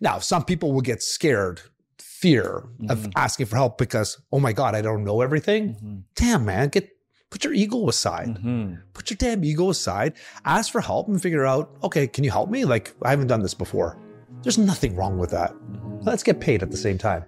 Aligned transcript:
Now, 0.00 0.18
some 0.18 0.44
people 0.44 0.72
will 0.72 0.80
get 0.80 1.02
scared, 1.02 1.60
fear 1.98 2.64
of 2.88 2.98
Mhm. 3.00 3.12
asking 3.16 3.46
for 3.46 3.56
help 3.56 3.76
because, 3.78 4.18
oh 4.32 4.40
my 4.40 4.52
God, 4.52 4.74
I 4.74 4.80
don't 4.82 5.04
know 5.04 5.20
everything. 5.20 5.74
Mhm. 5.74 6.02
Damn, 6.14 6.44
man, 6.44 6.68
get 6.68 6.88
put 7.30 7.42
your 7.44 7.52
ego 7.52 7.88
aside. 7.88 8.28
Mhm. 8.28 8.78
Put 8.92 9.10
your 9.10 9.16
damn 9.16 9.42
ego 9.44 9.70
aside. 9.70 10.14
Ask 10.44 10.70
for 10.70 10.80
help 10.80 11.08
and 11.08 11.20
figure 11.20 11.44
out, 11.44 11.70
okay, 11.82 12.06
can 12.06 12.22
you 12.24 12.30
help 12.30 12.48
me? 12.48 12.64
Like, 12.64 12.94
I 13.02 13.10
haven't 13.10 13.26
done 13.26 13.42
this 13.42 13.54
before. 13.54 13.98
There's 14.42 14.56
nothing 14.58 14.94
wrong 14.94 15.18
with 15.18 15.30
that. 15.30 15.52
Mhm. 15.52 16.06
Let's 16.06 16.22
get 16.22 16.38
paid 16.40 16.62
at 16.62 16.70
the 16.70 16.76
same 16.76 16.96
time. 16.96 17.24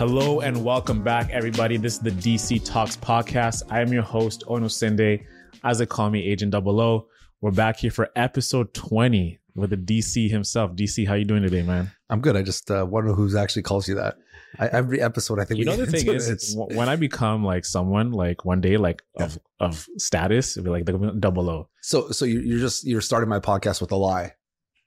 Hello 0.00 0.40
and 0.40 0.64
welcome 0.64 1.02
back, 1.02 1.28
everybody. 1.28 1.76
This 1.76 1.92
is 1.92 1.98
the 1.98 2.10
DC 2.10 2.64
Talks 2.64 2.96
podcast. 2.96 3.64
I 3.68 3.82
am 3.82 3.92
your 3.92 4.02
host, 4.02 4.44
Ono 4.46 4.66
Sende, 4.66 5.20
as 5.62 5.76
they 5.76 5.84
call 5.84 6.08
me, 6.08 6.26
Agent 6.26 6.52
Double 6.52 6.80
O. 6.80 7.06
We're 7.42 7.50
back 7.50 7.76
here 7.76 7.90
for 7.90 8.08
episode 8.16 8.72
20 8.72 9.38
with 9.56 9.68
the 9.68 9.76
DC 9.76 10.30
himself. 10.30 10.72
DC, 10.72 11.06
how 11.06 11.12
you 11.12 11.26
doing 11.26 11.42
today, 11.42 11.60
man? 11.60 11.90
I'm 12.08 12.22
good. 12.22 12.34
I 12.34 12.40
just 12.40 12.70
uh, 12.70 12.86
wonder 12.88 13.12
who's 13.12 13.34
actually 13.34 13.60
calls 13.60 13.88
you 13.88 13.96
that. 13.96 14.16
I, 14.58 14.68
every 14.68 15.02
episode, 15.02 15.38
I 15.38 15.44
think 15.44 15.60
You 15.60 15.66
we 15.66 15.76
know 15.76 15.84
the 15.84 15.90
thing 15.92 16.08
is, 16.08 16.30
it. 16.30 16.32
It's- 16.32 16.54
when 16.56 16.88
I 16.88 16.96
become 16.96 17.44
like 17.44 17.66
someone, 17.66 18.10
like 18.10 18.42
one 18.46 18.62
day, 18.62 18.78
like 18.78 19.02
of 19.18 19.38
of 19.60 19.86
status, 19.98 20.56
it'll 20.56 20.64
be 20.64 20.70
like 20.70 20.86
the 20.86 21.14
Double 21.20 21.50
O. 21.50 21.68
so 21.82 22.08
so 22.10 22.24
you- 22.24 22.40
you're 22.40 22.58
just 22.58 22.86
you're 22.86 23.02
starting 23.02 23.28
my 23.28 23.38
podcast 23.38 23.82
with 23.82 23.92
a 23.92 23.96
lie. 23.96 24.32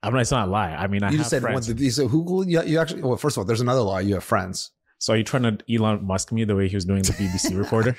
I 0.01 0.09
mean, 0.09 0.21
it's 0.21 0.31
not 0.31 0.47
a 0.47 0.51
lie. 0.51 0.71
I 0.71 0.87
mean, 0.87 1.03
I 1.03 1.11
you 1.11 1.17
have 1.17 1.19
just 1.19 1.29
said 1.29 1.43
friends. 1.43 1.71
one. 1.71 1.91
So 1.91 2.07
who 2.07 2.23
who- 2.23 2.47
you, 2.47 2.63
you 2.63 2.79
actually? 2.79 3.03
Well, 3.03 3.15
first 3.15 3.37
of 3.37 3.41
all, 3.41 3.45
there's 3.45 3.61
another 3.61 3.81
lie. 3.81 4.01
You 4.01 4.15
have 4.15 4.23
friends. 4.23 4.71
So 5.03 5.13
are 5.13 5.17
you 5.17 5.23
trying 5.25 5.43
to 5.43 5.57
Elon 5.73 6.05
Musk 6.05 6.31
me 6.31 6.45
the 6.45 6.55
way 6.55 6.69
he 6.69 6.75
was 6.77 6.85
doing 6.85 7.01
the 7.01 7.11
BBC 7.11 7.57
reporter? 7.63 7.93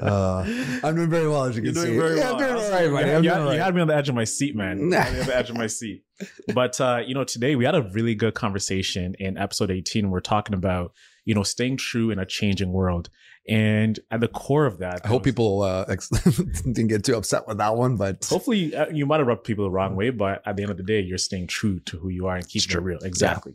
Uh, 0.00 0.44
I'm 0.84 0.94
doing 0.94 1.10
very 1.10 1.28
well, 1.28 1.44
as 1.44 1.56
you 1.56 1.62
You're 1.62 1.72
can 1.74 1.82
see. 1.82 1.96
very 1.96 2.16
yeah, 2.18 2.32
well. 2.32 2.34
I'm 2.34 2.38
doing 2.38 2.52
all 2.54 2.62
You- 2.64 2.70
right, 2.72 2.84
you, 2.84 2.90
buddy. 2.92 3.08
had- 3.08 3.16
I'm 3.16 3.24
you 3.24 3.30
doing 3.30 3.40
had, 3.40 3.46
all 3.48 3.54
you 3.54 3.60
had 3.60 3.74
me 3.74 3.80
on 3.82 3.88
the 3.88 3.96
edge 3.96 4.08
of 4.08 4.14
my 4.14 4.24
seat, 4.24 4.54
man. 4.56 4.78
You 4.78 4.92
had 4.92 5.12
me 5.12 5.20
on 5.20 5.26
the 5.26 5.36
edge 5.36 5.50
of 5.50 5.56
my 5.56 5.66
seat. 5.66 6.04
But 6.54 6.80
uh, 6.80 7.00
you 7.04 7.14
know, 7.14 7.24
today 7.24 7.56
we 7.56 7.64
had 7.64 7.74
a 7.74 7.82
really 7.82 8.14
good 8.14 8.34
conversation 8.34 9.14
in 9.18 9.36
episode 9.36 9.70
18. 9.70 10.08
We're 10.10 10.20
talking 10.20 10.54
about 10.54 10.92
you 11.24 11.34
know 11.34 11.42
staying 11.42 11.78
true 11.78 12.10
in 12.10 12.18
a 12.20 12.26
changing 12.26 12.72
world, 12.72 13.10
and 13.48 13.98
at 14.10 14.20
the 14.20 14.28
core 14.28 14.64
of 14.66 14.78
that, 14.78 15.00
I 15.04 15.08
hope 15.08 15.24
people 15.24 15.62
uh, 15.62 15.84
ex- 15.88 16.08
didn't 16.62 16.86
get 16.88 17.02
too 17.04 17.16
upset 17.16 17.48
with 17.48 17.58
that 17.58 17.74
one, 17.74 17.96
but 17.96 18.24
Hopefully, 18.26 18.72
uh, 18.74 18.86
you 18.92 19.04
might 19.04 19.18
have 19.18 19.26
rubbed 19.26 19.42
people 19.44 19.64
the 19.64 19.70
wrong 19.72 19.96
way, 19.96 20.10
but 20.10 20.42
at 20.46 20.54
the 20.56 20.62
end 20.62 20.70
of 20.70 20.76
the 20.76 20.84
day, 20.84 21.00
you're 21.00 21.18
staying 21.18 21.48
true 21.48 21.80
to 21.80 21.98
who 21.98 22.08
you 22.08 22.26
are 22.28 22.36
and 22.36 22.48
keeping 22.48 22.76
it 22.76 22.80
real. 22.82 22.98
Exactly. 23.02 23.54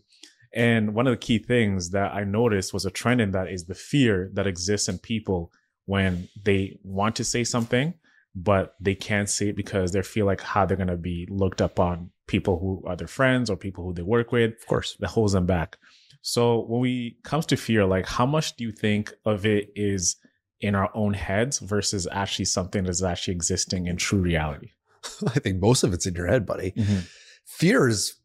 And 0.58 0.96
one 0.96 1.06
of 1.06 1.12
the 1.12 1.18
key 1.18 1.38
things 1.38 1.92
that 1.92 2.16
I 2.16 2.24
noticed 2.24 2.74
was 2.74 2.84
a 2.84 2.90
trend 2.90 3.22
in 3.22 3.30
that 3.32 3.48
is 3.48 3.66
the 3.66 3.76
fear 3.76 4.32
that 4.34 4.48
exists 4.48 4.90
in 4.90 4.98
people 4.98 5.52
when 5.86 6.30
they 6.44 6.80
want 6.84 7.16
to 7.18 7.24
say 7.24 7.44
something, 7.44 7.94
but 8.36 8.74
they 8.80 8.96
can't 8.96 9.30
say 9.30 9.50
it 9.50 9.56
because 9.56 9.92
they 9.92 10.02
feel 10.02 10.26
like 10.26 10.42
how 10.42 10.66
they're 10.66 10.76
going 10.76 10.88
to 10.88 10.98
be 10.98 11.28
looked 11.30 11.62
up 11.62 11.80
on 11.80 12.10
people 12.26 12.58
who 12.60 12.84
are 12.90 12.96
their 12.96 13.08
friends 13.08 13.52
or 13.52 13.56
people 13.56 13.84
who 13.84 13.94
they 13.94 14.02
work 14.02 14.32
with 14.32 14.54
of 14.54 14.66
course, 14.66 14.98
that 15.00 15.10
holds 15.10 15.34
them 15.34 15.46
back. 15.46 15.78
So 16.24 16.66
when 16.66 16.82
we 16.82 17.18
comes 17.24 17.46
to 17.46 17.56
fear, 17.56 17.86
like 17.86 18.08
how 18.08 18.26
much 18.26 18.56
do 18.56 18.64
you 18.64 18.72
think 18.72 19.14
of 19.26 19.46
it 19.46 19.70
is 19.76 20.16
in 20.60 20.74
our 20.74 20.90
own 20.96 21.14
heads 21.14 21.60
versus 21.60 22.08
actually 22.12 22.46
something 22.46 22.84
that's 22.84 23.04
actually 23.04 23.36
existing 23.36 23.86
in 23.86 23.98
true 23.98 24.22
reality? 24.22 24.72
I 25.28 25.40
think 25.40 25.62
most 25.62 25.84
of 25.84 25.94
it's 25.94 26.08
in 26.08 26.16
your 26.16 26.26
head, 26.26 26.48
buddy. 26.48 26.72
Mm-hmm. 26.72 27.02
Fear 27.46 27.90
is 27.90 28.16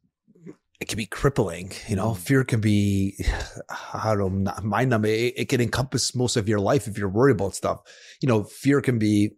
it 0.82 0.88
can 0.88 0.96
be 0.98 1.06
crippling. 1.06 1.72
You 1.88 1.96
know, 1.96 2.10
Mm. 2.10 2.16
fear 2.18 2.44
can 2.44 2.60
be 2.60 3.16
I 3.94 4.14
don't 4.14 4.42
know, 4.44 4.52
mind 4.62 4.90
numbing. 4.90 5.12
It, 5.14 5.34
it 5.36 5.48
can 5.48 5.60
encompass 5.60 6.14
most 6.14 6.36
of 6.36 6.48
your 6.48 6.60
life 6.60 6.86
if 6.88 6.98
you're 6.98 7.08
worried 7.08 7.36
about 7.36 7.54
stuff. 7.54 7.80
You 8.20 8.28
know, 8.28 8.44
fear 8.44 8.80
can 8.82 8.98
be 8.98 9.30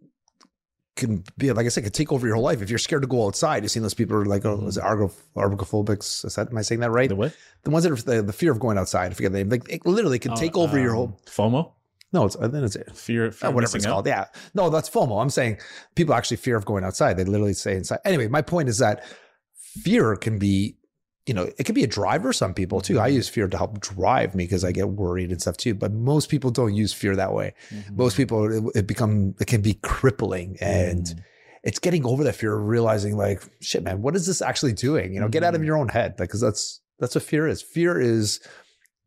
can 0.95 1.23
be 1.37 1.51
like 1.51 1.65
I 1.65 1.69
said, 1.69 1.83
can 1.83 1.91
take 1.91 2.11
over 2.13 2.25
your 2.25 2.35
whole 2.35 2.43
life. 2.45 2.61
If 2.61 2.69
you're 2.69 2.79
scared 2.79 3.01
to 3.01 3.07
go 3.07 3.25
outside, 3.27 3.63
you've 3.63 3.71
seen 3.71 3.83
those 3.83 3.93
people 3.93 4.15
who 4.15 4.21
are 4.21 4.25
like, 4.25 4.45
oh, 4.45 4.57
Mhm. 4.57 4.67
is 4.69 4.77
it 4.77 4.83
argo, 4.83 5.11
argophobics? 5.35 6.23
Is 6.25 6.35
that 6.35 6.49
am 6.51 6.57
I 6.57 6.61
saying 6.61 6.79
that 6.81 6.91
right? 6.91 7.09
The 7.09 7.15
what? 7.17 7.35
The 7.63 7.69
ones 7.69 7.83
that 7.83 7.91
are 7.91 7.95
the, 7.97 8.21
the 8.23 8.33
fear 8.33 8.51
of 8.51 8.59
going 8.59 8.77
outside. 8.77 9.11
I 9.11 9.13
forget 9.13 9.31
the 9.33 9.39
name. 9.39 9.49
Like 9.49 9.67
it 9.69 9.85
literally 9.85 10.19
can 10.19 10.31
Oh, 10.31 10.35
take 10.35 10.55
over 10.57 10.79
your 10.79 10.91
um, 10.91 10.95
whole. 10.95 11.19
FOMO, 11.27 11.71
No, 12.13 12.25
it's 12.25 12.35
then 12.37 12.63
it's 12.63 12.77
fear, 12.93 13.31
fear 13.31 13.49
uh, 13.49 13.51
whatever 13.51 13.75
it's 13.75 13.85
out? 13.85 13.91
called. 13.91 14.07
Yeah. 14.07 14.25
No, 14.53 14.69
that's 14.69 14.89
FOMO. 14.89 15.21
I'm 15.21 15.29
saying 15.29 15.57
people 15.95 16.13
actually 16.15 16.37
fear 16.37 16.55
of 16.55 16.63
going 16.65 16.85
outside. 16.85 17.17
They 17.17 17.25
literally 17.25 17.53
say 17.55 17.75
inside. 17.75 17.99
Anyway, 18.05 18.27
my 18.29 18.41
point 18.41 18.69
is 18.69 18.77
that 18.77 19.03
fear 19.83 20.15
can 20.15 20.39
be, 20.39 20.77
you 21.25 21.33
know, 21.33 21.49
it 21.57 21.65
can 21.65 21.73
be 21.73 21.83
a 21.83 21.87
driver. 21.87 22.31
Some 22.31 22.53
people 22.53 22.81
too. 22.81 22.99
I 22.99 23.07
use 23.07 23.27
fear 23.27 23.47
to 23.47 23.57
help 23.57 23.79
drive 23.79 24.35
me 24.35 24.43
because 24.43 24.63
I 24.63 24.71
get 24.71 24.89
worried 24.89 25.31
and 25.31 25.41
stuff 25.41 25.57
too. 25.57 25.73
But 25.73 25.91
most 25.91 26.29
people 26.29 26.51
don't 26.51 26.75
use 26.75 26.93
fear 26.93 27.15
that 27.15 27.33
way. 27.33 27.53
Mhm. 27.71 27.97
Most 27.97 28.15
people, 28.17 28.69
it, 28.69 28.79
it 28.79 28.87
become, 28.87 29.33
it 29.39 29.47
can 29.47 29.61
be 29.61 29.73
crippling 29.81 30.57
and 30.61 31.03
Mhm. 31.05 31.19
it's 31.63 31.79
getting 31.79 32.05
over 32.05 32.23
that 32.25 32.35
fear, 32.35 32.55
of 32.55 32.65
realizing 32.67 33.17
like, 33.17 33.41
shit, 33.59 33.81
man, 33.83 34.01
what 34.03 34.15
is 34.15 34.27
this 34.27 34.41
actually 34.41 34.73
doing? 34.73 35.13
You 35.13 35.19
know, 35.19 35.27
get 35.27 35.43
out 35.43 35.55
of 35.55 35.61
Mhm. 35.61 35.65
your 35.65 35.77
own 35.77 35.87
head 35.89 36.15
because 36.15 36.41
that's, 36.41 36.81
that's 36.99 37.15
what 37.15 37.23
fear 37.23 37.47
is. 37.47 37.61
Fear 37.61 37.99
is 37.99 38.39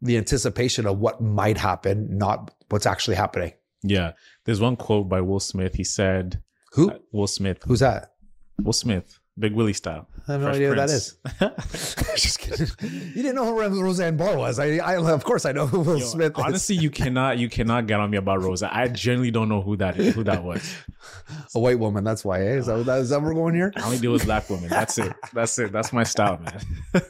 the 0.03 0.17
anticipation 0.17 0.87
of 0.87 0.99
what 0.99 1.21
might 1.21 1.57
happen, 1.59 2.19
not 2.19 2.53
what's 2.69 2.87
actually 2.87 3.17
happening. 3.17 3.53
yeah. 3.83 4.13
There's 4.45 4.61
one 4.61 4.77
quote 4.77 5.09
by 5.09 5.21
Will 5.21 5.41
Smith. 5.41 5.75
He 5.75 5.85
said, 5.85 6.43
Who? 6.73 6.91
uh, 6.91 6.99
Will 7.13 7.27
Smith, 7.29 7.59
Who's 7.65 7.81
that? 7.81 8.15
Will 8.63 8.73
Smith, 8.73 9.19
Big 9.39 9.53
Willie 9.53 9.73
style. 9.73 10.09
I 10.27 10.33
have 10.33 10.41
no 10.41 10.47
Fresh 10.49 10.57
idea 10.57 10.69
what 10.69 10.77
that 10.89 11.13
Prince. 11.39 11.95
Just 12.23 12.39
kidding. 12.41 12.67
You 12.83 13.23
didn't 13.23 13.35
know 13.37 13.47
who 13.69 13.83
Roseanne 13.83 14.17
Barr 14.17 14.37
was. 14.37 14.59
I, 14.59 14.77
I 14.79 14.97
of 14.97 15.25
course 15.25 15.47
I 15.47 15.53
know 15.53 15.67
who 15.67 15.81
Will 15.81 15.99
Yo, 15.99 16.05
Smith 16.05 16.33
is. 16.39 16.45
honestly, 16.45 16.77
you 16.77 16.91
cannot 16.91 17.39
you 17.39 17.49
cannot 17.49 17.87
get 17.87 18.01
on 18.01 18.11
me 18.11 18.19
about 18.19 18.43
Rosa. 18.43 18.69
I 18.75 18.89
genuinely 18.89 19.31
don't 19.31 19.49
know 19.49 19.63
who 19.63 19.77
that 19.77 19.99
is, 19.99 20.15
who 20.15 20.25
that 20.25 20.43
was. 20.43 20.75
a 21.55 21.59
white 21.61 21.79
woman. 21.79 22.05
That's 22.05 22.25
why. 22.25 22.41
Eh? 22.41 22.57
Is 22.57 22.67
that, 22.67 22.85
that 22.87 22.99
is 23.01 23.11
that 23.11 23.21
where 23.23 23.31
we're 23.31 23.35
going 23.35 23.55
here? 23.55 23.73
I 23.77 23.85
only 23.85 23.99
deal 23.99 24.13
with 24.13 24.25
black 24.25 24.51
women. 24.51 24.69
That's 24.69 24.99
it. 24.99 25.13
That's 25.33 25.59
it. 25.59 25.73
That's 25.73 25.93
my 25.93 26.03
style, 26.03 26.39
man. 26.39 26.61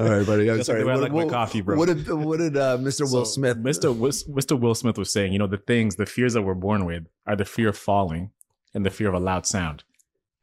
All 0.00 0.08
right, 0.08 0.26
buddy. 0.26 0.50
I'm 0.50 0.56
That's 0.58 0.66
sorry. 0.66 0.80
the 0.80 0.86
way 0.86 0.92
I 0.92 0.96
What, 0.96 1.12
like 1.12 1.12
my 1.12 1.26
coffee, 1.26 1.60
bro. 1.60 1.76
What 1.76 1.86
did 1.86 2.08
what 2.12 2.38
did 2.38 2.56
uh, 2.56 2.78
Mr. 2.78 3.00
Will 3.00 3.08
So, 3.08 3.24
Smith? 3.24 3.56
Mr. 3.58 3.94
Mr. 4.28 4.58
Will 4.58 4.74
Smith 4.74 4.98
was 4.98 5.12
saying, 5.12 5.32
you 5.32 5.38
know, 5.38 5.46
the 5.46 5.56
things, 5.58 5.96
the 5.96 6.06
fears 6.06 6.34
that 6.34 6.42
we're 6.42 6.54
born 6.54 6.84
with 6.84 7.06
are 7.26 7.36
the 7.36 7.44
fear 7.44 7.70
of 7.70 7.78
falling 7.78 8.30
and 8.74 8.84
the 8.84 8.90
fear 8.90 9.08
of 9.08 9.14
a 9.14 9.20
loud 9.20 9.46
sound. 9.46 9.82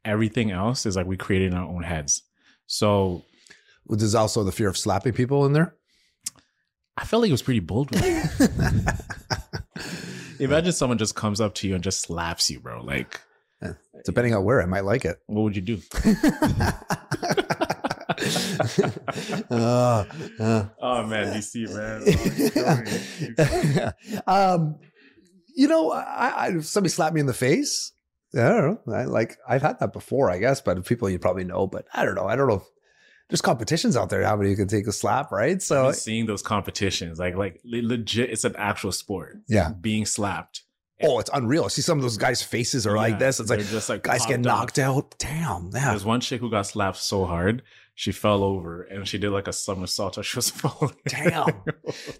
Everything 0.06 0.52
else 0.52 0.86
is 0.86 0.96
like 0.96 1.06
we 1.06 1.16
created 1.16 1.52
in 1.52 1.58
our 1.58 1.68
own 1.68 1.82
heads. 1.82 2.22
So 2.66 3.24
There's 3.88 4.14
also 4.14 4.44
the 4.44 4.52
fear 4.52 4.68
of 4.68 4.78
slapping 4.78 5.12
people 5.12 5.44
in 5.46 5.52
there. 5.52 5.74
I 6.96 7.04
felt 7.04 7.20
like 7.22 7.28
it 7.28 7.32
was 7.32 7.42
pretty 7.42 7.60
bold. 7.60 7.90
Imagine 10.40 10.72
someone 10.72 10.96
just 10.98 11.14
comes 11.14 11.40
up 11.40 11.54
to 11.56 11.68
you 11.68 11.74
and 11.74 11.84
just 11.84 12.00
slaps 12.00 12.50
you, 12.50 12.60
bro. 12.60 12.82
Like, 12.82 13.20
Depending 14.04 14.34
on 14.34 14.44
where, 14.44 14.62
I 14.62 14.66
might 14.66 14.84
like 14.84 15.04
it. 15.04 15.16
what 15.26 15.42
would 15.42 15.56
you 15.56 15.62
do? 15.62 15.80
Uh, 19.50 20.04
uh. 20.40 20.64
Oh 20.80 21.06
man, 21.06 21.34
DC 21.36 21.68
man. 21.74 22.02
um, 24.26 24.76
you 25.54 25.68
know, 25.68 25.92
I, 25.92 26.28
I 26.28 26.48
if 26.56 26.64
somebody 26.66 26.90
slapped 26.90 27.14
me 27.14 27.20
in 27.20 27.26
the 27.26 27.34
face. 27.34 27.92
I 28.34 28.38
don't 28.48 28.86
know. 28.86 28.94
I 28.94 29.04
like 29.04 29.36
I've 29.48 29.62
had 29.62 29.78
that 29.80 29.92
before, 29.92 30.30
I 30.30 30.38
guess, 30.38 30.60
but 30.60 30.84
people 30.84 31.08
you 31.08 31.18
probably 31.18 31.44
know. 31.44 31.66
But 31.66 31.86
I 31.94 32.04
don't 32.04 32.14
know. 32.14 32.26
I 32.26 32.36
don't 32.36 32.48
know. 32.48 32.56
If, 32.56 32.62
there's 33.28 33.40
competitions 33.42 33.96
out 33.96 34.08
there. 34.10 34.22
How 34.24 34.36
many 34.36 34.50
you 34.50 34.56
can 34.56 34.68
take 34.68 34.86
a 34.86 34.92
slap, 34.92 35.32
right? 35.32 35.60
So 35.60 35.90
seeing 35.92 36.26
those 36.26 36.42
competitions, 36.42 37.18
like 37.18 37.34
like 37.36 37.60
legit, 37.64 38.30
it's 38.30 38.44
an 38.44 38.54
actual 38.56 38.92
sport. 38.92 39.38
Yeah. 39.48 39.72
being 39.80 40.06
slapped. 40.06 40.62
oh, 41.02 41.18
it's 41.18 41.30
unreal. 41.32 41.68
See 41.68 41.82
some 41.82 41.98
of 41.98 42.02
those 42.02 42.16
guys' 42.18 42.42
faces 42.42 42.86
are 42.86 42.94
Yeah, 42.94 43.00
like 43.02 43.18
this. 43.18 43.40
It's 43.40 43.50
like 43.50 43.60
just 43.66 43.88
like 43.88 44.02
guys 44.02 44.24
get 44.26 44.42
popped 44.44 44.46
out. 44.46 44.58
knocked 44.58 44.78
out. 44.78 45.14
Damn. 45.18 45.70
Yeah. 45.74 45.90
There's 45.90 46.04
one 46.04 46.20
chick 46.20 46.40
who 46.40 46.50
got 46.50 46.66
slapped 46.66 46.98
so 46.98 47.24
hard 47.24 47.62
she 47.98 48.12
fell 48.12 48.44
over 48.44 48.82
and 48.82 49.08
she 49.08 49.16
did 49.16 49.30
like 49.30 49.48
a 49.48 49.52
somersault 49.54 50.18
as 50.18 50.26
she 50.26 50.36
was 50.36 50.50
falling. 50.62 50.94
Damn. 51.08 51.48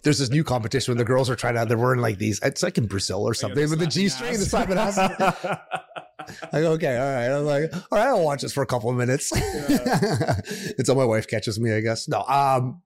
There's 0.02 0.18
this 0.18 0.30
new 0.30 0.42
competition 0.42 0.92
where 0.94 0.98
the 0.98 1.04
girls 1.06 1.30
are 1.30 1.36
trying 1.36 1.54
to. 1.54 1.66
They're 1.66 1.78
wearing 1.78 2.00
like 2.00 2.18
these. 2.18 2.40
It's 2.42 2.62
like 2.62 2.78
in 2.78 2.86
Brazil 2.86 3.22
or 3.22 3.34
something 3.34 3.70
with 3.70 3.78
the 3.78 3.86
G 3.86 4.08
string, 4.08 4.32
the 4.32 4.44
slapping 4.44 4.76
ass. 4.78 4.98
I 6.52 6.60
go, 6.60 6.72
okay, 6.72 6.96
all 6.96 7.14
right. 7.14 7.30
I'm 7.30 7.44
like, 7.44 7.72
all 7.74 7.98
right, 7.98 8.08
I'll 8.08 8.24
watch 8.24 8.42
this 8.42 8.52
for 8.52 8.62
a 8.62 8.66
couple 8.66 8.90
of 8.90 8.96
minutes. 8.96 9.32
Until 10.78 10.94
my 10.94 11.04
wife 11.04 11.26
catches 11.28 11.58
me, 11.60 11.72
I 11.72 11.80
guess. 11.80 12.08
No, 12.08 12.22
um, 12.22 12.82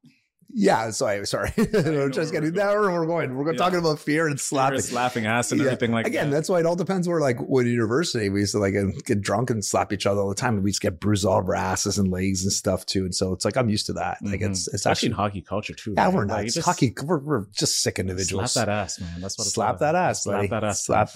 yeah, 0.53 0.91
sorry, 0.91 1.27
sorry. 1.27 1.53
I'm 1.59 1.73
know 1.73 2.09
just 2.09 2.33
getting 2.33 2.53
we're 2.55 2.59
now 2.65 2.73
we're 2.75 3.07
going. 3.07 3.37
We're 3.37 3.53
Yeah. 3.53 3.59
talking 3.59 3.79
about 3.79 3.99
fear 3.99 4.27
and 4.27 4.39
slapping. 4.41 4.81
slapping, 4.81 5.23
slapping 5.23 5.27
ass 5.27 5.53
and 5.53 5.61
Yeah. 5.61 5.67
everything 5.69 5.93
like 5.93 6.07
Again, 6.07 6.31
that. 6.31 6.37
that's 6.37 6.49
why 6.49 6.61
it 6.61 6.67
all 6.67 6.77
depends. 6.77 7.09
Where 7.09 7.21
like 7.21 7.39
when 7.41 7.67
university, 7.67 8.29
we 8.29 8.41
used 8.41 8.53
to 8.53 8.59
like 8.59 8.75
get 9.05 9.21
drunk 9.21 9.51
and 9.51 9.65
slap 9.65 9.93
each 9.93 10.07
other 10.07 10.21
all 10.21 10.29
the 10.29 10.35
time, 10.35 10.55
and 10.55 10.65
we 10.65 10.71
just 10.71 10.83
get 10.83 10.99
bruised 11.01 11.25
all 11.25 11.39
over 11.39 11.55
our 11.57 11.63
asses 11.63 11.99
and 11.99 12.11
legs 12.11 12.43
and 12.43 12.53
stuff 12.53 12.85
too. 12.87 13.05
And 13.05 13.15
so 13.15 13.33
it's 13.33 13.45
like 13.45 13.57
I'm 13.57 13.69
used 13.69 13.87
to 13.87 13.93
that. 13.95 14.19
Like 14.23 14.41
Mhm. 14.41 14.51
it's 14.51 14.67
it's 14.69 14.75
Especially 14.77 15.07
in 15.09 15.13
actually 15.13 15.25
hockey 15.25 15.41
culture 15.43 15.75
too. 15.75 15.95
yeah, 15.97 16.07
man. 16.07 16.15
we're 16.15 16.25
not. 16.25 16.45
just 16.47 16.59
hockey. 16.67 16.95
We're, 17.03 17.19
we're 17.19 17.47
just 17.53 17.81
sick 17.83 17.99
individuals. 17.99 18.53
Slap 18.53 18.67
that 18.67 18.73
ass, 18.73 19.01
man. 19.01 19.21
That's 19.21 19.39
what 19.39 19.45
it's 19.47 19.55
Slap 19.55 19.79
that 19.79 19.95
ass, 19.95 20.25
Slap 20.25 20.37
buddy. 20.39 20.49
that 20.49 20.65
ass. 20.65 20.85
Slap. 20.85 21.11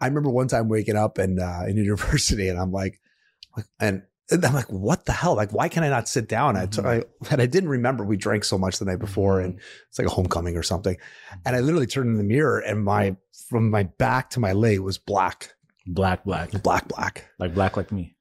I 0.00 0.06
remember 0.06 0.30
one 0.30 0.48
time 0.48 0.68
waking 0.68 0.96
up 0.96 1.18
and 1.18 1.38
uh, 1.40 1.62
in 1.68 1.76
university, 1.76 2.48
and 2.48 2.58
I'm 2.58 2.72
like, 2.72 3.00
and 3.78 4.02
And 4.32 4.44
I'm 4.44 4.54
like, 4.54 4.70
what 4.70 5.06
the 5.06 5.12
hell? 5.12 5.34
Like, 5.34 5.52
why 5.52 5.68
can 5.68 5.82
I 5.82 5.88
not 5.88 6.08
sit 6.08 6.28
down? 6.28 6.56
I, 6.56 6.66
Mhm. 6.66 6.86
I 6.86 7.04
and 7.32 7.42
I 7.42 7.46
didn't 7.46 7.68
remember 7.70 8.04
we 8.04 8.16
drank 8.16 8.44
so 8.44 8.56
much 8.58 8.78
the 8.78 8.84
night 8.84 8.98
before, 9.00 9.40
and 9.40 9.58
it's 9.88 9.98
like 9.98 10.06
a 10.06 10.10
homecoming 10.10 10.56
or 10.56 10.62
something. 10.62 10.96
And 11.44 11.56
I 11.56 11.60
literally 11.60 11.86
turned 11.86 12.10
in 12.10 12.16
the 12.16 12.24
mirror, 12.24 12.58
and 12.60 12.84
my 12.84 13.16
from 13.48 13.70
my 13.70 13.82
back 13.84 14.30
to 14.30 14.40
my 14.40 14.52
leg 14.52 14.78
was 14.80 14.98
black, 14.98 15.54
Black, 15.86 16.24
black, 16.24 16.50
black, 16.62 16.86
black. 16.88 17.24
like 17.38 17.54
black, 17.54 17.76
like 17.76 17.90
me. 17.90 18.14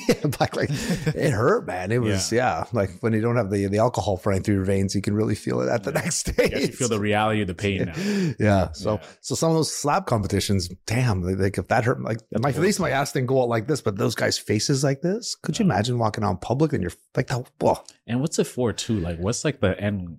yeah, 0.08 0.26
black. 0.26 0.56
Like 0.56 0.70
it 0.70 1.30
hurt, 1.30 1.66
man. 1.66 1.92
It 1.92 1.98
was 2.02 2.32
yeah. 2.32 2.64
like 2.72 2.90
when 3.00 3.12
you 3.12 3.20
don't 3.20 3.36
have 3.36 3.50
the 3.50 3.66
the 3.66 3.78
alcohol 3.78 4.20
running 4.24 4.42
through 4.42 4.56
your 4.56 4.64
veins, 4.64 4.94
you 4.94 5.02
can 5.02 5.14
really 5.14 5.34
feel 5.34 5.60
it 5.60 5.68
at 5.68 5.84
the 5.84 5.92
Yeah. 5.92 6.00
next 6.00 6.22
day. 6.36 6.50
You 6.60 6.68
feel 6.68 6.88
the 6.88 7.00
reality 7.00 7.40
of 7.42 7.46
the 7.48 7.54
pain 7.54 7.84
now. 7.86 7.94
yeah. 8.38 8.72
So 8.72 8.94
Yeah. 8.94 9.06
so 9.20 9.34
some 9.34 9.50
of 9.50 9.56
those 9.56 9.74
slap 9.74 10.06
competitions, 10.06 10.68
damn, 10.86 11.22
like, 11.22 11.58
if 11.58 11.68
that 11.68 11.84
hurt, 11.84 12.00
like 12.02 12.18
That's 12.30 12.42
my 12.42 12.50
at 12.50 12.58
least 12.58 12.80
my 12.80 12.90
ass 12.90 13.12
didn't 13.12 13.26
go 13.28 13.42
out 13.42 13.48
like 13.48 13.66
this, 13.66 13.80
but 13.80 13.96
those 13.96 14.14
guys' 14.14 14.38
faces 14.38 14.82
like 14.84 15.00
this. 15.02 15.34
Could 15.36 15.58
you 15.58 15.64
Yeah. 15.64 15.72
imagine 15.72 15.98
walking 15.98 16.24
out 16.24 16.30
in 16.32 16.36
public 16.38 16.72
and 16.72 16.82
you're 16.82 16.92
like 17.16 17.28
that? 17.28 17.50
Well, 17.60 17.86
And 18.06 18.20
what's 18.20 18.38
it 18.38 18.46
for 18.46 18.72
too? 18.72 19.00
Like, 19.00 19.18
what's 19.18 19.44
like 19.44 19.60
the 19.60 19.78
end 19.80 20.18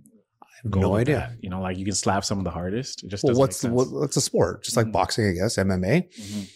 have 0.64 0.72
goal? 0.72 0.82
no 0.82 0.96
idea. 0.96 1.18
that? 1.18 1.32
You 1.44 1.50
know, 1.52 1.62
like 1.62 1.78
you 1.78 1.86
can 1.86 1.94
slap 1.94 2.26
some 2.26 2.40
of 2.40 2.44
the 2.44 2.50
hardest. 2.52 3.04
It 3.04 3.10
just 3.10 3.24
well, 3.24 3.36
what's 3.36 3.64
what, 3.64 3.92
what's 3.92 4.18
a 4.18 4.22
sport? 4.22 4.64
Just 4.64 4.76
like 4.76 4.88
Mhm. 4.88 4.92
boxing, 4.92 5.28
I 5.28 5.32
guess, 5.34 5.58
MMA 5.58 6.10
Mhm. 6.20 6.50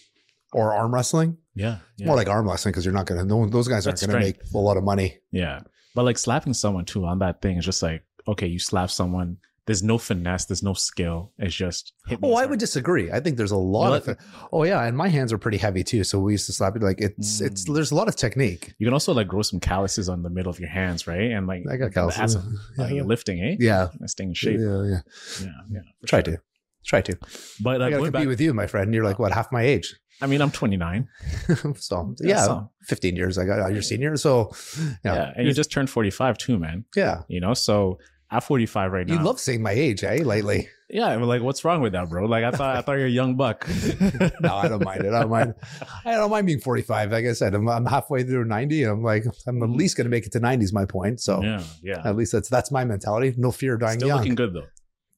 or 0.54 0.74
arm 0.74 0.92
wrestling. 0.94 1.38
Yeah, 1.56 1.78
yeah. 1.98 2.08
More 2.08 2.16
like 2.16 2.30
arm 2.30 2.48
wrestling 2.48 2.72
because 2.72 2.86
you're 2.86 2.94
not 2.94 3.06
gonna. 3.06 3.26
No, 3.26 3.46
those 3.48 3.68
guys 3.68 3.86
aren't 3.86 4.00
That's 4.00 4.12
gonna 4.12 4.24
make 4.24 4.38
a 4.54 4.58
lot 4.58 4.78
of 4.78 4.84
money. 4.84 5.20
Yeah. 5.32 5.62
But 5.96 6.06
like 6.06 6.18
slapping 6.18 6.54
someone 6.54 6.86
too 6.86 7.06
on 7.06 7.20
that 7.20 7.42
thing 7.42 7.58
is 7.58 7.66
just 7.66 7.84
like, 7.84 8.04
okay, 8.28 8.48
you 8.48 8.60
slap 8.60 8.90
someone. 8.90 9.38
There's 9.68 9.84
no 9.84 9.98
finesse. 10.00 10.46
There's 10.46 10.64
no 10.64 10.74
skill. 10.74 11.34
It's 11.38 11.54
just 11.54 11.94
hit 12.08 12.20
me 12.22 12.30
Oh, 12.30 12.36
I 12.36 12.46
would 12.46 12.58
disagree. 12.60 13.12
I 13.12 13.20
think 13.20 13.38
there's 13.38 13.52
a 13.52 13.58
lot 13.58 13.94
of. 13.94 14.08
it. 14.08 14.18
Oh 14.52 14.64
yeah, 14.64 14.84
and 14.84 14.98
my 14.98 15.08
hands 15.08 15.32
are 15.32 15.38
pretty 15.38 15.58
heavy 15.60 15.84
too. 15.84 16.04
So 16.04 16.20
we 16.20 16.32
used 16.32 16.48
to 16.48 16.54
slap 16.54 16.76
it 16.76 16.82
like 16.82 17.00
it's 17.00 17.42
it's. 17.42 17.66
Mm. 17.66 17.76
There's 17.76 17.92
a 17.92 17.96
lot 17.96 18.08
of 18.08 18.16
technique. 18.16 18.74
You 18.80 18.88
can 18.88 18.94
also 18.94 19.14
like 19.14 19.28
grow 19.28 19.44
some 19.44 19.60
calluses 19.60 20.10
on 20.10 20.24
the 20.24 20.30
middle 20.30 20.50
of 20.50 20.60
your 20.60 20.70
hands, 20.70 21.06
right? 21.06 21.32
And 21.32 21.46
like 21.48 21.64
I 21.72 21.78
got 21.78 21.94
that's 21.94 22.16
calluses. 22.16 22.36
a- 22.80 22.84
uh, 22.84 22.88
you're 22.96 23.06
lifting, 23.06 23.40
eh? 23.44 23.58
Yeah, 23.60 23.90
staying 24.08 24.30
in 24.32 24.34
shape. 24.34 24.60
yeah, 24.60 24.84
yeah. 24.84 25.00
Yeah, 25.42 25.48
yeah. 25.72 25.80
Try 26.08 26.24
sure. 26.24 26.38
to, 26.38 26.42
try 26.86 27.02
to. 27.02 27.18
But 27.62 27.76
I 27.82 27.86
like 27.86 27.92
gotta 27.92 27.96
compete 28.04 28.14
back, 28.14 28.28
with 28.28 28.42
you, 28.42 28.54
my 28.54 28.68
friend. 28.68 28.94
You're 28.94 29.04
like 29.04 29.20
what 29.20 29.32
half 29.32 29.52
my 29.52 29.62
age. 29.64 29.96
I 30.22 30.28
mean, 30.28 30.42
I'm 30.42 30.52
29. 30.52 31.08
so 31.78 32.16
Yeah, 32.22 32.28
yeah, 32.36 32.46
so- 32.46 32.72
15 32.84 33.16
years. 33.16 33.38
I 33.38 33.46
got 33.46 33.72
your 33.74 33.82
senior. 33.82 34.16
So 34.18 34.52
Yeah. 35.04 35.16
yeah, 35.16 35.34
And 35.36 35.48
you 35.48 35.54
just 35.54 35.72
turned 35.72 35.90
45 35.90 36.38
too, 36.38 36.60
man. 36.60 36.86
yeah. 36.96 37.22
You 37.28 37.40
know, 37.40 37.54
so 37.56 37.98
at 38.30 38.44
45 38.44 38.92
right 38.92 39.08
now. 39.08 39.16
You 39.16 39.24
love 39.24 39.40
saying 39.40 39.62
my 39.64 39.72
age, 39.72 40.04
eh? 40.04 40.22
Lately. 40.24 40.70
Yeah. 40.90 41.08
I'm 41.08 41.24
like, 41.24 41.42
what's 41.42 41.66
wrong 41.66 41.82
with 41.82 41.94
that, 41.94 42.08
bro? 42.10 42.26
Like, 42.26 42.44
I 42.44 42.52
thought, 42.52 42.78
I 42.78 42.82
thought 42.82 42.94
you're 42.98 43.08
a 43.08 43.10
young 43.10 43.36
buck. 43.36 43.68
No, 44.42 44.56
I 44.56 44.68
don't 44.68 44.84
mind 44.84 45.02
it. 45.06 45.12
I 45.14 45.22
don't 45.22 45.30
mind. 45.30 45.54
I 46.06 46.12
don't 46.14 46.30
mind 46.30 46.46
being 46.48 46.60
45. 46.60 47.12
Like 47.12 47.26
I 47.26 47.34
said, 47.34 47.54
I'm, 47.56 47.68
I'm 47.68 47.86
halfway 47.86 48.24
through 48.24 48.46
90. 48.46 48.84
And 48.84 48.92
I'm 48.92 49.04
like, 49.04 49.26
I'm 49.48 49.62
at 49.64 49.70
least 49.70 49.98
going 49.98 50.06
to 50.06 50.10
make 50.12 50.26
it 50.26 50.32
to 50.34 50.40
90 50.40 50.64
is 50.66 50.72
my 50.74 50.86
point. 50.86 51.20
So 51.20 51.42
yeah. 51.44 51.64
Yeah. 51.82 52.02
at 52.06 52.16
least 52.16 52.32
that's 52.32 52.48
that's 52.50 52.72
my 52.72 52.84
mentality. 52.86 53.34
No 53.38 53.52
fear 53.52 53.74
of 53.76 53.80
dying 53.82 54.00
Still 54.00 54.10
young. 54.10 54.18
looking 54.20 54.36
good 54.36 54.54
though. 54.54 54.68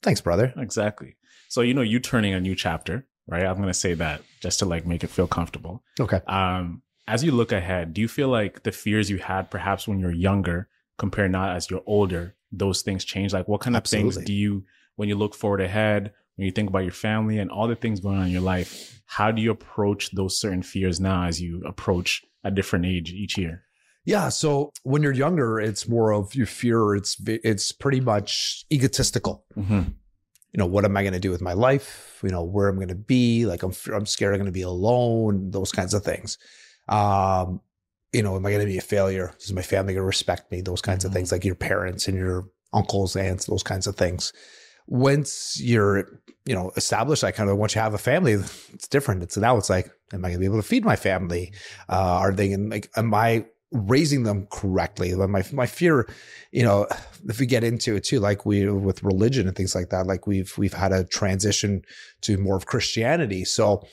Thanks, 0.01 0.21
brother. 0.21 0.53
Exactly. 0.57 1.15
So, 1.53 1.61
you 1.61 1.75
know, 1.75 1.83
you 1.83 1.99
turning 1.99 2.33
a 2.33 2.39
new 2.39 2.55
chapter, 2.55 3.05
right? 3.27 3.45
I'm 3.45 3.57
going 3.57 3.67
to 3.67 3.75
say 3.75 3.93
that 3.93 4.23
just 4.41 4.57
to 4.57 4.65
like 4.65 4.87
make 4.87 5.03
it 5.03 5.11
feel 5.11 5.27
comfortable. 5.27 5.83
Okay. 5.99 6.19
Um, 6.25 6.81
as 7.07 7.23
you 7.23 7.31
look 7.31 7.51
ahead, 7.51 7.93
do 7.93 8.01
you 8.01 8.07
feel 8.07 8.29
like 8.29 8.63
the 8.63 8.71
fears 8.71 9.07
you 9.07 9.19
had 9.19 9.51
perhaps 9.51 9.87
when 9.87 9.99
you're 9.99 10.11
younger 10.11 10.67
compared 10.97 11.31
now 11.31 11.51
as 11.51 11.69
you're 11.69 11.83
older, 11.85 12.33
those 12.51 12.81
things 12.81 13.05
change? 13.05 13.33
Like 13.33 13.47
what 13.47 13.61
kind 13.61 13.77
of 13.77 13.83
things 13.83 14.17
do 14.17 14.33
you, 14.33 14.65
when 14.95 15.09
you 15.09 15.15
look 15.15 15.35
forward 15.35 15.61
ahead, 15.61 16.11
when 16.37 16.47
you 16.47 16.51
think 16.51 16.69
about 16.69 16.85
your 16.85 16.91
family 16.91 17.37
and 17.37 17.51
all 17.51 17.67
the 17.67 17.75
things 17.75 17.99
going 17.99 18.17
on 18.17 18.25
in 18.25 18.31
your 18.31 18.41
life, 18.41 19.03
how 19.05 19.29
do 19.29 19.39
you 19.39 19.51
approach 19.51 20.09
those 20.09 20.39
certain 20.39 20.63
fears 20.63 20.99
now 20.99 21.25
as 21.25 21.39
you 21.39 21.61
approach 21.67 22.23
a 22.43 22.49
different 22.49 22.87
age 22.87 23.11
each 23.11 23.37
year? 23.37 23.61
Yeah. 24.05 24.29
So 24.29 24.71
when 24.81 25.03
you're 25.03 25.11
younger, 25.11 25.59
it's 25.59 25.87
more 25.87 26.13
of 26.13 26.33
your 26.33 26.47
fear. 26.47 26.95
It's 26.95 27.15
it's 27.27 27.71
pretty 27.71 27.99
much 27.99 28.65
egotistical. 28.71 29.45
Mm-hmm. 29.55 29.81
You 30.53 30.59
know, 30.59 30.67
what 30.67 30.85
am 30.85 30.95
I 30.95 31.01
going 31.01 31.13
to 31.13 31.19
do 31.19 31.31
with 31.31 31.41
my 31.41 31.53
life? 31.53 32.19
You 32.23 32.29
know, 32.29 32.43
where 32.43 32.69
I'm 32.69 32.75
going 32.75 32.87
to 32.89 32.95
be? 32.95 33.45
Like, 33.45 33.63
I'm 33.63 33.73
I'm 33.91 34.05
scared 34.05 34.33
I'm 34.33 34.39
going 34.39 34.45
to 34.45 34.51
be 34.51 34.61
alone. 34.61 35.51
Those 35.51 35.71
kinds 35.71 35.93
of 35.93 36.03
things. 36.03 36.37
Um, 36.87 37.59
you 38.11 38.21
know, 38.21 38.35
am 38.35 38.45
I 38.45 38.51
going 38.51 38.61
to 38.61 38.71
be 38.71 38.77
a 38.77 38.81
failure? 38.81 39.33
Is 39.39 39.51
my 39.51 39.63
family 39.63 39.93
going 39.93 40.03
to 40.03 40.07
respect 40.07 40.51
me? 40.51 40.61
Those 40.61 40.81
kinds 40.81 41.03
Mhm. 41.03 41.07
of 41.07 41.13
things, 41.13 41.31
like 41.31 41.43
your 41.43 41.55
parents 41.55 42.07
and 42.07 42.15
your 42.15 42.45
uncles, 42.71 43.15
aunts, 43.15 43.45
those 43.45 43.63
kinds 43.63 43.87
of 43.87 43.95
things. 43.95 44.31
Once 44.87 45.59
you're, 45.59 46.19
you 46.45 46.53
know, 46.53 46.71
established, 46.75 47.23
I 47.23 47.31
kind 47.31 47.49
of 47.49 47.57
once 47.57 47.73
you 47.73 47.81
have 47.81 47.93
a 47.93 47.97
family, 47.97 48.33
it's 48.33 48.87
different. 48.87 49.23
It's 49.23 49.37
now 49.37 49.57
it's 49.57 49.69
like, 49.69 49.89
am 50.11 50.23
I 50.23 50.27
going 50.29 50.33
to 50.33 50.39
be 50.39 50.45
able 50.45 50.57
to 50.57 50.67
feed 50.67 50.85
my 50.85 50.95
family? 50.97 51.53
Uh, 51.89 51.95
are 52.21 52.31
they 52.31 52.49
going 52.49 52.69
like, 52.69 52.91
am 52.95 53.13
I 53.13 53.45
raising 53.73 54.23
them 54.23 54.47
correctly? 54.51 55.13
My 55.15 55.43
my 55.51 55.65
fear, 55.65 56.07
you 56.51 56.63
know, 56.63 56.87
if 57.27 57.39
we 57.39 57.45
get 57.45 57.63
into 57.63 57.95
it 57.95 58.03
too, 58.03 58.19
like 58.19 58.45
we 58.45 58.69
with 58.69 59.03
religion 59.03 59.47
and 59.47 59.55
things 59.55 59.75
like 59.75 59.89
that, 59.89 60.07
like 60.07 60.27
we've 60.27 60.57
we've 60.57 60.73
had 60.73 60.91
a 60.91 61.03
transition 61.03 61.83
to 62.21 62.37
more 62.37 62.55
of 62.55 62.65
Christianity. 62.65 63.43
So, 63.43 63.85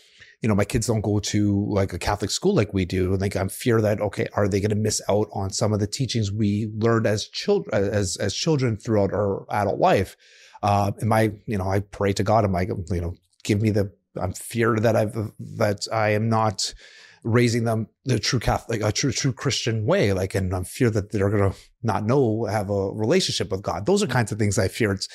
you 0.42 0.48
know, 0.48 0.54
my 0.54 0.64
kids 0.64 0.86
don't 0.86 1.00
go 1.00 1.18
to 1.18 1.66
like 1.68 1.92
a 1.92 1.98
Catholic 1.98 2.30
school 2.30 2.54
like 2.54 2.72
we 2.72 2.84
do. 2.84 3.12
And 3.12 3.20
like 3.20 3.36
I'm 3.36 3.48
fear 3.48 3.80
that 3.80 4.00
okay, 4.00 4.28
are 4.34 4.48
they 4.48 4.60
going 4.60 4.70
to 4.70 4.76
miss 4.76 5.00
out 5.08 5.28
on 5.32 5.50
some 5.50 5.72
of 5.72 5.80
the 5.80 5.86
teachings 5.86 6.30
we 6.30 6.70
learned 6.76 7.06
as 7.06 7.26
children 7.26 7.74
as 7.74 8.16
as 8.18 8.34
children 8.34 8.76
throughout 8.76 9.12
our 9.12 9.46
adult 9.50 9.80
life? 9.80 10.16
Uh, 10.62 10.92
am 11.00 11.12
I, 11.12 11.32
you 11.46 11.56
know, 11.56 11.70
I 11.70 11.80
pray 11.80 12.12
to 12.12 12.22
God, 12.22 12.44
am 12.44 12.54
I, 12.54 12.68
you 12.90 13.00
know, 13.00 13.14
give 13.42 13.62
me 13.62 13.70
the 13.70 13.90
I'm 14.20 14.32
fear 14.32 14.76
that 14.76 14.96
I've 14.96 15.14
that 15.38 15.86
I 15.92 16.10
am 16.10 16.28
not 16.28 16.74
raising 17.22 17.64
them 17.64 17.86
the 18.04 18.18
true 18.18 18.40
Catholic, 18.40 18.82
a 18.82 18.90
true 18.92 19.12
true 19.12 19.32
Christian 19.32 19.84
way. 19.86 20.12
Like, 20.12 20.34
and 20.34 20.54
I'm 20.54 20.64
fear 20.64 20.90
that 20.90 21.12
they're 21.12 21.30
gonna 21.30 21.54
not 21.82 22.04
know 22.06 22.44
have 22.46 22.70
a 22.70 22.90
relationship 22.92 23.50
with 23.50 23.62
God. 23.62 23.86
Those 23.86 24.02
are 24.02 24.06
kinds 24.06 24.32
of 24.32 24.38
things 24.38 24.58
I 24.58 24.68
fear. 24.68 24.92
It's 24.92 25.08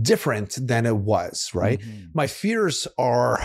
different 0.00 0.56
than 0.60 0.86
it 0.86 0.96
was, 0.96 1.50
right? 1.54 1.80
Mhm. 1.80 2.10
My 2.14 2.26
fears 2.26 2.86
are, 2.98 3.40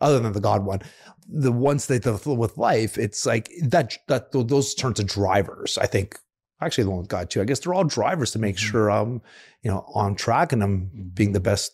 other 0.00 0.20
than 0.20 0.32
the 0.32 0.40
God 0.40 0.64
one, 0.64 0.80
the 1.28 1.50
ones 1.52 1.86
that 1.86 2.02
the 2.04 2.34
with 2.34 2.56
life. 2.56 2.96
It's 2.98 3.26
like 3.26 3.50
that 3.62 3.96
that 4.08 4.30
those 4.32 4.74
turn 4.74 4.94
to 4.94 5.04
drivers. 5.04 5.76
I 5.78 5.86
think 5.86 6.18
actually 6.60 6.84
the 6.84 6.90
one 6.90 7.00
with 7.00 7.08
God 7.08 7.30
too. 7.30 7.40
I 7.42 7.44
guess 7.44 7.58
they're 7.60 7.74
all 7.74 7.84
drivers 7.84 8.30
to 8.32 8.38
make 8.38 8.56
Mhm. 8.56 8.58
sure 8.60 8.90
I'm 8.90 9.22
you 9.62 9.70
know 9.70 9.84
on 9.94 10.14
track 10.14 10.52
and 10.52 10.62
I'm 10.62 11.10
being 11.14 11.32
the 11.32 11.40
best 11.40 11.72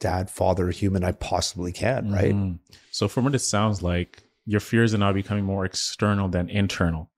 dad, 0.00 0.30
father, 0.30 0.70
human 0.70 1.02
I 1.02 1.12
possibly 1.12 1.72
can. 1.72 2.12
Right. 2.12 2.34
Mhm. 2.34 2.58
So 2.90 3.08
from 3.08 3.24
what 3.24 3.34
it 3.34 3.38
sounds 3.40 3.80
like, 3.82 4.22
your 4.46 4.60
fears 4.60 4.94
are 4.94 4.98
now 4.98 5.12
becoming 5.12 5.44
more 5.44 5.64
external 5.64 6.28
than 6.28 6.48
internal. 6.48 7.10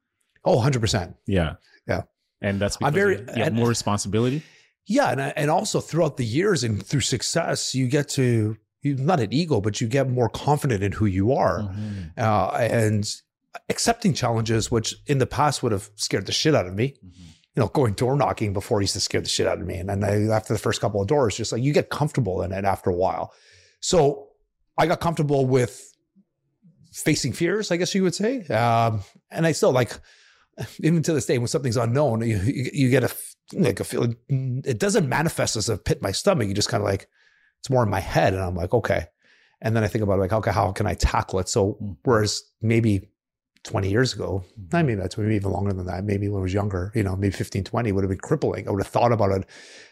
Oh, 0.44 0.56
100 0.56 0.81
percent. 0.81 1.17
Yeah. 1.26 1.55
Yeah. 1.88 2.02
And 2.40 2.61
that's 2.61 2.76
because 2.76 2.88
I'm 2.88 2.94
very- 2.94 3.17
you, 3.17 3.20
you 3.23 3.32
have 3.38 3.46
and- 3.49 3.56
more 3.56 3.69
responsibility. 3.69 4.43
Yeah, 4.88 5.11
and 5.11 5.20
and 5.37 5.50
also 5.50 5.81
throughout 5.81 6.17
the 6.17 6.25
years 6.25 6.62
and 6.62 6.81
through 6.87 7.00
success, 7.00 7.75
you 7.75 7.88
get 7.88 8.08
to 8.11 8.56
you 8.82 8.94
not 8.94 9.19
an 9.19 9.32
ego, 9.32 9.61
but 9.61 9.81
you 9.81 9.88
get 9.88 10.08
more 10.08 10.28
confident 10.28 10.81
in 10.84 10.93
who 10.93 11.06
you 11.06 11.32
are, 11.32 11.62
Mhm. 11.62 12.17
uh, 12.17 12.50
and 12.56 13.05
accepting 13.68 14.14
challenges, 14.14 14.71
which 14.71 14.95
in 15.06 15.18
the 15.18 15.26
past 15.26 15.61
would 15.64 15.73
have 15.73 15.90
scared 15.97 16.26
the 16.26 16.33
shit 16.33 16.54
out 16.54 16.66
of 16.68 16.75
me. 16.75 16.95
Mhm. 17.04 17.11
You 17.56 17.62
know, 17.62 17.66
going 17.68 17.95
door 17.95 18.14
knocking 18.16 18.52
before 18.52 18.80
used 18.80 18.92
to 18.92 19.00
scare 19.00 19.21
the 19.21 19.28
shit 19.28 19.49
out 19.49 19.61
of 19.61 19.66
me, 19.66 19.75
and 19.78 19.88
then 19.88 20.04
I, 20.04 20.33
after 20.33 20.52
the 20.52 20.59
first 20.61 20.80
couple 20.80 21.00
of 21.00 21.09
doors, 21.09 21.35
just 21.37 21.50
like 21.50 21.62
you 21.64 21.73
get 21.73 21.90
comfortable 21.90 22.42
in 22.42 22.52
it 22.52 22.64
after 22.64 22.88
a 22.90 22.95
while. 22.95 23.33
So 23.80 24.28
I 24.78 24.87
got 24.87 25.00
comfortable 25.00 25.47
with 25.47 25.83
facing 27.04 27.32
fears, 27.32 27.70
I 27.70 27.76
guess 27.76 27.94
you 27.94 28.02
would 28.02 28.14
say, 28.14 28.46
um, 28.48 29.02
and 29.30 29.46
I 29.46 29.52
still 29.52 29.72
like 29.72 29.92
even 30.80 31.02
to 31.02 31.12
this 31.12 31.26
day 31.26 31.38
when 31.38 31.48
something's 31.48 31.76
unknown, 31.76 32.26
you 32.26 32.38
you, 32.38 32.70
you 32.72 32.90
get 32.90 33.04
a 33.04 33.14
like 33.52 33.80
a 33.80 33.84
feeling. 33.84 34.16
It 34.64 34.78
doesn't 34.78 35.08
manifest 35.08 35.56
as 35.56 35.68
a 35.68 35.76
pit 35.78 35.98
in 35.98 36.02
my 36.02 36.12
stomach. 36.12 36.48
You 36.48 36.54
just 36.54 36.68
kind 36.68 36.82
of 36.82 36.88
like 36.88 37.08
it's 37.60 37.70
more 37.70 37.82
in 37.82 37.90
my 37.90 38.00
head, 38.00 38.32
and 38.34 38.42
I'm 38.42 38.54
like, 38.56 38.74
okay. 38.74 39.06
And 39.60 39.74
then 39.74 39.84
I 39.84 39.88
think 39.88 40.02
about 40.04 40.18
like, 40.18 40.32
okay, 40.32 40.50
how 40.52 40.72
can 40.72 40.86
I 40.86 40.94
tackle 40.94 41.38
it? 41.38 41.48
So 41.48 41.78
Mm. 41.80 41.96
whereas 42.04 42.42
maybe 42.60 43.08
20 43.66 43.90
years 43.90 44.14
ago, 44.14 44.44
I 44.73 44.82
mean, 44.82 44.99
that's 44.99 45.18
maybe 45.18 45.35
even 45.35 45.50
longer 45.50 45.73
than 45.73 45.87
that. 45.87 46.04
Maybe 46.04 46.28
when 46.28 46.40
I 46.40 46.42
was 46.42 46.54
younger, 46.54 46.92
you 46.94 47.02
know, 47.02 47.16
maybe 47.16 47.32
15, 47.32 47.64
20 47.64 47.92
would 47.92 48.04
have 48.04 48.11
been 48.11 48.18
crippling. 48.18 48.66
I 48.66 48.70
would 48.70 48.82
have 48.82 48.92
thought 48.92 49.12
about 49.12 49.32
it 49.32 49.44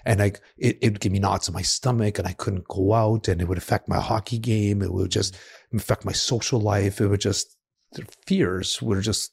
and 0.07 0.21
like 0.21 0.41
it, 0.57 0.79
it 0.81 0.93
would 0.93 1.01
give 1.01 1.13
me 1.13 1.19
knots 1.19 1.49
in 1.49 1.55
my 1.55 1.63
stomach 1.63 2.19
and 2.19 2.29
I 2.29 2.33
couldn't 2.33 2.69
go 2.69 2.93
out 2.93 3.27
and 3.29 3.41
it 3.41 3.49
would 3.49 3.59
affect 3.59 3.89
my 3.89 4.01
hockey 4.01 4.39
game. 4.39 4.81
It 4.81 4.93
would 4.93 5.11
just 5.11 5.37
affect 5.75 6.05
my 6.05 6.13
social 6.13 6.61
life. 6.61 7.01
It 7.01 7.09
would 7.09 7.21
just, 7.21 7.57
the 7.93 8.07
fears 8.27 8.81
were 8.81 9.01
just, 9.01 9.33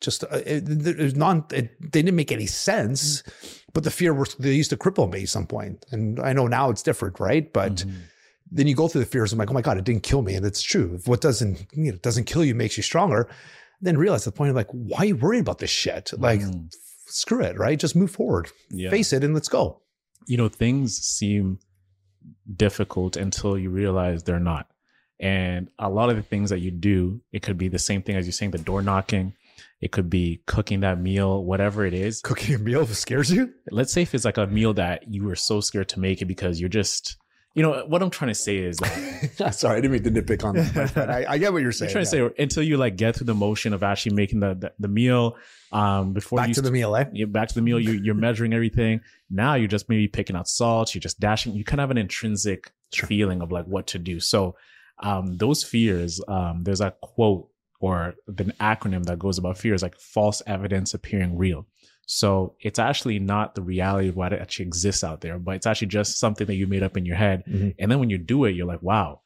just, 0.00 0.22
uh, 0.24 0.42
it, 0.46 0.68
it 0.68 1.16
non, 1.16 1.44
it, 1.52 1.80
they 1.80 2.02
didn't 2.02 2.14
make 2.16 2.30
any 2.30 2.46
sense, 2.46 3.22
but 3.72 3.84
the 3.84 3.90
fear 3.90 4.12
was, 4.14 4.34
they 4.34 4.52
used 4.52 4.70
to 4.70 4.76
cripple 4.76 5.10
me 5.10 5.22
at 5.22 5.28
some 5.30 5.46
point. 5.46 5.84
And 5.90 6.20
I 6.20 6.32
know 6.34 6.46
now 6.46 6.70
it's 6.70 6.82
different, 6.82 7.18
right? 7.18 7.52
But 7.52 7.76
Mhm. 7.76 8.02
then 8.50 8.66
you 8.66 8.74
go 8.74 8.86
through 8.88 9.00
the 9.00 9.10
fears. 9.10 9.32
I'm 9.32 9.38
like, 9.38 9.50
oh 9.50 9.54
my 9.54 9.62
God, 9.62 9.78
it 9.78 9.84
didn't 9.84 10.02
kill 10.02 10.22
me. 10.22 10.34
And 10.34 10.44
it's 10.46 10.62
true. 10.62 10.94
If 10.94 11.08
what 11.08 11.20
doesn't, 11.20 11.66
you 11.72 11.92
know, 11.92 11.98
doesn't 11.98 12.24
kill 12.24 12.44
you 12.44 12.54
makes 12.54 12.76
you 12.76 12.82
stronger. 12.82 13.28
Then 13.80 13.96
realize 13.96 14.24
the 14.24 14.32
point 14.32 14.50
of 14.50 14.56
like, 14.56 14.70
why 14.70 14.98
are 14.98 15.04
you 15.06 15.16
worried 15.16 15.40
about 15.40 15.58
this 15.58 15.70
shit? 15.70 16.12
Like, 16.18 16.40
Mhm. 16.40 16.72
screw 17.06 17.42
it, 17.42 17.56
right? 17.58 17.78
Just 17.78 17.94
move 17.96 18.10
forward, 18.10 18.50
yeah. 18.70 18.90
face 18.90 19.12
it, 19.12 19.24
and 19.24 19.34
let's 19.34 19.48
go. 19.48 19.80
you 20.26 20.36
know, 20.36 20.48
things 20.48 20.98
seem 20.98 21.58
difficult 22.56 23.16
until 23.16 23.58
you 23.58 23.70
realize 23.70 24.22
they're 24.22 24.40
not. 24.40 24.68
And 25.20 25.70
a 25.78 25.88
lot 25.88 26.10
of 26.10 26.16
the 26.16 26.22
things 26.22 26.50
that 26.50 26.60
you 26.60 26.70
do, 26.70 27.20
it 27.32 27.42
could 27.42 27.58
be 27.58 27.68
the 27.68 27.78
same 27.78 28.02
thing 28.02 28.14
as 28.16 28.26
you're 28.26 28.32
saying, 28.32 28.50
the 28.52 28.58
door 28.58 28.82
knocking. 28.82 29.34
It 29.80 29.90
could 29.90 30.08
be 30.10 30.42
cooking 30.46 30.80
that 30.80 31.00
meal, 31.00 31.44
whatever 31.44 31.84
it 31.84 31.94
is. 31.94 32.20
Cooking 32.20 32.54
a 32.54 32.58
meal 32.58 32.86
scares 33.04 33.30
you? 33.30 33.52
Let's 33.70 33.92
say 33.92 34.02
if 34.02 34.14
it's 34.14 34.24
like 34.24 34.36
a 34.38 34.46
meal 34.46 34.74
that 34.74 35.08
you 35.12 35.24
were 35.24 35.34
so 35.36 35.60
scared 35.60 35.88
to 35.90 36.00
make 36.00 36.20
it 36.22 36.26
because 36.26 36.60
you're 36.60 36.68
just, 36.68 37.16
you 37.58 37.62
know, 37.64 37.84
what 37.86 38.02
I'm 38.02 38.10
trying 38.10 38.28
to 38.28 38.34
say 38.36 38.56
is 38.58 38.76
that 38.78 39.50
Sorry, 39.54 39.78
I 39.78 39.80
didn't 39.80 39.92
mean 39.92 40.04
to 40.04 40.22
nitpick 40.22 40.44
on 40.44 40.54
that. 40.54 40.94
but 40.94 41.10
I, 41.10 41.24
I 41.28 41.38
get 41.38 41.52
what 41.52 41.60
you're 41.62 41.72
saying. 41.72 41.88
I'm 41.90 41.92
trying 41.92 42.04
to 42.04 42.10
say 42.10 42.42
until 42.42 42.62
you 42.62 42.76
like 42.76 42.96
get 42.96 43.16
through 43.16 43.26
the 43.26 43.34
motion 43.34 43.72
of 43.72 43.82
actually 43.82 44.14
making 44.14 44.40
the 44.40 44.54
the, 44.54 44.72
the 44.78 44.88
meal, 44.88 45.36
um, 45.72 46.12
before 46.12 46.36
Back 46.38 46.48
you 46.48 46.54
to 46.54 46.60
the 46.62 46.70
meal, 46.70 46.94
eh? 46.96 47.04
back 47.26 47.48
to 47.48 47.54
the 47.54 47.62
meal, 47.62 47.80
you 47.80 47.92
you're 47.92 48.14
measuring 48.14 48.52
everything. 48.52 49.00
Now 49.28 49.54
you're 49.54 49.68
just 49.68 49.88
maybe 49.88 50.06
picking 50.08 50.36
out 50.36 50.48
salt, 50.48 50.94
you're 50.94 51.00
just 51.00 51.18
dashing. 51.20 51.54
You 51.54 51.64
kind 51.64 51.80
of 51.80 51.82
have 51.84 51.90
an 51.90 51.98
intrinsic 51.98 52.70
Sure. 52.90 53.06
feeling 53.06 53.42
of 53.42 53.52
like 53.52 53.66
what 53.66 53.88
to 53.88 53.98
do. 53.98 54.18
So, 54.18 54.56
um, 55.00 55.36
those 55.36 55.62
fears, 55.62 56.22
um, 56.26 56.62
there's 56.64 56.80
a 56.80 56.94
quote 57.02 57.48
or 57.80 58.14
an 58.28 58.52
acronym 58.60 59.04
that 59.04 59.18
goes 59.18 59.36
about 59.38 59.58
fears 59.58 59.82
like 59.82 59.94
false 60.00 60.42
evidence 60.46 60.94
appearing 60.94 61.36
real. 61.36 61.66
So 62.10 62.54
it's 62.58 62.78
actually 62.78 63.18
not 63.18 63.54
the 63.54 63.60
reality 63.60 64.08
of 64.08 64.16
what 64.16 64.32
it 64.32 64.40
actually 64.40 64.64
exists 64.64 65.04
out 65.04 65.20
there, 65.20 65.38
but 65.38 65.56
it's 65.56 65.66
actually 65.66 65.88
just 65.88 66.18
something 66.18 66.46
that 66.46 66.54
you 66.54 66.66
made 66.66 66.82
up 66.82 66.96
in 66.96 67.04
your 67.04 67.16
head. 67.16 67.44
Mhm. 67.46 67.74
And 67.78 67.90
then 67.90 67.98
when 67.98 68.08
you 68.08 68.16
do 68.16 68.46
it, 68.46 68.52
you're 68.52 68.66
like, 68.66 68.80
wow, 68.80 69.20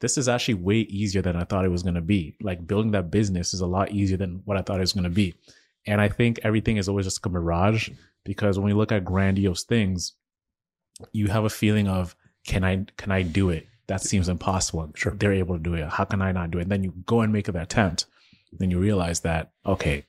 this 0.00 0.16
is 0.16 0.26
actually 0.26 0.54
way 0.54 0.78
easier 0.78 1.20
than 1.20 1.36
I 1.36 1.44
thought 1.44 1.66
it 1.66 1.70
was 1.70 1.82
going 1.82 1.96
to 1.96 2.00
be. 2.00 2.34
Like 2.40 2.66
building 2.66 2.92
that 2.92 3.10
business 3.10 3.52
is 3.52 3.60
a 3.60 3.66
lot 3.66 3.92
easier 3.92 4.16
than 4.16 4.40
what 4.46 4.56
I 4.56 4.62
thought 4.62 4.78
it 4.78 4.80
was 4.80 4.94
going 4.94 5.04
to 5.04 5.10
be. 5.10 5.34
And 5.86 6.00
I 6.00 6.08
think 6.08 6.40
everything 6.42 6.78
is 6.78 6.88
always 6.88 7.04
just 7.04 7.24
a 7.26 7.28
mirage 7.28 7.90
because 8.24 8.58
when 8.58 8.64
we 8.66 8.72
look 8.72 8.90
at 8.90 9.04
grandiose 9.04 9.64
things, 9.64 10.14
you 11.12 11.26
have 11.26 11.44
a 11.44 11.50
feeling 11.50 11.88
of, 11.88 12.16
can 12.46 12.64
I, 12.64 12.86
can 12.96 13.12
I 13.12 13.20
do 13.20 13.50
it? 13.50 13.66
That 13.86 14.00
seems 14.00 14.30
impossible. 14.30 14.90
Sure. 14.94 15.12
They're 15.12 15.34
able 15.34 15.56
to 15.56 15.62
do 15.62 15.74
it. 15.74 15.86
How 15.88 16.04
can 16.04 16.22
I 16.22 16.32
not 16.32 16.50
do 16.52 16.58
it? 16.58 16.62
And 16.62 16.72
then 16.72 16.84
you 16.84 16.94
go 17.04 17.20
and 17.20 17.34
make 17.34 17.46
the 17.52 17.60
attempt. 17.60 18.06
Then 18.52 18.70
you 18.70 18.78
realize 18.78 19.20
that, 19.20 19.52
okay, 19.66 20.06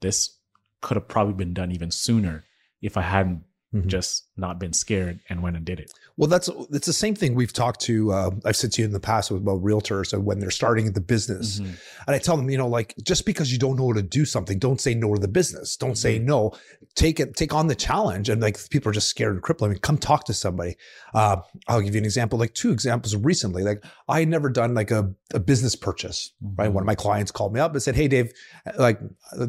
this 0.00 0.38
could 0.82 0.96
have 0.96 1.08
probably 1.08 1.34
been 1.34 1.54
done 1.54 1.72
even 1.72 1.90
sooner 1.90 2.44
if 2.82 2.96
I 2.96 3.02
hadn't 3.02 3.44
Mhm. 3.74 3.86
just 3.86 4.28
not 4.36 4.58
been 4.58 4.72
scared 4.72 5.20
and 5.28 5.42
went 5.42 5.56
and 5.56 5.64
did 5.66 5.78
it. 5.78 5.92
Well, 6.16 6.28
that's 6.28 6.48
it's 6.70 6.86
the 6.86 6.92
same 6.92 7.14
thing 7.14 7.34
we've 7.34 7.52
talked 7.52 7.80
to. 7.82 8.12
Uh, 8.12 8.30
I've 8.46 8.56
said 8.56 8.72
to 8.72 8.82
you 8.82 8.86
in 8.86 8.92
the 8.92 9.00
past 9.00 9.30
about 9.30 9.62
realtors 9.62 10.12
and 10.14 10.24
when 10.24 10.38
they're 10.38 10.50
starting 10.50 10.90
the 10.92 11.00
business, 11.02 11.60
Mhm. 11.60 11.76
and 12.06 12.16
I 12.16 12.18
tell 12.18 12.36
them, 12.38 12.48
you 12.48 12.56
know, 12.56 12.66
like 12.68 12.94
just 13.02 13.26
because 13.26 13.52
you 13.52 13.58
don't 13.58 13.76
know 13.76 13.88
how 13.88 13.92
to 13.94 14.02
do 14.02 14.24
something, 14.24 14.58
don't 14.58 14.80
say 14.80 14.94
no 14.94 15.14
to 15.14 15.20
the 15.20 15.28
business. 15.28 15.76
Don't 15.76 15.96
say 15.98 16.16
Mm-hmm. 16.16 16.26
no. 16.26 16.52
Take 16.94 17.20
it, 17.20 17.36
take 17.36 17.54
on 17.54 17.66
the 17.68 17.74
challenge. 17.74 18.28
And 18.28 18.40
like 18.40 18.58
people 18.70 18.88
are 18.90 18.92
just 18.94 19.08
scared 19.08 19.34
and 19.34 19.42
crippled. 19.42 19.68
I 19.68 19.72
mean, 19.72 19.80
come 19.80 19.98
talk 19.98 20.24
to 20.24 20.34
somebody. 20.34 20.76
Uh, 21.14 21.36
I'll 21.68 21.80
give 21.80 21.94
you 21.94 21.98
an 22.00 22.04
example, 22.04 22.38
like 22.38 22.54
two 22.54 22.70
examples 22.72 23.14
recently. 23.16 23.62
Like 23.62 23.84
I 24.08 24.20
had 24.20 24.28
never 24.28 24.48
done 24.50 24.74
like 24.74 24.90
a, 24.90 25.10
a 25.34 25.40
business 25.40 25.74
purchase. 25.76 26.32
Right. 26.40 26.68
Mhm. 26.70 26.72
One 26.74 26.82
of 26.82 26.86
my 26.86 26.94
clients 26.94 27.30
called 27.30 27.52
me 27.52 27.60
up 27.60 27.72
and 27.72 27.82
said, 27.82 27.96
Hey, 27.96 28.08
Dave, 28.08 28.32
like, 28.78 28.98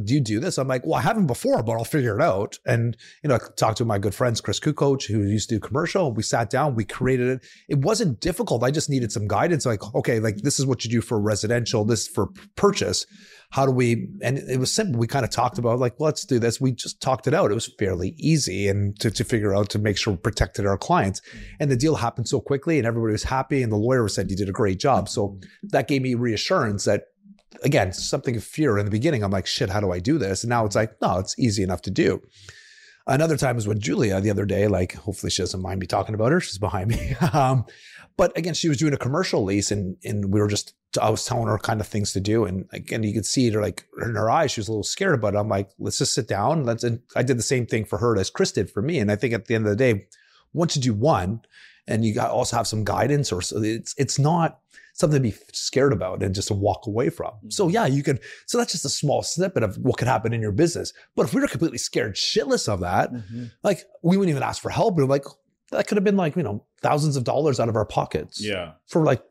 do 0.03 0.13
you 0.13 0.19
do 0.21 0.39
this? 0.39 0.57
I'm 0.57 0.67
like, 0.67 0.85
well, 0.85 0.95
I 0.95 1.01
haven't 1.01 1.27
before, 1.27 1.63
but 1.63 1.73
I'll 1.73 1.83
figure 1.83 2.15
it 2.17 2.21
out. 2.21 2.59
And, 2.65 2.95
you 3.23 3.27
know, 3.29 3.35
I 3.35 3.39
talked 3.57 3.77
to 3.79 3.85
my 3.85 3.97
good 3.99 4.15
friends, 4.15 4.41
Chris 4.41 4.59
Kukoc, 4.73 5.05
who 5.05 5.23
used 5.23 5.49
to 5.49 5.55
do 5.55 5.59
commercial. 5.59 6.11
We 6.11 6.23
sat 6.23 6.49
down, 6.49 6.75
we 6.75 6.85
created 6.85 7.27
it. 7.27 7.45
It 7.69 7.79
wasn't 7.79 8.19
difficult. 8.19 8.63
I 8.63 8.71
just 8.71 8.89
needed 8.89 9.11
some 9.11 9.27
guidance. 9.27 9.65
Like, 9.65 9.83
okay, 9.95 10.19
like 10.19 10.37
this 10.37 10.59
is 10.59 10.65
what 10.65 10.83
you 10.83 10.91
do 10.91 11.01
for 11.01 11.19
residential, 11.19 11.85
this 11.85 12.07
for 12.07 12.27
purchase. 12.55 13.05
How 13.51 13.67
do 13.67 13.71
we, 13.71 14.07
and 14.23 14.39
it 14.39 14.59
was 14.59 14.71
simple. 14.71 14.99
We 14.99 15.05
kind 15.05 15.23
of 15.23 15.29
talked 15.29 15.59
about 15.59 15.77
like, 15.77 15.95
let's 15.99 16.25
do 16.25 16.39
this. 16.39 16.59
We 16.59 16.71
just 16.71 17.01
talked 17.01 17.27
it 17.27 17.35
out. 17.35 17.51
It 17.51 17.53
was 17.53 17.71
fairly 17.77 18.15
easy 18.17 18.67
and 18.67 18.99
to, 18.99 19.11
to 19.11 19.23
figure 19.23 19.53
out 19.53 19.69
to 19.71 19.79
make 19.79 19.97
sure 19.97 20.13
we 20.13 20.17
protected 20.17 20.65
our 20.65 20.77
clients. 20.77 21.21
And 21.59 21.69
the 21.69 21.75
deal 21.75 21.95
happened 21.95 22.27
so 22.27 22.41
quickly 22.41 22.79
and 22.79 22.87
everybody 22.87 23.11
was 23.11 23.23
happy. 23.23 23.61
And 23.61 23.71
the 23.71 23.77
lawyer 23.77 24.07
said, 24.07 24.31
you 24.31 24.37
did 24.37 24.49
a 24.49 24.53
great 24.53 24.79
job. 24.79 25.07
So 25.07 25.39
that 25.63 25.87
gave 25.87 26.01
me 26.01 26.15
reassurance 26.15 26.85
that 26.85 27.03
again 27.63 27.93
something 27.93 28.35
of 28.35 28.43
fear 28.43 28.79
in 28.79 28.85
the 28.85 28.91
beginning 28.91 29.23
i'm 29.23 29.29
like 29.29 29.45
shit 29.45 29.69
how 29.69 29.79
do 29.79 29.91
i 29.91 29.99
do 29.99 30.17
this 30.17 30.43
and 30.43 30.49
now 30.49 30.65
it's 30.65 30.75
like 30.75 30.99
no 31.03 31.19
it's 31.19 31.37
easy 31.37 31.61
enough 31.61 31.83
to 31.83 31.91
do 31.91 32.19
another 33.07 33.37
time 33.37 33.55
was 33.55 33.67
with 33.67 33.79
julia 33.79 34.19
the 34.21 34.29
other 34.29 34.45
day 34.45 34.67
like 34.67 34.93
hopefully 34.93 35.29
she 35.29 35.41
doesn't 35.41 35.61
mind 35.61 35.79
me 35.79 35.87
talking 35.87 36.15
about 36.15 36.31
her. 36.31 36.39
She's 36.39 36.57
behind 36.57 36.89
me. 36.89 37.15
Um, 37.33 37.65
but 38.15 38.37
again 38.37 38.53
she 38.53 38.69
was 38.69 38.77
doing 38.77 38.93
a 38.93 38.97
commercial 38.97 39.43
lease 39.43 39.71
and 39.71 39.97
and 40.03 40.31
we 40.31 40.39
were 40.39 40.47
just 40.47 40.75
i 41.01 41.09
was 41.09 41.25
telling 41.25 41.47
her 41.47 41.57
kind 41.57 41.81
of 41.81 41.87
things 41.87 42.13
to 42.13 42.19
do. 42.19 42.45
And 42.45 42.65
again 42.71 43.03
you 43.03 43.13
could 43.13 43.25
see 43.25 43.47
it 43.47 43.55
like 43.55 43.85
in 44.01 44.15
her 44.15 44.29
eyes 44.29 44.51
she 44.51 44.59
was 44.59 44.67
a 44.67 44.71
little 44.71 44.83
scared 44.83 45.23
it. 45.23 45.35
I'm 45.35 45.49
like 45.49 45.69
let's 45.79 45.97
just 45.97 46.13
sit 46.13 46.27
down. 46.27 46.63
Let's 46.63 46.83
and 46.83 47.01
i 47.15 47.23
did 47.23 47.37
the 47.37 47.43
same 47.43 47.65
thing 47.65 47.85
for 47.85 47.97
her 47.97 48.17
as 48.17 48.29
chris 48.29 48.51
did 48.51 48.69
for 48.69 48.81
me. 48.81 48.99
And 48.99 49.11
i 49.11 49.15
think 49.15 49.33
at 49.33 49.45
the 49.45 49.55
end 49.55 49.65
of 49.65 49.71
the 49.71 49.75
day 49.75 50.05
once 50.53 50.75
you 50.75 50.81
do 50.81 50.93
one 50.93 51.41
and 51.87 52.05
you 52.05 52.13
got 52.13 52.31
also 52.31 52.55
have 52.57 52.67
some 52.67 52.83
guidance 52.83 53.31
or 53.31 53.41
so 53.41 53.61
it's 53.61 53.93
it's 53.97 54.17
not 54.19 54.59
something 54.95 55.21
to 55.23 55.29
be 55.31 55.35
scared 55.51 55.91
about 55.91 56.21
and 56.21 56.35
just 56.35 56.47
to 56.49 56.53
walk 56.53 56.85
away 56.85 57.09
from. 57.09 57.31
So 57.49 57.67
yeah, 57.67 57.87
you 57.87 58.03
can. 58.03 58.19
So 58.45 58.57
that's 58.59 58.71
just 58.71 58.85
a 58.85 58.89
small 58.89 59.23
snippet 59.23 59.63
of 59.63 59.75
what 59.77 59.97
could 59.97 60.07
happen 60.07 60.33
in 60.33 60.41
your 60.41 60.51
business. 60.51 60.93
But 61.15 61.25
if 61.25 61.33
we 61.33 61.41
were 61.41 61.47
completely 61.47 61.79
scared 61.79 62.13
shitless 62.15 62.69
of 62.69 62.81
that, 62.81 63.11
Mm-hmm. 63.11 63.45
like 63.63 63.81
we 64.03 64.17
wouldn't 64.17 64.29
even 64.29 64.43
ask 64.43 64.61
for 64.61 64.69
help. 64.69 64.95
We're 64.95 65.05
like, 65.05 65.25
that 65.71 65.87
could 65.87 65.97
have 65.97 66.03
been 66.03 66.15
like 66.17 66.35
you 66.35 66.43
know 66.43 66.63
thousands 66.81 67.15
of 67.17 67.23
dollars 67.23 67.59
out 67.59 67.69
of 67.69 67.75
our 67.75 67.85
pockets 67.85 68.39
Yeah. 68.43 68.73
for 68.87 69.03
like. 69.03 69.23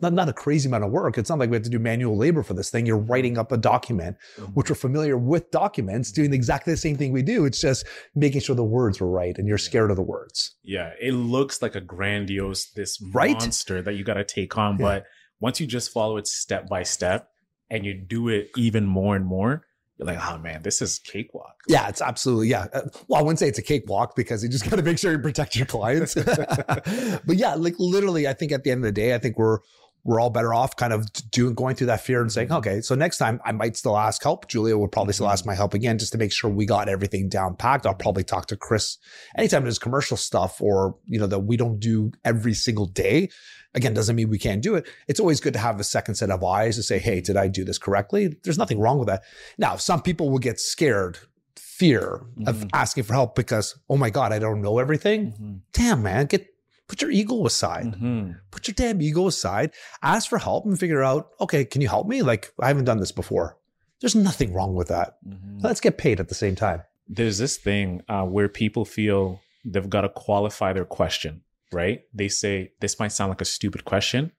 Not, 0.00 0.12
not 0.12 0.28
a 0.28 0.32
crazy 0.32 0.68
amount 0.68 0.84
of 0.84 0.90
work. 0.90 1.16
It's 1.16 1.30
not 1.30 1.38
like 1.38 1.50
we 1.50 1.56
have 1.56 1.62
to 1.64 1.70
do 1.70 1.78
manual 1.78 2.16
labor 2.16 2.42
for 2.42 2.54
this 2.54 2.70
thing. 2.70 2.86
You're 2.86 2.98
writing 2.98 3.38
up 3.38 3.50
a 3.50 3.56
document, 3.56 4.16
mm-hmm. 4.36 4.52
which 4.52 4.68
we're 4.68 4.76
familiar 4.76 5.16
with 5.16 5.50
documents, 5.50 6.10
mm-hmm. 6.10 6.22
doing 6.22 6.34
exactly 6.34 6.72
the 6.72 6.76
same 6.76 6.96
thing 6.96 7.12
we 7.12 7.22
do. 7.22 7.44
It's 7.46 7.60
just 7.60 7.86
making 8.14 8.42
sure 8.42 8.54
the 8.54 8.62
words 8.62 9.00
were 9.00 9.10
right 9.10 9.36
and 9.38 9.48
you're 9.48 9.58
scared 9.58 9.90
of 9.90 9.96
the 9.96 10.02
words. 10.02 10.54
Yeah, 10.62 10.92
it 11.00 11.12
looks 11.12 11.62
like 11.62 11.74
a 11.74 11.80
grandiose 11.80 12.70
this 12.72 13.02
Right? 13.12 13.32
monster 13.32 13.80
that 13.82 13.94
you 13.94 14.04
got 14.04 14.14
to 14.14 14.24
take 14.24 14.56
on, 14.58 14.76
Yeah. 14.78 14.84
but 14.84 15.06
once 15.40 15.60
you 15.60 15.66
just 15.66 15.90
follow 15.90 16.18
it 16.18 16.26
step 16.26 16.68
by 16.68 16.82
step 16.82 17.30
and 17.70 17.86
you 17.86 17.94
do 17.94 18.28
it 18.28 18.50
even 18.56 18.84
more 18.86 19.16
and 19.16 19.24
more, 19.24 19.64
you're 20.00 20.06
like, 20.06 20.32
oh 20.32 20.38
man, 20.38 20.62
this 20.62 20.80
is 20.80 20.98
cakewalk. 20.98 21.60
Yeah, 21.68 21.88
it's 21.88 22.00
absolutely 22.00 22.48
yeah. 22.48 22.68
Uh, 22.72 22.82
Well, 23.06 23.20
I 23.20 23.22
wouldn't 23.22 23.38
say 23.38 23.48
it's 23.48 23.58
a 23.58 23.62
cakewalk 23.62 24.16
because 24.16 24.42
you 24.42 24.48
just 24.48 24.68
got 24.68 24.76
to 24.76 24.82
make 24.82 24.98
sure 24.98 25.12
you 25.12 25.18
protect 25.18 25.54
your 25.56 25.66
clients. 25.66 26.14
but 26.14 27.36
yeah, 27.36 27.54
like 27.54 27.74
literally, 27.78 28.26
I 28.26 28.32
think 28.32 28.50
at 28.50 28.64
the 28.64 28.70
end 28.70 28.78
of 28.78 28.88
the 28.88 28.92
day, 28.92 29.14
I 29.14 29.18
think 29.18 29.38
we're 29.38 29.58
we're 30.04 30.18
all 30.20 30.30
better 30.30 30.54
off 30.54 30.76
kind 30.76 30.92
of 30.92 31.06
doing 31.30 31.54
going 31.54 31.76
through 31.76 31.88
that 31.88 32.00
fear 32.00 32.22
and 32.22 32.32
saying, 32.32 32.50
okay, 32.50 32.80
so 32.80 32.94
next 32.94 33.18
time 33.18 33.40
I 33.44 33.52
might 33.52 33.76
still 33.76 33.96
ask 33.96 34.22
help. 34.22 34.48
Julia 34.48 34.78
will 34.78 34.88
probably 34.88 35.12
still 35.12 35.28
ask 35.28 35.44
my 35.44 35.54
help 35.54 35.74
again 35.74 35.98
just 35.98 36.12
to 36.12 36.18
make 36.18 36.32
sure 36.32 36.50
we 36.50 36.64
got 36.66 36.88
everything 36.88 37.28
down 37.28 37.54
packed. 37.56 37.84
I'll 37.86 37.94
probably 37.94 38.24
talk 38.24 38.46
to 38.46 38.56
Chris 38.56 38.96
anytime 39.36 39.62
there's 39.64 39.78
commercial 39.78 40.16
stuff 40.16 40.60
or 40.60 40.96
you 41.04 41.18
know 41.18 41.26
that 41.26 41.40
we 41.40 41.56
don't 41.56 41.78
do 41.78 42.12
every 42.24 42.54
single 42.54 42.86
day. 42.86 43.28
Again, 43.74 43.94
doesn't 43.94 44.16
mean 44.16 44.28
we 44.30 44.38
can't 44.38 44.62
do 44.62 44.74
it. 44.74 44.88
It's 45.06 45.20
always 45.20 45.38
good 45.38 45.52
to 45.52 45.60
have 45.60 45.78
a 45.78 45.84
second 45.84 46.16
set 46.16 46.30
of 46.30 46.42
eyes 46.42 46.74
to 46.76 46.82
say, 46.82 46.98
hey, 46.98 47.20
did 47.20 47.36
I 47.36 47.46
do 47.46 47.64
this 47.64 47.78
correctly? 47.78 48.36
There's 48.42 48.58
nothing 48.58 48.80
wrong 48.80 48.98
with 48.98 49.06
that. 49.06 49.22
Now, 49.58 49.76
some 49.76 50.02
people 50.02 50.28
will 50.28 50.40
get 50.40 50.58
scared, 50.58 51.18
fear 51.56 52.22
of 52.46 52.56
Mhm. 52.56 52.70
asking 52.72 53.04
for 53.04 53.12
help 53.12 53.34
because, 53.36 53.78
oh 53.88 53.96
my 53.96 54.10
God, 54.10 54.32
I 54.32 54.38
don't 54.40 54.60
know 54.60 54.78
everything. 54.80 55.62
Damn, 55.72 56.02
man, 56.02 56.26
get 56.26 56.46
put 56.90 57.00
your 57.02 57.10
ego 57.12 57.46
aside. 57.46 57.86
Mhm. 57.94 58.34
Put 58.50 58.66
your 58.66 58.74
damn 58.74 59.00
ego 59.00 59.28
aside. 59.28 59.70
Ask 60.02 60.28
for 60.28 60.38
help 60.38 60.66
and 60.66 60.76
figure 60.78 61.04
out, 61.04 61.30
okay, 61.40 61.64
can 61.64 61.80
you 61.80 61.88
help 61.88 62.08
me? 62.08 62.20
Like, 62.22 62.52
I 62.60 62.66
haven't 62.66 62.86
done 62.86 62.98
this 62.98 63.12
before. 63.12 63.56
There's 64.00 64.16
nothing 64.16 64.52
wrong 64.52 64.74
with 64.74 64.88
that. 64.88 65.16
Mhm. 65.24 65.62
Let's 65.62 65.80
get 65.80 65.98
paid 65.98 66.18
at 66.18 66.28
the 66.28 66.34
same 66.34 66.56
time. 66.56 66.82
There's 67.06 67.38
this 67.38 67.56
thing 67.58 68.02
uh, 68.08 68.24
where 68.24 68.48
people 68.48 68.84
feel 68.84 69.40
they've 69.64 69.88
got 69.88 70.00
to 70.00 70.08
qualify 70.08 70.72
their 70.72 70.84
question, 70.84 71.42
right? 71.72 72.00
They 72.12 72.28
say 72.28 72.72
this 72.80 72.98
might 72.98 73.12
sound 73.12 73.28
like 73.28 73.40
a 73.40 73.44
stupid 73.44 73.84
question. 73.84 74.32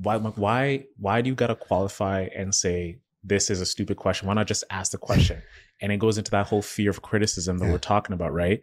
Why? 0.00 0.16
Why? 0.18 0.84
Why 0.98 1.22
do 1.22 1.28
you 1.30 1.34
got 1.34 1.48
to 1.48 1.56
qualify 1.56 2.28
and 2.36 2.54
say 2.54 3.00
this 3.24 3.50
is 3.50 3.60
a 3.60 3.66
stupid 3.66 3.96
question? 3.96 4.28
Why 4.28 4.34
not 4.34 4.46
just 4.46 4.62
ask 4.70 4.92
the 4.92 4.98
question? 4.98 5.42
and 5.80 5.90
it 5.90 5.98
goes 5.98 6.18
into 6.18 6.30
that 6.30 6.46
whole 6.46 6.62
fear 6.62 6.90
of 6.90 7.02
criticism 7.02 7.58
that 7.58 7.66
Yeah. 7.66 7.72
we're 7.72 7.78
talking 7.94 8.14
about, 8.14 8.32
right? 8.32 8.62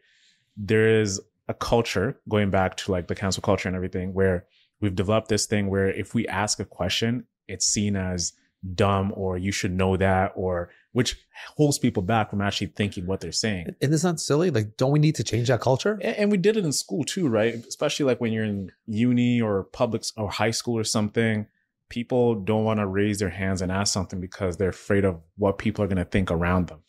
There 0.55 1.01
is 1.01 1.19
a 1.47 1.53
culture 1.53 2.19
going 2.29 2.49
back 2.49 2.77
to 2.77 2.91
like 2.91 3.07
the 3.07 3.15
cancel 3.15 3.41
culture 3.41 3.67
and 3.67 3.75
everything 3.75 4.13
where 4.13 4.45
we've 4.81 4.95
developed 4.95 5.27
this 5.29 5.45
thing 5.45 5.69
where 5.69 5.89
if 5.89 6.13
we 6.13 6.27
ask 6.27 6.59
a 6.59 6.65
question, 6.65 7.25
it's 7.47 7.65
seen 7.65 7.95
as 7.95 8.33
dumb 8.75 9.11
or 9.15 9.37
you 9.37 9.51
should 9.51 9.73
know 9.73 9.97
that 9.97 10.31
or 10.35 10.69
which 10.93 11.17
holds 11.57 11.77
people 11.77 12.01
back 12.03 12.29
from 12.29 12.39
actually 12.39 12.67
thinking 12.67 13.05
what 13.05 13.19
they're 13.19 13.31
saying. 13.31 13.65
And 13.81 13.93
it's 13.93 14.03
not 14.03 14.19
silly. 14.21 14.51
Like, 14.51 14.77
don't 14.77 14.91
we 14.91 14.99
need 14.99 15.15
to 15.15 15.23
change 15.23 15.49
that 15.49 15.59
culture? 15.59 15.99
A- 16.01 16.19
And 16.19 16.31
we 16.31 16.37
did 16.37 16.55
it 16.55 16.63
in 16.63 16.71
school 16.71 17.03
too, 17.03 17.27
right? 17.27 17.55
Especially 17.55 18.05
like 18.05 18.21
when 18.21 18.31
you're 18.31 18.45
in 18.45 18.71
uni 18.85 19.41
or 19.41 19.63
public 19.65 20.03
or 20.15 20.29
high 20.29 20.51
school 20.51 20.77
or 20.77 20.83
something. 20.85 21.47
People 21.89 22.35
don't 22.35 22.63
want 22.63 22.79
to 22.79 22.87
raise 22.87 23.19
their 23.19 23.29
hands 23.29 23.61
and 23.61 23.71
ask 23.71 23.93
something 23.93 24.19
because 24.19 24.57
they're 24.57 24.69
afraid 24.69 25.03
of 25.05 25.19
what 25.37 25.57
people 25.59 25.83
are 25.83 25.87
going 25.87 25.97
to 25.97 26.05
think 26.05 26.31
around 26.31 26.67
them. 26.67 26.79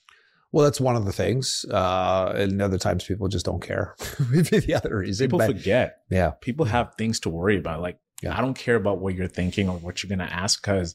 Well, 0.54 0.62
that's 0.62 0.80
one 0.80 0.94
of 0.94 1.04
the 1.04 1.12
things. 1.12 1.64
Uh, 1.68 2.32
and 2.37 2.62
other 2.62 2.78
times 2.78 3.02
people 3.02 3.26
just 3.26 3.44
don't 3.44 3.61
care. 3.61 3.96
Maybe 4.30 4.61
the 4.61 4.75
other 4.75 4.99
reason. 4.99 5.26
People 5.26 5.40
but 5.40 5.49
forget. 5.49 6.02
yeah. 6.11 6.30
People 6.40 6.64
have 6.66 6.94
things 6.94 7.18
to 7.20 7.28
worry 7.28 7.58
about. 7.58 7.80
Like, 7.80 7.99
Yeah. 8.23 8.38
I 8.38 8.40
don't 8.40 8.54
care 8.54 8.76
about 8.76 9.00
what 9.00 9.16
you're 9.16 9.26
thinking 9.26 9.68
or 9.68 9.78
what 9.78 10.00
you're 10.00 10.16
going 10.16 10.25
to 10.25 10.32
ask 10.32 10.62
because 10.62 10.94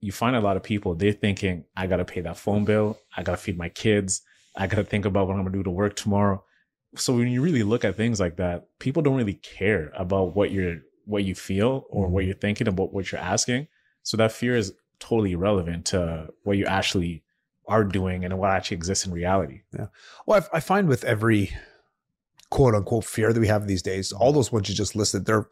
you 0.00 0.10
find 0.10 0.36
a 0.36 0.40
lot 0.40 0.56
of 0.56 0.62
people, 0.62 0.94
they're 0.94 1.12
thinking, 1.12 1.66
I 1.76 1.86
got 1.86 1.98
to 1.98 2.06
pay 2.06 2.22
that 2.22 2.38
phone 2.38 2.64
bill. 2.64 2.98
I 3.14 3.22
got 3.22 3.32
to 3.32 3.36
feed 3.36 3.58
my 3.58 3.68
kids. 3.68 4.22
I 4.56 4.66
got 4.66 4.76
to 4.76 4.84
think 4.84 5.04
about 5.04 5.26
what 5.26 5.34
I'm 5.34 5.42
going 5.42 5.52
to 5.52 5.58
do 5.58 5.64
to 5.64 5.70
work 5.70 5.94
tomorrow. 5.94 6.42
So 6.96 7.14
when 7.14 7.28
you 7.28 7.42
really 7.42 7.64
look 7.64 7.84
at 7.84 7.94
things 7.94 8.18
like 8.18 8.38
that, 8.38 8.68
people 8.78 9.02
don't 9.02 9.16
really 9.16 9.34
care 9.34 9.92
about 9.98 10.34
what 10.34 10.50
you're, 10.50 10.76
what 11.04 11.24
you 11.24 11.34
feel 11.34 11.84
or 11.90 12.08
what 12.08 12.24
you're 12.24 12.34
thinking 12.34 12.68
about 12.68 12.94
what 12.94 13.12
you're 13.12 13.20
asking. 13.20 13.68
So 14.02 14.16
that 14.16 14.32
fear 14.32 14.56
is 14.56 14.72
totally 14.98 15.32
irrelevant 15.32 15.84
to 15.88 16.28
what 16.44 16.56
you 16.56 16.64
actually 16.64 17.22
are 17.68 17.84
doing 17.84 18.24
and 18.24 18.38
what 18.38 18.50
actually 18.50 18.76
exists 18.76 19.06
in 19.06 19.12
reality. 19.12 19.60
Yeah. 19.76 19.86
Well, 20.26 20.44
I, 20.52 20.56
I 20.56 20.60
find 20.60 20.88
with 20.88 21.04
every 21.04 21.52
quote 22.50 22.74
unquote 22.74 23.04
fear 23.04 23.32
that 23.32 23.40
we 23.40 23.46
have 23.48 23.66
these 23.66 23.82
days, 23.82 24.12
all 24.12 24.32
those 24.32 24.50
ones 24.50 24.68
you 24.68 24.74
just 24.74 24.96
listed, 24.96 25.26
they're, 25.26 25.48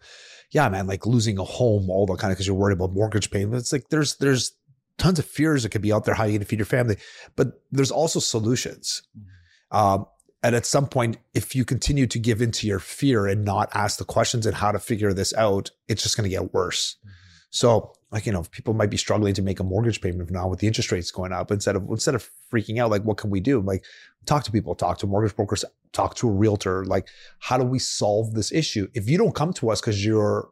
yeah, 0.51 0.69
man, 0.69 0.87
like 0.87 1.07
losing 1.07 1.39
a 1.39 1.45
home, 1.45 1.91
all 1.91 2.07
the 2.07 2.17
kind 2.17 2.33
of 2.33 2.37
because 2.37 2.47
you're 2.47 2.57
worried 2.57 2.77
about 2.77 2.93
mortgage 2.93 3.31
payments. 3.31 3.65
It's 3.65 3.73
like 3.73 3.89
there's 3.91 4.17
there's 4.17 4.53
tons 4.99 5.19
of 5.19 5.27
fears 5.27 5.63
that 5.63 5.71
could 5.71 5.83
be 5.83 5.93
out 5.93 6.05
there 6.05 6.15
how 6.15 6.25
you 6.25 6.33
going 6.33 6.41
to 6.41 6.47
feed 6.47 6.59
your 6.59 6.67
family, 6.67 6.97
but 7.35 7.61
there's 7.71 7.91
also 7.91 8.19
solutions. 8.19 9.03
Um, 9.71 10.07
and 10.43 10.55
at 10.55 10.65
some 10.65 10.87
point, 10.87 11.19
if 11.35 11.57
you 11.57 11.65
continue 11.65 12.07
to 12.07 12.19
give 12.19 12.41
into 12.41 12.67
your 12.67 12.79
fear 12.79 13.27
and 13.27 13.45
not 13.45 13.69
ask 13.75 13.99
the 13.99 14.05
questions 14.05 14.47
and 14.47 14.55
how 14.55 14.71
to 14.71 14.79
figure 14.79 15.13
this 15.13 15.35
out, 15.35 15.71
it's 15.89 16.03
just 16.03 16.17
going 16.17 16.31
to 16.31 16.35
get 16.35 16.55
worse. 16.55 16.97
So, 17.57 17.95
like 18.11 18.27
you 18.27 18.33
know, 18.33 18.43
people 18.51 18.75
might 18.75 18.91
be 18.91 18.99
struggling 18.99 19.33
to 19.33 19.41
make 19.41 19.61
a 19.61 19.65
mortgage 19.65 20.03
payment 20.03 20.31
now 20.31 20.47
with 20.47 20.59
the 20.59 20.67
interest 20.67 20.93
rates 20.93 21.11
going 21.11 21.33
up. 21.33 21.51
Instead 21.51 21.75
of 21.75 21.89
instead 21.89 22.15
of 22.15 22.29
freaking 22.53 22.79
out, 22.79 22.91
like 22.91 23.03
what 23.03 23.17
can 23.17 23.31
we 23.31 23.41
do? 23.41 23.61
Like 23.61 23.83
talk 24.27 24.45
to 24.45 24.53
people, 24.53 24.75
talk 24.75 24.99
to 24.99 25.07
mortgage 25.07 25.35
brokers, 25.35 25.65
talk 25.93 26.17
to 26.17 26.29
a 26.29 26.33
realtor. 26.33 26.85
Like 26.85 27.09
how 27.39 27.57
do 27.57 27.65
we 27.65 27.79
solve 27.79 28.35
this 28.35 28.53
issue? 28.53 28.89
If 28.93 29.09
you 29.09 29.17
don't 29.17 29.35
come 29.35 29.55
to 29.55 29.71
us 29.71 29.81
because 29.81 30.05
you're 30.05 30.51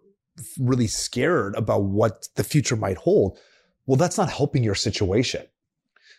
really 0.59 0.87
scared 0.87 1.55
about 1.57 1.83
what 1.83 2.27
the 2.37 2.43
future 2.43 2.75
might 2.75 2.97
hold, 2.97 3.39
well, 3.85 3.97
that's 3.97 4.17
not 4.17 4.31
helping 4.31 4.65
your 4.65 4.75
situation. 4.75 5.45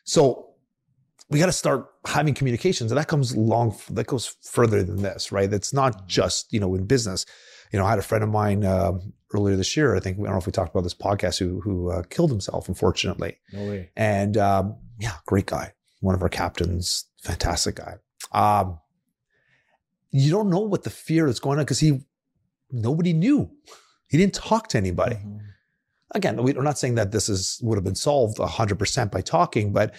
So 0.03 0.51
we 1.31 1.39
got 1.39 1.47
to 1.47 1.51
start 1.51 1.87
having 2.05 2.35
communications, 2.35 2.91
and 2.91 2.99
that 2.99 3.07
comes 3.07 3.35
long. 3.35 3.75
That 3.89 4.05
goes 4.05 4.35
further 4.43 4.83
than 4.83 5.01
this, 5.01 5.31
right? 5.31 5.49
that's 5.49 5.73
not 5.73 6.07
just 6.07 6.53
you 6.53 6.59
know 6.59 6.75
in 6.75 6.85
business. 6.85 7.25
You 7.73 7.79
know, 7.79 7.85
I 7.85 7.89
had 7.89 7.99
a 7.99 8.03
friend 8.03 8.23
of 8.23 8.29
mine 8.29 8.63
um, 8.63 9.13
earlier 9.35 9.55
this 9.55 9.75
year. 9.77 9.95
I 9.95 9.99
think 9.99 10.17
I 10.19 10.23
don't 10.23 10.31
know 10.31 10.37
if 10.37 10.45
we 10.45 10.51
talked 10.51 10.71
about 10.73 10.83
this 10.83 10.93
podcast 10.95 11.37
who 11.39 11.61
who 11.61 11.91
uh, 11.91 12.03
killed 12.09 12.31
himself, 12.31 12.67
unfortunately. 12.67 13.37
No 13.53 13.65
way. 13.69 13.91
And 13.95 14.37
um, 14.37 14.75
yeah, 14.99 15.13
great 15.25 15.45
guy, 15.45 15.73
one 16.01 16.15
of 16.15 16.21
our 16.23 16.29
captains, 16.29 17.05
fantastic 17.21 17.75
guy. 17.75 17.95
Um, 18.31 18.79
you 20.11 20.31
don't 20.31 20.49
know 20.49 20.59
what 20.61 20.83
the 20.83 20.89
fear 20.89 21.27
is 21.27 21.39
going 21.39 21.59
on 21.59 21.65
because 21.65 21.79
he 21.79 22.01
nobody 22.71 23.13
knew. 23.13 23.51
He 24.07 24.17
didn't 24.17 24.33
talk 24.35 24.67
to 24.69 24.77
anybody 24.77 25.15
Mhm. 25.15 25.39
again, 26.13 26.41
we- 26.43 26.53
we're 26.53 26.61
not 26.63 26.77
saying 26.79 26.95
that 26.95 27.11
this 27.11 27.27
is 27.29 27.59
would 27.61 27.75
have 27.75 27.83
been 27.83 27.95
solved 27.95 28.39
100% 28.39 29.11
by 29.11 29.21
talking, 29.21 29.73
but 29.73 29.93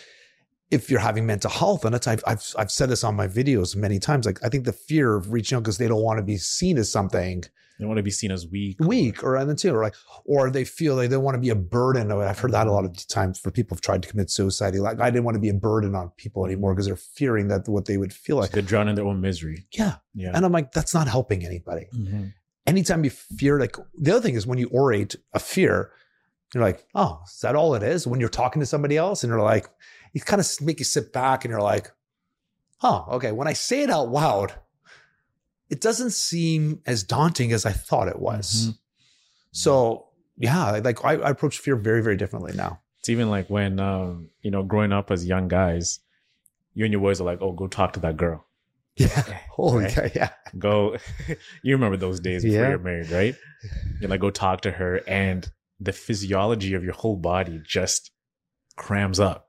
if 0.71 0.91
you're 0.91 1.01
having 1.01 1.27
mental 1.27 1.51
health, 1.51 1.85
and 1.85 1.95
it's 1.95 2.07
I've, 2.09 2.25
I've 2.27 2.43
I've 2.59 2.71
said 2.73 2.89
this 2.89 3.05
on 3.05 3.15
my 3.15 3.29
videos 3.29 3.77
many 3.77 3.99
times. 4.01 4.27
Like 4.27 4.43
I 4.45 4.49
think 4.49 4.65
the 4.65 4.73
fear 4.73 5.15
of 5.15 5.33
reaching 5.33 5.57
out 5.57 5.63
because 5.63 5.79
they 5.79 5.87
don't 5.89 6.03
want 6.03 6.19
to 6.19 6.25
be 6.25 6.39
seen 6.39 6.77
as 6.79 6.91
something 6.91 7.45
They 7.79 7.85
want 7.85 7.99
to 7.99 8.03
be 8.03 8.11
seen 8.11 8.31
as 8.31 8.47
weak. 8.47 8.79
weak, 8.81 9.23
or 9.23 9.37
and 9.37 9.49
then 9.49 9.57
too, 9.57 9.75
or 9.75 9.83
like, 9.83 9.95
or 10.25 10.51
they 10.51 10.65
feel 10.65 10.95
like 10.97 11.11
they 11.11 11.17
want 11.17 11.35
to 11.35 11.41
be 11.41 11.51
a 11.51 11.55
burden. 11.55 12.11
I've 12.11 12.39
heard 12.39 12.53
that 12.53 12.67
a 12.67 12.73
lot 12.73 12.85
of 12.87 13.07
times 13.09 13.39
for 13.39 13.51
people 13.51 13.75
who've 13.75 13.83
tried 13.83 14.03
to 14.03 14.09
commit 14.09 14.31
suicide. 14.31 14.75
Like 14.77 14.99
I 15.01 15.11
didn't 15.11 15.25
want 15.25 15.35
to 15.35 15.41
be 15.41 15.51
a 15.51 15.55
burden 15.55 15.95
on 15.95 16.11
people 16.17 16.45
anymore 16.47 16.73
because 16.75 16.87
they're 16.87 16.97
fearing 16.97 17.49
that 17.49 17.69
what 17.69 17.85
they 17.85 17.97
would 17.99 18.13
feel 18.15 18.37
like. 18.37 18.51
They're 18.53 18.63
drowning 18.63 18.91
in 18.91 18.95
their 18.97 19.05
own 19.07 19.21
misery. 19.21 19.67
Yeah, 19.73 19.97
Yeah. 20.15 20.33
and 20.35 20.45
I'm 20.45 20.53
like, 20.53 20.73
that's 20.73 20.95
not 20.95 21.07
helping 21.09 21.45
anybody 21.45 21.89
Mhm. 21.95 22.33
anytime 22.67 23.05
you 23.05 23.11
fear, 23.11 23.61
like 23.61 23.77
the 23.99 24.13
other 24.13 24.21
thing 24.23 24.35
is 24.37 24.47
when 24.47 24.59
you 24.59 24.69
orate 24.73 25.15
a 25.35 25.39
fear, 25.39 25.91
you're 26.55 26.63
like, 26.65 26.87
oh, 26.95 27.21
is 27.27 27.41
that 27.41 27.57
all 27.57 27.75
it 27.75 27.83
is? 27.83 28.07
When 28.07 28.21
you're 28.21 28.29
talking 28.31 28.61
to 28.61 28.67
somebody 28.67 28.97
else 28.97 29.23
and 29.23 29.31
you're 29.31 29.43
like, 29.43 29.69
you 30.15 30.21
kind 30.23 30.41
of 30.41 30.49
make 30.63 30.79
you 30.79 30.85
sit 30.87 31.13
back 31.13 31.45
and 31.45 31.51
you're 31.53 31.61
like, 31.61 31.91
oh, 32.83 33.05
okay. 33.13 33.33
When 33.33 33.49
I 33.49 33.53
say 33.53 33.83
it 33.83 33.91
out 33.91 34.09
loud, 34.11 34.55
it 35.71 35.81
doesn't 35.81 36.11
seem 36.13 36.81
as 36.87 37.03
daunting 37.03 37.53
as 37.53 37.67
I 37.67 37.73
thought 37.73 38.09
it 38.09 38.19
was. 38.21 38.69
Mhm. 38.71 38.79
So 39.53 40.09
yeah, 40.37 40.71
like 40.85 41.05
I, 41.05 41.13
I 41.17 41.31
approach 41.31 41.59
fear 41.59 41.77
very, 41.77 42.03
very 42.03 42.17
differently 42.17 42.53
now. 42.55 42.81
It's 43.01 43.09
even 43.09 43.31
like 43.31 43.49
when 43.49 43.81
um, 43.81 44.31
you 44.43 44.51
know, 44.51 44.63
growing 44.63 44.93
up 44.93 45.11
as 45.11 45.25
young 45.25 45.49
guys, 45.49 46.01
you 46.75 46.85
and 46.85 46.93
your 46.93 47.01
boys 47.01 47.21
are 47.21 47.25
like, 47.25 47.41
"Oh, 47.41 47.53
go 47.53 47.67
talk 47.69 47.95
to 47.95 48.01
that 48.01 48.17
girl. 48.17 48.47
Yeah. 48.97 49.09
Holy 49.51 49.85
Right. 49.85 49.95
cow, 49.95 50.09
yeah. 50.15 50.31
Go." 50.59 50.97
you 51.63 51.75
remember 51.75 51.97
those 51.97 52.21
days 52.21 52.43
before 52.45 52.61
Yeah. 52.61 52.69
you're 52.71 52.79
married, 52.79 53.11
right? 53.11 53.35
You're 54.01 54.11
like, 54.11 54.21
"Go 54.21 54.31
talk 54.31 54.61
to 54.63 54.71
her," 54.73 55.01
and 55.09 55.49
the 55.81 55.93
physiology 55.93 56.75
of 56.75 56.83
your 56.85 56.95
whole 56.95 57.17
body 57.17 57.61
just 57.65 58.11
crams 58.77 59.19
up, 59.21 59.49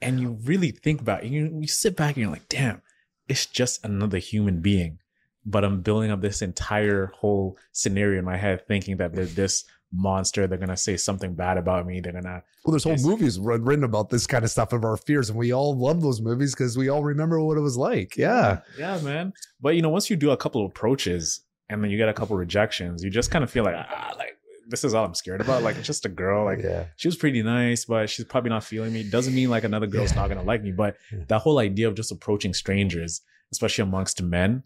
and 0.00 0.18
you 0.20 0.38
really 0.44 0.70
think 0.70 1.00
about 1.00 1.24
it. 1.24 1.30
You 1.30 1.58
you 1.60 1.66
sit 1.68 1.96
back 1.96 2.16
and 2.16 2.22
you're 2.22 2.32
like, 2.32 2.48
"Damn, 2.48 2.80
it's 3.28 3.44
just 3.46 3.84
another 3.84 4.18
human 4.18 4.60
being." 4.60 4.98
But 5.44 5.64
I'm 5.64 5.80
building 5.80 6.10
up 6.10 6.20
this 6.20 6.40
entire 6.42 7.06
whole 7.14 7.58
scenario 7.72 8.18
in 8.18 8.24
my 8.24 8.36
head, 8.36 8.66
thinking 8.68 8.96
that 8.98 9.12
they're 9.14 9.24
this 9.26 9.64
monster. 9.92 10.46
They're 10.46 10.56
gonna 10.58 10.76
say 10.76 10.96
something 10.96 11.34
bad 11.34 11.58
about 11.58 11.86
me. 11.86 12.00
They're 12.00 12.12
gonna 12.12 12.42
Well, 12.64 12.72
there's 12.72 12.84
whole 12.84 12.92
Yes. 12.92 13.04
movies 13.04 13.38
written 13.40 13.84
about 13.84 14.08
this 14.08 14.26
kind 14.26 14.44
of 14.44 14.50
stuff 14.50 14.72
of 14.72 14.84
our 14.84 14.96
fears, 14.96 15.28
and 15.30 15.38
we 15.38 15.52
all 15.52 15.76
love 15.76 16.00
those 16.00 16.20
movies 16.20 16.54
because 16.54 16.78
we 16.78 16.88
all 16.88 17.02
remember 17.02 17.40
what 17.40 17.58
it 17.58 17.60
was 17.60 17.76
like. 17.76 18.16
Yeah. 18.16 18.60
Yeah, 18.78 19.00
man. 19.00 19.32
But 19.60 19.74
you 19.76 19.82
know, 19.82 19.88
once 19.90 20.08
you 20.08 20.16
do 20.16 20.30
a 20.30 20.36
couple 20.36 20.64
of 20.64 20.70
approaches 20.70 21.40
and 21.68 21.82
then 21.82 21.90
you 21.90 21.96
get 21.98 22.08
a 22.08 22.14
couple 22.14 22.36
rejections, 22.36 23.02
you 23.02 23.10
just 23.10 23.30
kind 23.30 23.42
of 23.42 23.50
feel 23.50 23.64
like, 23.64 23.74
ah, 23.76 24.14
like 24.16 24.38
this 24.68 24.84
is 24.84 24.94
all 24.94 25.04
I'm 25.04 25.14
scared 25.14 25.40
about. 25.40 25.62
Like 25.64 25.76
it's 25.76 25.86
just 25.86 26.06
a 26.06 26.08
girl. 26.08 26.44
Like 26.44 26.62
yeah. 26.62 26.84
she 26.96 27.08
was 27.08 27.16
pretty 27.16 27.42
nice, 27.42 27.84
but 27.84 28.08
she's 28.08 28.24
probably 28.24 28.50
not 28.50 28.62
feeling 28.64 28.92
me. 28.92 29.02
Doesn't 29.02 29.34
mean 29.34 29.50
like 29.50 29.64
another 29.64 29.88
girl's 29.88 30.12
Yeah. 30.12 30.20
not 30.20 30.28
gonna 30.28 30.44
like 30.44 30.62
me. 30.62 30.70
But 30.70 30.96
Yeah. 31.12 31.24
that 31.28 31.40
whole 31.40 31.58
idea 31.58 31.88
of 31.88 31.96
just 31.96 32.12
approaching 32.12 32.54
strangers, 32.54 33.20
especially 33.50 33.82
amongst 33.82 34.22
men, 34.22 34.62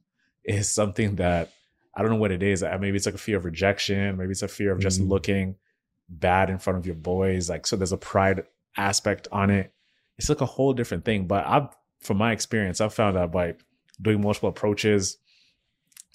is 0.46 0.72
something 0.72 1.16
that 1.16 1.52
I 1.94 2.02
don't 2.02 2.10
know 2.10 2.16
what 2.16 2.30
it 2.32 2.42
is. 2.42 2.62
Maybe 2.62 2.96
it's 2.96 3.06
like 3.06 3.14
a 3.14 3.18
fear 3.18 3.36
of 3.38 3.44
rejection. 3.44 4.16
Maybe 4.16 4.30
it's 4.32 4.42
a 4.42 4.48
fear 4.48 4.72
of 4.72 4.80
just 4.80 5.00
Mm. 5.00 5.08
looking 5.08 5.56
bad 6.08 6.50
in 6.50 6.58
front 6.58 6.78
of 6.78 6.86
your 6.86 6.94
boys. 6.94 7.48
Like 7.50 7.66
so, 7.66 7.74
there's 7.76 7.92
a 7.92 7.96
pride 7.96 8.44
aspect 8.76 9.28
on 9.32 9.50
it. 9.50 9.72
It's 10.18 10.28
like 10.28 10.40
a 10.42 10.46
whole 10.46 10.72
different 10.72 11.04
thing. 11.04 11.26
But 11.26 11.46
I've, 11.46 11.68
from 12.00 12.18
my 12.18 12.32
experience, 12.32 12.80
I've 12.80 12.94
found 12.94 13.16
out 13.16 13.32
by 13.32 13.54
doing 14.00 14.20
multiple 14.20 14.48
approaches, 14.50 15.16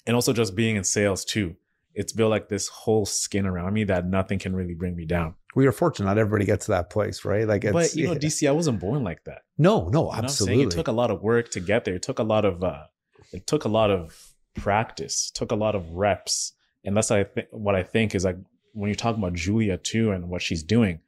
and 0.06 0.14
also 0.16 0.32
just 0.32 0.54
being 0.54 0.76
in 0.76 0.84
sales 0.84 1.24
too. 1.24 1.56
It's 1.94 2.12
built 2.12 2.30
like 2.30 2.48
this 2.48 2.68
whole 2.68 3.04
skin 3.04 3.44
around 3.44 3.74
me 3.74 3.84
that 3.84 4.06
nothing 4.06 4.38
can 4.38 4.56
really 4.56 4.74
bring 4.74 4.96
me 4.96 5.04
down. 5.04 5.34
We 5.54 5.66
are 5.66 5.72
fortunate. 5.72 6.06
Not 6.06 6.16
everybody 6.16 6.46
gets 6.46 6.64
to 6.66 6.70
that 6.72 6.88
place, 6.88 7.24
right? 7.26 7.46
Like, 7.46 7.64
it's, 7.64 7.72
but 7.72 7.94
you 7.94 8.06
know. 8.06 8.14
DC, 8.18 8.48
I 8.48 8.52
wasn't 8.52 8.80
born 8.80 9.04
like 9.04 9.24
that. 9.24 9.42
no, 9.58 9.88
no, 9.88 10.06
You 10.06 10.16
know 10.16 10.24
absolutely. 10.24 10.62
It 10.64 10.70
took 10.70 10.88
a 10.88 10.92
lot 10.92 11.10
of 11.10 11.22
work 11.22 11.50
to 11.50 11.60
get 11.60 11.84
there. 11.84 11.94
It 11.96 12.02
took 12.02 12.18
a 12.18 12.22
lot 12.22 12.44
of 12.46 12.62
uh 12.64 12.84
it 13.32 13.46
took 13.46 13.64
a 13.64 13.68
lot 13.68 13.90
of 13.90 14.34
practice, 14.54 15.30
took 15.30 15.52
a 15.52 15.56
lot 15.56 15.74
of 15.74 15.88
reps. 15.92 16.52
And 16.84 16.96
that's 16.96 17.10
what 17.10 17.18
I 17.18 17.24
think 17.24 17.46
what 17.50 17.74
I 17.74 17.82
think 17.82 18.14
is 18.14 18.24
like 18.24 18.36
when 18.72 18.88
you 18.88 18.94
talk 18.94 19.16
about 19.16 19.34
Julia 19.34 19.76
too 19.78 20.10
and 20.12 20.28
what 20.28 20.42
she's 20.42 20.62
doing, 20.62 21.00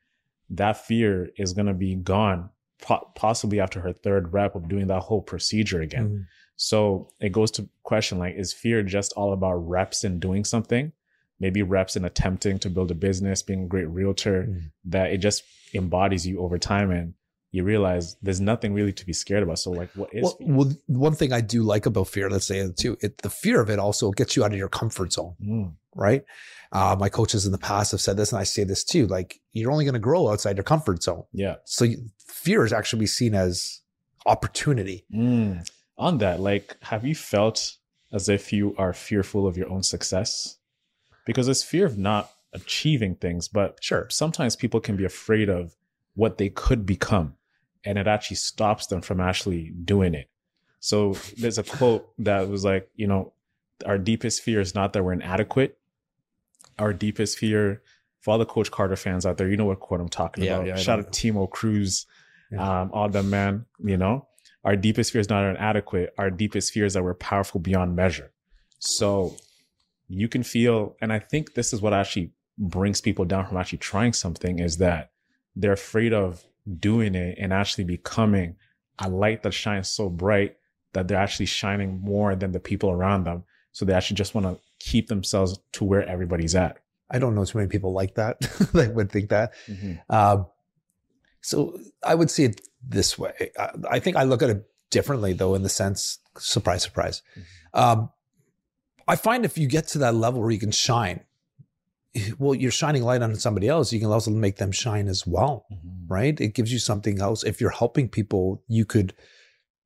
that 0.51 0.77
fear 0.87 1.31
is 1.37 1.53
gonna 1.53 1.75
be 1.75 1.95
gone 1.95 2.51
po- 2.83 3.11
possibly 3.15 3.61
after 3.61 3.81
her 3.81 3.93
third 3.93 4.33
rep 4.33 4.55
of 4.55 4.69
doing 4.69 4.87
that 4.89 5.01
whole 5.01 5.23
procedure 5.23 5.81
again. 5.81 6.09
Mhm. 6.09 6.27
So 6.57 7.09
it 7.21 7.33
goes 7.33 7.51
to 7.53 7.69
question 7.83 8.19
like, 8.19 8.35
is 8.37 8.53
fear 8.53 8.83
just 8.83 9.13
all 9.15 9.33
about 9.33 9.55
reps 9.55 10.05
and 10.05 10.21
doing 10.21 10.45
something? 10.45 10.93
Maybe 11.41 11.63
reps 11.63 11.97
and 11.97 12.07
attempting 12.07 12.59
to 12.61 12.71
build 12.71 12.91
a 12.91 12.95
business, 12.95 13.43
being 13.43 13.65
a 13.65 13.67
great 13.67 13.89
realtor, 13.89 14.45
Mhm. 14.45 14.71
that 14.85 15.11
it 15.13 15.19
just 15.19 15.43
embodies 15.75 16.27
you 16.27 16.41
over 16.41 16.59
time 16.59 16.91
and 16.91 17.15
you 17.55 17.63
realize 17.63 18.17
there's 18.21 18.41
nothing 18.41 18.75
really 18.75 18.93
to 18.93 19.07
be 19.07 19.13
scared 19.13 19.43
about. 19.45 19.59
So 19.61 19.71
like 19.71 19.91
what 19.95 20.11
is 20.13 20.23
Well, 20.25 20.37
well, 20.41 20.73
one 20.87 21.15
thing 21.15 21.33
I 21.33 21.41
do 21.41 21.63
like 21.63 21.87
about 21.87 22.09
fear, 22.09 22.29
let's 22.29 22.47
say 22.47 22.59
it 22.59 22.77
too, 22.77 22.97
it, 23.01 23.19
the 23.19 23.31
fear 23.31 23.61
of 23.61 23.71
it 23.71 23.79
also 23.79 24.11
gets 24.11 24.35
you 24.35 24.43
out 24.45 24.53
of 24.53 24.59
your 24.59 24.69
comfort 24.69 25.13
zone, 25.13 25.35
Mm, 25.41 25.73
right? 25.95 26.25
Uh, 26.73 26.97
my 26.99 27.09
coaches 27.09 27.47
in 27.47 27.53
the 27.53 27.59
past 27.71 27.93
have 27.93 28.01
said 28.01 28.17
this, 28.17 28.33
and 28.33 28.41
I 28.41 28.45
say 28.45 28.65
this 28.65 28.83
too. 28.83 29.07
Like 29.07 29.41
you're 29.53 29.71
only 29.71 29.85
going 29.85 30.01
to 30.01 30.01
grow 30.11 30.29
outside 30.31 30.57
your 30.57 30.65
comfort 30.65 31.03
zone. 31.05 31.25
yeah. 31.33 31.57
So 31.65 31.85
you, 31.85 31.99
fear 32.27 32.65
is 32.65 32.73
actually 32.73 33.07
seen 33.07 33.35
as 33.35 33.81
opportunity. 34.27 35.05
Mm. 35.15 35.69
On 35.97 36.19
that, 36.19 36.41
like 36.41 36.77
have 36.83 37.07
you 37.07 37.15
felt 37.15 37.77
as 38.13 38.29
if 38.29 38.53
you 38.53 38.75
are 38.79 38.93
fearful 38.93 39.47
of 39.47 39.57
your 39.57 39.71
own 39.71 39.83
success? 39.85 40.59
Because 41.25 41.47
it's 41.49 41.63
fear 41.63 41.87
of 41.87 41.97
not 41.99 42.31
achieving 42.53 43.15
things, 43.15 43.47
but 43.49 43.79
Sure. 43.81 44.07
sometimes 44.11 44.57
people 44.57 44.81
can 44.81 44.97
be 44.97 45.05
afraid 45.05 45.49
of 45.49 45.77
what 46.15 46.39
they 46.39 46.49
could 46.49 46.85
become 46.87 47.35
and 47.85 47.99
it 47.99 48.07
actually 48.07 48.37
stops 48.37 48.87
them 48.87 49.01
from 49.03 49.21
actually 49.21 49.71
doing 49.85 50.15
it. 50.15 50.29
So 50.81 51.15
there's 51.39 51.59
a 51.59 51.63
quote 51.63 52.09
that 52.19 52.49
was 52.49 52.65
like 52.65 52.89
you 52.95 53.07
know 53.07 53.33
our 53.87 53.99
deepest 53.99 54.43
fear 54.43 54.61
is 54.61 54.75
not 54.75 54.93
that 54.93 55.03
we're 55.05 55.13
inadequate. 55.15 55.79
Our 56.79 56.93
deepest 56.93 57.39
fear 57.39 57.83
for 58.21 58.33
all 58.33 58.39
the 58.39 58.47
coach 58.47 58.71
carter 58.71 58.97
fans 58.97 59.27
out 59.27 59.37
there 59.37 59.49
you 59.51 59.57
know 59.57 59.67
what 59.67 59.81
quote 59.81 60.01
i'm 60.01 60.09
talking 60.09 60.45
Yeah, 60.45 60.55
about. 60.57 60.67
yeah, 60.67 60.77
shout 60.77 60.99
out 60.99 61.13
timo 61.13 61.49
cruz 61.49 62.07
Yeah. 62.51 62.81
um, 62.83 62.91
all 62.93 63.09
them 63.09 63.29
man 63.31 63.67
you 63.85 63.97
know? 63.97 64.27
Our 64.65 64.77
deepest 64.77 65.13
fear 65.13 65.21
is 65.21 65.29
not 65.29 65.45
inadequate. 65.45 66.15
Our 66.17 66.31
deepest 66.31 66.73
fear 66.73 66.87
is 66.87 66.95
that 66.95 67.05
we're 67.05 67.13
powerful 67.13 67.61
beyond 67.61 67.95
measure. 67.97 68.33
So 68.79 69.37
you 70.09 70.27
can 70.29 70.43
feel 70.43 70.97
and 71.01 71.13
i 71.13 71.19
think 71.19 71.55
this 71.55 71.73
is 71.73 71.81
what 71.83 71.93
actually 71.95 72.31
brings 72.59 73.01
people 73.01 73.25
down 73.25 73.47
from 73.47 73.57
actually 73.57 73.79
trying 73.79 74.13
something 74.13 74.59
is 74.59 74.77
that 74.79 75.11
they're 75.57 75.73
afraid 75.73 76.13
of 76.13 76.45
doing 76.79 77.15
it 77.15 77.37
and 77.39 77.53
actually 77.53 77.85
becoming 77.85 78.57
a 78.99 79.09
light 79.09 79.43
that 79.43 79.53
shines 79.53 79.91
so 79.91 80.09
bright 80.09 80.57
that 80.93 81.09
they're 81.09 81.19
actually 81.19 81.47
shining 81.47 82.01
more 82.01 82.35
than 82.35 82.53
the 82.53 82.61
people 82.61 82.91
around 82.91 83.25
them 83.25 83.45
so 83.73 83.85
they 83.85 83.93
actually 83.93 84.17
just 84.17 84.35
want 84.35 84.47
to 84.47 84.59
keep 84.79 85.09
themselves 85.09 85.59
to 85.73 85.85
where 85.85 86.07
everybody's 86.09 86.55
at 86.55 86.79
I 87.11 87.19
don't 87.19 87.35
know 87.35 87.45
too 87.45 87.59
many 87.59 87.69
people 87.69 87.93
like 87.93 88.15
that 88.15 88.41
that 88.73 88.95
would 88.95 89.11
think 89.11 89.31
that. 89.31 89.53
Um, 90.09 90.47
so 91.41 91.79
I 92.03 92.15
would 92.15 92.31
see 92.31 92.45
it 92.45 92.61
this 92.83 93.19
way. 93.19 93.51
I, 93.59 93.71
I 93.91 93.99
think 94.01 94.17
I 94.17 94.25
look 94.25 94.43
at 94.43 94.51
it 94.51 94.65
differently, 94.91 95.33
though, 95.33 95.55
in 95.55 95.63
the 95.63 95.69
sense, 95.69 96.19
surprise, 96.39 96.83
surprise. 96.83 97.23
Um, 97.75 98.11
I 99.07 99.17
find 99.17 99.45
if 99.45 99.59
you 99.59 99.69
get 99.69 99.89
to 99.89 99.99
that 99.99 100.15
level 100.15 100.41
where 100.41 100.51
you 100.51 100.59
can 100.59 100.71
shine, 100.71 101.24
well, 102.39 102.55
you're 102.55 102.71
shining 102.71 103.03
light 103.03 103.23
on 103.23 103.35
somebody 103.37 103.69
else, 103.69 103.93
you 103.93 104.01
can 104.01 104.11
also 104.11 104.31
make 104.31 104.57
them 104.57 104.73
shine 104.73 105.09
as 105.09 105.27
well, 105.27 105.67
Mhm. 105.73 105.79
right? 106.09 106.41
It 106.41 106.55
gives 106.55 106.73
you 106.73 106.79
something 106.79 107.21
else. 107.21 107.45
If 107.45 107.61
you're 107.61 107.71
helping 107.71 108.09
people, 108.09 108.63
you 108.69 108.85
could 108.85 109.15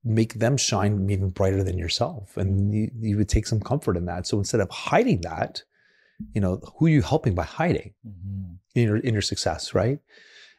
make 0.05 0.35
them 0.35 0.57
shine 0.57 1.09
even 1.11 1.31
brighter 1.31 1.62
than 1.64 1.77
yourself. 1.77 2.37
And 2.37 2.73
you, 2.73 2.91
you 3.01 3.17
would 3.17 3.29
take 3.29 3.47
some 3.47 3.61
comfort 3.61 3.97
in 3.97 4.05
that. 4.07 4.27
So 4.27 4.38
instead 4.38 4.61
of 4.61 4.71
hiding 4.71 5.21
that, 5.23 5.62
you 6.35 6.41
know, 6.41 6.57
who 6.77 6.87
are 6.87 6.91
you 6.91 7.03
helping 7.03 7.35
by 7.35 7.45
hiding 7.45 7.95
Mhm. 8.07 8.59
in 8.75 8.83
your, 8.85 8.97
in 8.99 9.12
your 9.12 9.23
success, 9.23 9.75
right? 9.75 9.99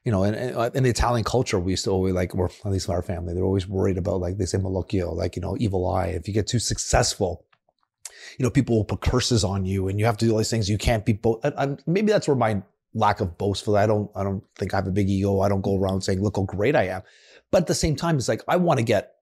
You 0.05 0.11
know, 0.11 0.23
and, 0.23 0.35
and 0.35 0.55
uh, 0.55 0.69
in 0.73 0.83
the 0.83 0.89
Italian 0.89 1.23
culture, 1.23 1.59
we 1.59 1.71
used 1.73 1.83
to 1.85 1.91
always 1.91 2.13
like, 2.13 2.33
or 2.35 2.49
at 2.65 2.71
least 2.71 2.87
in 2.87 2.93
our 2.93 3.01
family, 3.01 3.33
they're 3.33 3.43
always 3.43 3.67
worried 3.67 3.97
about 3.97 4.19
like 4.21 4.37
they 4.37 4.45
say 4.45 4.57
malocchio, 4.57 5.13
like, 5.13 5.35
you 5.35 5.41
know, 5.41 5.55
evil 5.59 5.89
eye. 5.89 6.07
If 6.07 6.27
you 6.27 6.33
get 6.33 6.47
too 6.47 6.59
successful, 6.59 7.45
you 8.37 8.43
know, 8.43 8.49
people 8.49 8.75
will 8.75 8.85
put 8.85 9.01
curses 9.01 9.43
on 9.43 9.65
you 9.65 9.87
and 9.87 9.99
you 9.99 10.05
have 10.05 10.17
to 10.17 10.25
do 10.25 10.31
all 10.31 10.37
these 10.37 10.49
things. 10.49 10.69
You 10.69 10.77
can't 10.77 11.05
be 11.05 11.13
both. 11.13 11.43
Maybe 11.87 12.11
that's 12.11 12.27
where 12.27 12.37
my 12.37 12.61
lack 12.93 13.19
of 13.19 13.37
boastful. 13.37 13.77
I 13.77 13.87
don't, 13.87 14.09
I 14.15 14.23
don't 14.23 14.43
think 14.57 14.73
I 14.73 14.77
have 14.77 14.87
a 14.87 14.91
big 14.91 15.09
ego. 15.09 15.41
I 15.41 15.49
don't 15.49 15.61
go 15.61 15.77
around 15.77 16.01
saying, 16.01 16.21
look 16.21 16.37
how 16.37 16.43
great 16.43 16.75
I 16.75 16.87
am. 16.87 17.01
But 17.51 17.63
at 17.63 17.67
the 17.67 17.75
same 17.75 17.95
time, 17.95 18.17
it's 18.17 18.27
like, 18.27 18.41
I 18.47 18.57
want 18.57 18.79
to 18.79 18.83
get, 18.83 19.13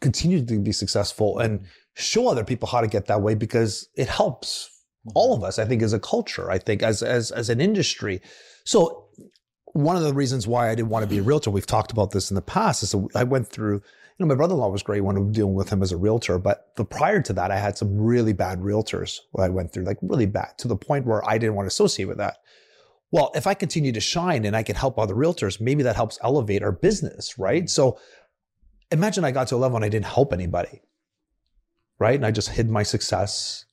continue 0.00 0.44
to 0.44 0.58
be 0.58 0.72
successful 0.72 1.38
and 1.38 1.66
show 1.94 2.28
other 2.28 2.44
people 2.44 2.68
how 2.68 2.80
to 2.80 2.86
get 2.86 3.06
that 3.06 3.22
way 3.22 3.34
because 3.34 3.88
it 3.96 4.08
helps 4.08 4.70
all 5.14 5.34
of 5.34 5.42
us, 5.42 5.58
I 5.58 5.64
think, 5.64 5.82
as 5.82 5.92
a 5.92 6.00
culture, 6.00 6.50
I 6.50 6.58
think, 6.58 6.82
as, 6.82 7.02
as, 7.02 7.30
as 7.30 7.48
an 7.48 7.60
industry. 7.60 8.20
So 8.64 9.06
one 9.72 9.96
of 9.96 10.02
the 10.02 10.12
reasons 10.14 10.46
why 10.46 10.70
I 10.70 10.74
didn't 10.74 10.90
want 10.90 11.04
to 11.04 11.08
be 11.08 11.18
a 11.18 11.22
realtor, 11.22 11.50
we've 11.50 11.66
talked 11.66 11.90
about 11.90 12.10
this 12.10 12.30
in 12.30 12.34
the 12.34 12.42
past, 12.42 12.82
is 12.82 12.94
I 13.14 13.24
went 13.24 13.48
through, 13.48 13.82
know, 14.20 14.26
my 14.26 14.34
brother-in-law 14.34 14.68
was 14.68 14.82
great 14.82 15.00
when 15.00 15.16
I 15.16 15.20
was 15.20 15.34
dealing 15.34 15.54
with 15.54 15.70
him 15.70 15.82
as 15.82 15.92
a 15.92 15.96
realtor, 15.96 16.38
but 16.38 16.72
the 16.76 16.84
prior 16.84 17.22
to 17.22 17.32
that, 17.34 17.50
I 17.50 17.58
had 17.58 17.76
some 17.78 17.96
really 17.96 18.32
bad 18.32 18.60
realtors 18.60 19.18
that 19.34 19.42
I 19.42 19.48
went 19.48 19.72
through, 19.72 19.84
like 19.84 19.98
really 20.02 20.26
bad, 20.26 20.58
to 20.58 20.68
the 20.68 20.76
point 20.76 21.06
where 21.06 21.26
I 21.28 21.38
didn't 21.38 21.54
want 21.54 21.64
to 21.64 21.68
associate 21.68 22.06
with 22.06 22.18
that. 22.18 22.38
Well, 23.12 23.32
if 23.34 23.46
I 23.46 23.54
continue 23.54 23.92
to 23.92 24.00
shine 24.00 24.44
and 24.44 24.56
I 24.56 24.62
can 24.62 24.76
help 24.76 24.98
other 24.98 25.14
realtors, 25.14 25.60
maybe 25.60 25.82
that 25.82 25.96
helps 25.96 26.18
elevate 26.22 26.62
our 26.62 26.72
business, 26.72 27.38
right? 27.38 27.68
So 27.68 27.98
imagine 28.90 29.24
I 29.24 29.32
got 29.32 29.48
to 29.48 29.56
a 29.56 29.58
level 29.58 29.76
and 29.76 29.84
I 29.84 29.88
didn't 29.88 30.06
help 30.06 30.32
anybody, 30.32 30.82
right? 31.98 32.14
And 32.14 32.26
I 32.26 32.30
just 32.30 32.50
hid 32.50 32.70
my 32.70 32.82
success 32.82 33.64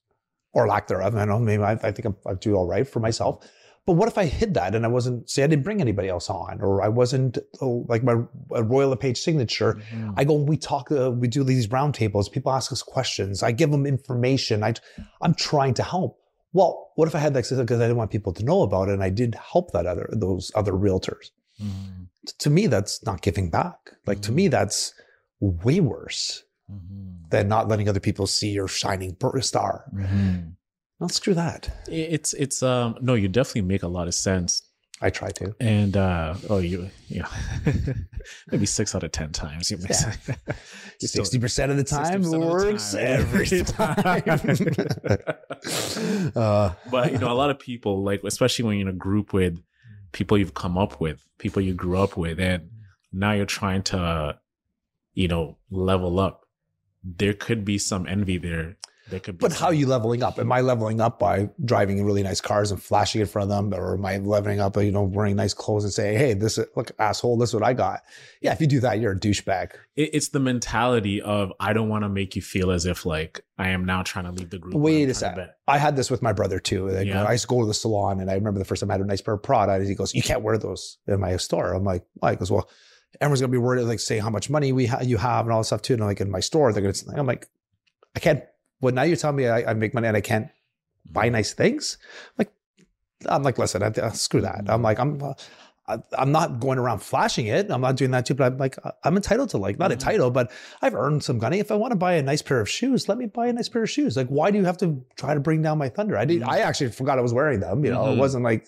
or 0.53 0.67
lack 0.67 0.87
thereof. 0.87 1.15
I 1.15 1.19
don't 1.19 1.27
know, 1.27 1.39
maybe 1.39 1.63
I, 1.63 1.73
I 1.73 1.91
think 1.91 2.05
I'm, 2.05 2.15
I 2.25 2.33
do 2.33 2.55
all 2.55 2.65
right 2.65 2.87
for 2.87 2.99
myself. 2.99 3.47
But 3.87 3.93
what 3.93 4.09
if 4.09 4.17
I 4.17 4.25
hid 4.25 4.53
that 4.55 4.75
and 4.75 4.83
I 4.85 4.89
wasn't, 4.89 5.29
say, 5.29 5.45
I 5.45 5.47
didn't 5.47 5.63
bring 5.63 5.79
anybody 5.79 6.09
else 6.09 6.29
on, 6.29 6.59
or 6.61 6.81
I 6.83 6.89
wasn't 6.89 7.37
oh, 7.61 7.85
like 7.87 8.03
my 8.03 8.15
a 8.51 8.61
Royal 8.61 8.89
LePage 8.89 9.17
signature. 9.17 9.79
Mhm. 9.91 10.13
I 10.17 10.25
go, 10.25 10.33
we 10.33 10.57
talk, 10.57 10.91
uh, 10.91 11.09
we 11.11 11.29
do 11.29 11.41
these 11.45 11.67
roundtables. 11.67 12.29
People 12.29 12.51
ask 12.51 12.69
us 12.73 12.83
questions. 12.83 13.41
I 13.43 13.53
give 13.53 13.71
them 13.71 13.85
information. 13.85 14.61
I, 14.61 14.73
I'm 15.21 15.33
trying 15.33 15.73
to 15.75 15.83
help. 15.83 16.19
Well, 16.51 16.91
what 16.95 17.07
if 17.07 17.15
I 17.15 17.19
had 17.19 17.33
that 17.35 17.43
because 17.49 17.79
I 17.79 17.83
didn't 17.85 17.95
want 17.95 18.11
people 18.11 18.33
to 18.33 18.43
know 18.43 18.61
about 18.63 18.89
it, 18.89 18.93
and 18.93 19.03
I 19.03 19.09
did 19.09 19.35
help 19.35 19.71
that 19.71 19.85
other 19.85 20.09
those 20.11 20.51
other 20.53 20.73
realtors? 20.73 21.31
Mhm. 21.63 22.07
To 22.39 22.49
me, 22.49 22.67
that's 22.67 23.05
not 23.05 23.21
giving 23.21 23.49
back. 23.49 23.93
Like 24.05 24.21
to 24.23 24.33
me, 24.33 24.49
that's 24.49 24.93
way 25.39 25.79
worse 25.79 26.43
Mhm. 26.69 27.29
than 27.29 27.47
not 27.47 27.69
letting 27.69 27.87
other 27.87 28.01
people 28.01 28.27
see 28.27 28.49
your 28.49 28.67
shining 28.67 29.15
star. 29.39 29.85
Mhm. 29.95 30.56
Not 30.99 31.11
screw 31.11 31.33
that. 31.35 31.69
It's 31.87 32.33
it's 32.33 32.63
um 32.63 32.97
no, 33.01 33.13
you 33.13 33.27
definitely 33.27 33.61
make 33.61 33.83
a 33.83 33.87
lot 33.87 34.07
of 34.07 34.15
sense. 34.15 34.63
I 34.99 35.11
try 35.11 35.29
to. 35.29 35.55
And 35.59 35.95
uh 35.95 36.35
oh 36.49 36.57
you 36.57 36.89
you 37.07 37.21
know 37.21 37.29
maybe 38.51 38.65
six 38.65 38.95
out 38.95 39.03
of 39.03 39.11
ten 39.11 39.31
times 39.31 39.69
you 39.69 39.77
Yeah. 39.89 40.15
Sixty 40.99 41.37
percent 41.39 41.71
of 41.71 41.77
the 41.77 41.83
time 41.83 42.23
60% 42.23 42.31
the 42.31 42.39
works 42.39 42.93
time, 42.93 43.05
every 43.05 43.45
time. 43.61 43.97
uh, 46.35 46.73
but 46.89 47.11
you 47.11 47.19
know, 47.19 47.31
a 47.31 47.37
lot 47.37 47.51
of 47.51 47.59
people 47.59 48.03
like, 48.03 48.23
especially 48.23 48.65
when 48.65 48.77
you're 48.79 48.89
in 48.89 48.95
a 48.95 48.97
group 48.97 49.31
with 49.31 49.61
people 50.11 50.39
you've 50.39 50.55
come 50.55 50.75
up 50.77 50.99
with, 50.99 51.23
people 51.37 51.61
you 51.61 51.75
grew 51.75 51.97
up 51.99 52.17
with, 52.17 52.39
and 52.39 52.69
now 53.13 53.33
you're 53.33 53.45
trying 53.45 53.83
to, 53.83 54.39
you 55.13 55.27
know, 55.27 55.57
level 55.69 56.19
up. 56.19 56.47
There 57.03 57.33
could 57.33 57.63
be 57.63 57.77
some 57.77 58.07
envy 58.07 58.37
there. 58.39 58.77
There 59.09 59.19
could 59.21 59.37
be. 59.37 59.41
but 59.41 59.53
how 59.53 59.67
are 59.67 59.73
you 59.73 59.87
leveling 59.87 60.21
up? 60.21 60.37
Am 60.37 60.51
I 60.51 60.59
leveling 60.61 60.99
up 60.99 61.17
by 61.17 61.49
driving 61.63 62.03
really 62.03 62.23
nice 62.23 62.41
cars 62.41 62.71
and 62.71 62.81
flashing 62.83 63.21
in 63.21 63.27
front 63.27 63.49
of 63.49 63.71
them, 63.71 63.79
or 63.79 63.93
am 63.93 64.05
I 64.05 64.17
leveling 64.17 64.59
up 64.59 64.73
by 64.73 64.81
you 64.81 64.91
know 64.91 65.03
wearing 65.03 65.35
nice 65.37 65.53
clothes 65.53 65.85
and 65.85 65.93
saying, 65.93 66.17
"Hey, 66.17 66.33
this 66.33 66.57
is, 66.57 66.65
look 66.75 66.91
asshole, 66.99 67.37
this 67.37 67.49
is 67.51 67.53
what 67.53 67.63
I 67.63 67.71
got." 67.73 68.01
Yeah, 68.41 68.51
if 68.51 68.59
you 68.59 68.67
do 68.67 68.79
that, 68.81 68.99
you're 68.99 69.13
a 69.13 69.19
douchebag. 69.19 69.71
It- 69.95 70.09
it's 70.13 70.29
the 70.29 70.39
mentality 70.41 71.21
of 71.21 71.53
I 71.59 71.71
don't 71.73 71.87
want 71.89 72.03
to 72.03 72.09
make 72.09 72.35
you 72.35 72.41
feel 72.41 72.69
as 72.71 72.85
if 72.85 73.05
like 73.05 73.41
I 73.57 73.69
am 73.69 73.85
now 73.85 74.03
trying 74.03 74.25
to 74.25 74.31
leave 74.31 74.49
the 74.49 74.59
group. 74.59 74.75
Wait 74.75 74.95
a 74.95 74.97
trying 74.97 75.07
to 75.07 75.13
sec. 75.15 75.35
bet. 75.37 75.57
I 75.67 75.77
had 75.77 75.95
this 75.95 76.11
with 76.11 76.21
my 76.21 76.33
brother 76.33 76.59
too. 76.59 76.89
Like, 76.89 77.07
Yeah. 77.07 77.23
I 77.23 77.31
used 77.31 77.43
to 77.43 77.47
go 77.47 77.61
to 77.61 77.67
the 77.67 77.73
salon, 77.73 78.19
and 78.19 78.29
I 78.29 78.33
remember 78.33 78.59
the 78.59 78.65
first 78.65 78.81
time 78.81 78.91
I 78.91 78.95
had 78.95 79.01
a 79.01 79.05
nice 79.05 79.21
pair 79.21 79.33
of 79.35 79.41
Prada. 79.43 79.73
And 79.73 79.87
he 79.87 79.95
goes, 79.95 80.13
"You 80.13 80.21
can't 80.21 80.41
wear 80.41 80.57
those 80.57 80.97
in 81.07 81.19
my 81.21 81.37
store." 81.37 81.73
I'm 81.73 81.83
like, 81.85 82.03
"Why?" 82.15 82.31
He 82.31 82.35
goes, 82.37 82.51
"Well, 82.51 82.69
everyone's 83.21 83.39
gonna 83.39 83.51
be 83.51 83.57
worried, 83.57 83.83
like, 83.83 83.99
say 84.01 84.19
how 84.19 84.29
much 84.29 84.49
money 84.49 84.73
we 84.73 84.85
ha- 84.87 84.99
you 85.01 85.15
have 85.17 85.45
and 85.45 85.53
all 85.53 85.61
this 85.61 85.67
stuff 85.67 85.81
too." 85.81 85.93
And 85.93 86.03
like 86.03 86.19
in 86.19 86.29
my 86.29 86.41
store, 86.41 86.73
they're 86.73 86.81
gonna. 86.83 87.17
I'm 87.19 87.25
like, 87.25 87.47
I 88.15 88.19
can't. 88.19 88.43
Well, 88.81 88.93
now 88.93 89.03
you're 89.03 89.17
telling 89.17 89.37
me 89.37 89.47
I, 89.47 89.71
I 89.71 89.73
make 89.73 89.93
money 89.93 90.07
and 90.07 90.15
I 90.17 90.21
can't 90.21 90.49
buy 91.11 91.29
nice 91.29 91.53
things. 91.53 91.97
Like, 92.37 92.51
I'm 93.27 93.43
like, 93.43 93.57
listen, 93.57 93.81
I, 93.83 93.87
uh, 93.87 94.11
screw 94.11 94.41
that. 94.41 94.65
I'm 94.67 94.81
like, 94.81 94.99
I'm. 94.99 95.21
Uh, 95.21 95.33
I- 95.89 96.03
I'm 96.17 96.33
not 96.33 96.59
going 96.59 96.79
around 96.79 96.99
flashing 96.99 97.47
it. 97.47 97.71
I'm 97.71 97.79
not 97.79 97.95
doing 97.95 98.11
that 98.11 98.25
too, 98.25 98.33
but 98.33 98.51
I'm 98.51 98.57
like, 98.57 98.75
I'm 99.05 99.15
entitled 99.15 99.51
to 99.51 99.57
like, 99.57 99.79
not 99.79 99.89
Mhm. 99.89 99.93
entitled, 99.93 100.33
but 100.33 100.51
I've 100.81 100.93
earned 100.93 101.23
some 101.23 101.37
money. 101.37 101.59
If 101.59 101.71
I 101.71 101.75
want 101.75 101.91
to 101.91 101.95
buy 101.95 102.15
a 102.15 102.21
nice 102.21 102.41
pair 102.41 102.59
of 102.59 102.67
shoes, 102.69 103.07
let 103.07 103.17
me 103.17 103.25
buy 103.27 103.47
a 103.47 103.53
nice 103.53 103.69
pair 103.69 103.83
of 103.83 103.89
shoes. 103.89 104.17
Like, 104.17 104.27
why 104.27 104.51
do 104.51 104.57
you 104.57 104.65
have 104.65 104.75
to 104.79 105.01
try 105.15 105.33
to 105.33 105.39
bring 105.39 105.61
down 105.61 105.77
my 105.77 105.87
thunder? 105.87 106.17
I 106.17 106.25
did. 106.25 106.41
Mhm. 106.41 106.49
I 106.49 106.59
actually 106.59 106.91
forgot 106.91 107.17
I 107.17 107.21
was 107.21 107.33
wearing 107.33 107.61
them. 107.61 107.85
You 107.85 107.91
know, 107.91 108.01
Mhm. 108.03 108.15
it 108.15 108.17
wasn't 108.17 108.43
like, 108.43 108.67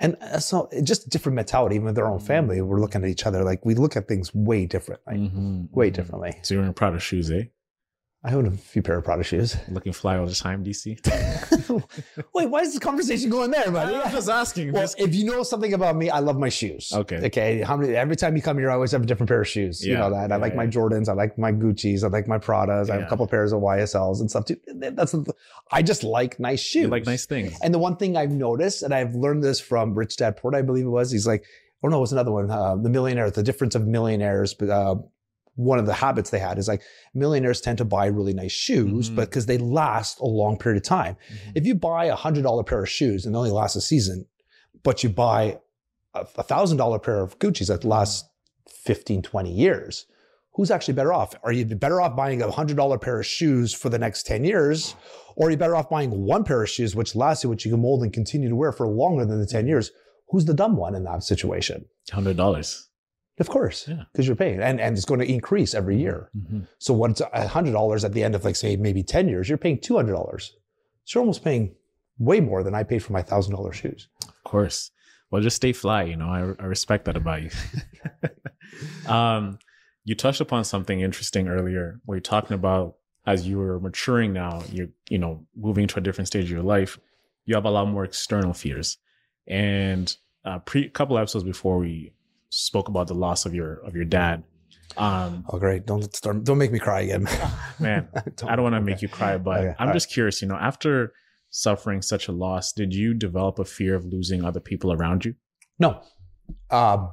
and 0.00 0.16
uh, 0.22 0.38
so 0.38 0.70
just 0.82 1.06
a 1.08 1.10
different 1.10 1.36
mentality. 1.36 1.74
Even 1.74 1.84
with 1.84 1.94
their 1.94 2.06
own 2.08 2.20
Mhm. 2.20 2.26
family, 2.26 2.62
we're 2.62 2.80
looking 2.80 3.04
at 3.04 3.10
each 3.10 3.26
other 3.26 3.44
like 3.44 3.66
we 3.66 3.74
look 3.74 3.94
at 3.94 4.08
things 4.08 4.34
way 4.34 4.64
differently, 4.64 5.14
Mhm, 5.28 5.70
way 5.72 5.90
mhm. 5.90 5.92
differently. 5.92 6.38
So 6.40 6.54
you're 6.54 6.64
in 6.64 6.72
Prada 6.72 6.98
shoes, 6.98 7.30
eh? 7.30 7.42
I 8.26 8.32
own 8.32 8.46
a 8.46 8.50
few 8.50 8.82
pair 8.82 8.98
of 8.98 9.04
Prada 9.04 9.22
shoes. 9.22 9.56
Looking 9.68 9.92
fly 9.92 10.18
all 10.18 10.26
the 10.26 10.34
time, 10.34 10.64
DC. 10.64 10.98
Wait, 12.34 12.50
why 12.50 12.60
is 12.62 12.72
this 12.72 12.80
conversation 12.80 13.30
going 13.30 13.52
there, 13.52 13.70
buddy? 13.70 13.94
I'm 13.94 14.10
just 14.10 14.28
asking. 14.28 14.72
Well, 14.72 14.82
just- 14.82 14.98
if 14.98 15.14
you 15.14 15.24
know 15.26 15.44
something 15.44 15.72
about 15.72 15.94
me, 15.94 16.10
I 16.10 16.18
love 16.18 16.36
my 16.36 16.48
shoes. 16.48 16.92
Okay. 16.92 17.24
Okay. 17.26 17.62
How 17.62 17.76
many? 17.76 17.94
Every 17.94 18.16
time 18.16 18.34
you 18.34 18.42
come 18.42 18.58
here, 18.58 18.68
I 18.68 18.74
always 18.74 18.90
have 18.90 19.04
a 19.04 19.06
different 19.06 19.28
pair 19.28 19.42
of 19.42 19.46
shoes. 19.46 19.86
you 19.86 19.94
know 19.94 20.10
that. 20.10 20.32
I 20.32 20.36
yeah, 20.36 20.40
like 20.40 20.56
my. 20.56 20.66
Jordans. 20.66 21.08
I 21.08 21.12
like 21.12 21.38
my 21.38 21.52
Gucci's. 21.52 22.02
I 22.02 22.08
like 22.08 22.26
my 22.26 22.38
Pradas. 22.38 22.90
I 22.90 22.94
have 22.94 23.04
a 23.04 23.06
couple 23.06 23.28
pairs 23.28 23.52
of 23.52 23.60
YSLs 23.60 24.18
and 24.18 24.28
stuff 24.28 24.46
too. 24.46 24.56
That's. 24.74 25.14
I 25.70 25.82
just 25.82 26.02
like 26.02 26.40
nice 26.40 26.60
shoes. 26.60 26.82
you 26.82 26.88
like 26.88 27.06
nice 27.06 27.26
things. 27.26 27.56
And 27.62 27.72
the 27.72 27.78
one 27.78 27.96
thing 27.96 28.16
I've 28.16 28.32
noticed, 28.32 28.82
and 28.82 28.92
I've 28.92 29.14
learned 29.14 29.44
this 29.44 29.60
from 29.60 29.94
Rich 29.94 30.16
Dad 30.16 30.36
Poor 30.36 30.52
I 30.52 30.62
believe 30.62 30.84
it 30.84 30.88
was. 30.88 31.12
He's 31.12 31.28
like, 31.28 31.44
oh 31.84 31.88
no, 31.88 31.98
it 31.98 32.00
was 32.00 32.12
another 32.12 32.32
one. 32.32 32.50
Uh, 32.50 32.74
the 32.74 32.88
millionaire. 32.88 33.30
The 33.30 33.44
difference 33.44 33.76
of 33.76 33.86
millionaires. 33.86 34.52
But 34.52 34.70
uh, 34.70 34.96
one 35.56 35.78
of 35.78 35.86
the 35.86 35.94
habits 35.94 36.30
they 36.30 36.38
had 36.38 36.58
is 36.58 36.68
like 36.68 36.82
millionaires 37.14 37.60
tend 37.60 37.78
to 37.78 37.84
buy 37.84 38.06
really 38.06 38.34
nice 38.34 38.52
shoes, 38.52 39.10
Mhm. 39.10 39.16
but 39.16 39.30
because 39.30 39.46
they 39.46 39.58
last 39.58 40.20
a 40.20 40.26
long 40.26 40.56
period 40.58 40.76
of 40.76 40.84
time. 40.84 41.16
Mm-hmm. 41.16 41.50
If 41.54 41.66
you 41.66 41.74
buy 41.74 42.04
a 42.06 42.14
hundred 42.14 42.42
dollar 42.42 42.62
pair 42.62 42.82
of 42.82 42.88
shoes 42.88 43.26
and 43.26 43.34
they 43.34 43.38
only 43.38 43.50
last 43.50 43.74
a 43.74 43.80
season, 43.80 44.26
but 44.82 45.02
you 45.02 45.08
buy 45.08 45.58
a 46.14 46.24
thousand 46.42 46.78
dollar 46.78 46.98
pair 46.98 47.20
of 47.20 47.38
Gucci's 47.38 47.68
that 47.68 47.80
mm-hmm. 47.80 47.88
lasts 47.88 48.28
15, 48.68 49.22
20 49.22 49.50
years, 49.52 50.06
who's 50.54 50.70
actually 50.70 50.94
better 50.94 51.12
off? 51.12 51.34
Are 51.42 51.52
you 51.52 51.64
better 51.64 52.00
off 52.00 52.16
buying 52.16 52.42
a 52.42 52.50
hundred 52.50 52.76
dollar 52.76 52.98
pair 52.98 53.20
of 53.20 53.26
shoes 53.26 53.72
for 53.72 53.88
the 53.88 53.98
next 53.98 54.26
10 54.26 54.44
years? 54.44 54.94
Or 55.36 55.48
are 55.48 55.50
you 55.50 55.56
better 55.56 55.76
off 55.76 55.90
buying 55.90 56.10
one 56.10 56.44
pair 56.44 56.62
of 56.62 56.70
shoes, 56.70 56.96
which 56.96 57.14
lasts 57.14 57.44
you, 57.44 57.50
which 57.50 57.66
you 57.66 57.70
can 57.70 57.80
mold 57.80 58.02
and 58.02 58.12
continue 58.12 58.48
to 58.48 58.56
wear 58.56 58.72
for 58.72 58.86
longer 58.88 59.26
than 59.26 59.38
the 59.38 59.46
10 59.46 59.60
mm-hmm. 59.60 59.68
years? 59.68 59.90
Who's 60.30 60.46
the 60.46 60.54
dumb 60.54 60.76
one 60.76 60.94
in 60.94 61.04
that 61.04 61.22
situation? 61.22 61.86
Hundred 62.10 62.36
dollars. 62.36 62.85
Of 63.38 63.48
course, 63.50 63.86
Yeah. 63.86 64.04
because 64.12 64.26
you're 64.26 64.36
paying, 64.36 64.60
and 64.60 64.80
and 64.80 64.96
it's 64.96 65.04
going 65.04 65.20
to 65.20 65.30
increase 65.30 65.74
every 65.74 65.94
mm-hmm. 65.94 66.02
year. 66.02 66.30
Mm-hmm. 66.36 66.60
So 66.78 66.94
what's 66.94 67.20
a 67.20 67.48
hundred 67.48 67.72
dollars 67.72 68.04
at 68.04 68.12
the 68.12 68.24
end 68.24 68.34
of 68.34 68.44
like 68.44 68.56
say 68.56 68.76
maybe 68.76 69.02
ten 69.02 69.28
years, 69.28 69.48
you're 69.48 69.58
paying 69.58 69.78
two 69.78 69.96
hundred 69.96 70.12
dollars. 70.12 70.54
So 71.04 71.18
you're 71.18 71.22
almost 71.22 71.44
paying 71.44 71.74
way 72.18 72.40
more 72.40 72.62
than 72.62 72.74
I 72.74 72.82
paid 72.82 73.02
for 73.02 73.12
my 73.12 73.22
thousand 73.22 73.54
dollar 73.54 73.72
shoes. 73.72 74.08
Of 74.26 74.44
course. 74.44 74.90
Well, 75.30 75.42
just 75.42 75.56
stay 75.56 75.72
fly. 75.72 76.04
You 76.04 76.16
know, 76.16 76.28
I, 76.28 76.62
I 76.62 76.66
respect 76.66 77.04
that 77.06 77.16
about 77.16 77.42
you. 77.42 77.50
um, 79.08 79.58
you 80.04 80.14
touched 80.14 80.40
upon 80.40 80.64
something 80.64 81.00
interesting 81.00 81.48
earlier 81.48 82.00
where 82.04 82.16
you're 82.16 82.22
talking 82.22 82.54
about 82.54 82.96
as 83.26 83.46
you 83.46 83.58
were 83.58 83.80
maturing 83.80 84.32
now, 84.32 84.62
you're, 84.70 84.88
you 85.10 85.18
know, 85.18 85.44
moving 85.56 85.88
to 85.88 85.98
a 85.98 86.00
different 86.00 86.28
stage 86.28 86.44
of 86.44 86.50
your 86.50 86.62
life, 86.62 86.98
you 87.44 87.56
have 87.56 87.64
a 87.64 87.70
lot 87.70 87.88
more 87.88 88.04
external 88.04 88.52
fears. 88.52 88.98
And 89.48 90.16
a 90.44 90.60
pre 90.60 90.88
couple 90.88 91.18
episodes 91.18 91.44
before 91.44 91.78
we 91.78 92.12
spoke 92.50 92.88
about 92.88 93.08
the 93.08 93.14
loss 93.14 93.46
of 93.46 93.54
your 93.54 93.74
of 93.84 93.94
your 93.94 94.04
dad. 94.04 94.44
Um, 94.96 95.44
Oh 95.48 95.58
great! 95.58 95.86
Don't 95.86 96.14
start, 96.14 96.44
don't 96.44 96.58
make 96.58 96.72
me 96.72 96.78
cry 96.78 97.00
again, 97.00 97.28
man, 97.80 98.08
I 98.46 98.56
don't 98.56 98.62
want 98.62 98.74
to 98.74 98.80
make 98.80 99.02
you 99.02 99.08
cry, 99.08 99.36
but 99.36 99.60
Okay, 99.60 99.74
I'm 99.78 99.88
all 99.88 99.94
just 99.94 100.10
curious, 100.10 100.40
you 100.40 100.48
know, 100.48 100.56
after 100.56 101.12
suffering 101.50 102.02
such 102.02 102.28
a 102.28 102.32
loss, 102.32 102.72
did 102.72 102.94
you 102.94 103.14
develop 103.14 103.58
a 103.58 103.64
fear 103.64 103.94
of 103.94 104.04
losing 104.04 104.44
other 104.44 104.60
people 104.60 104.92
around 104.92 105.24
you? 105.24 105.34
No. 105.78 106.00
Um, 106.70 107.10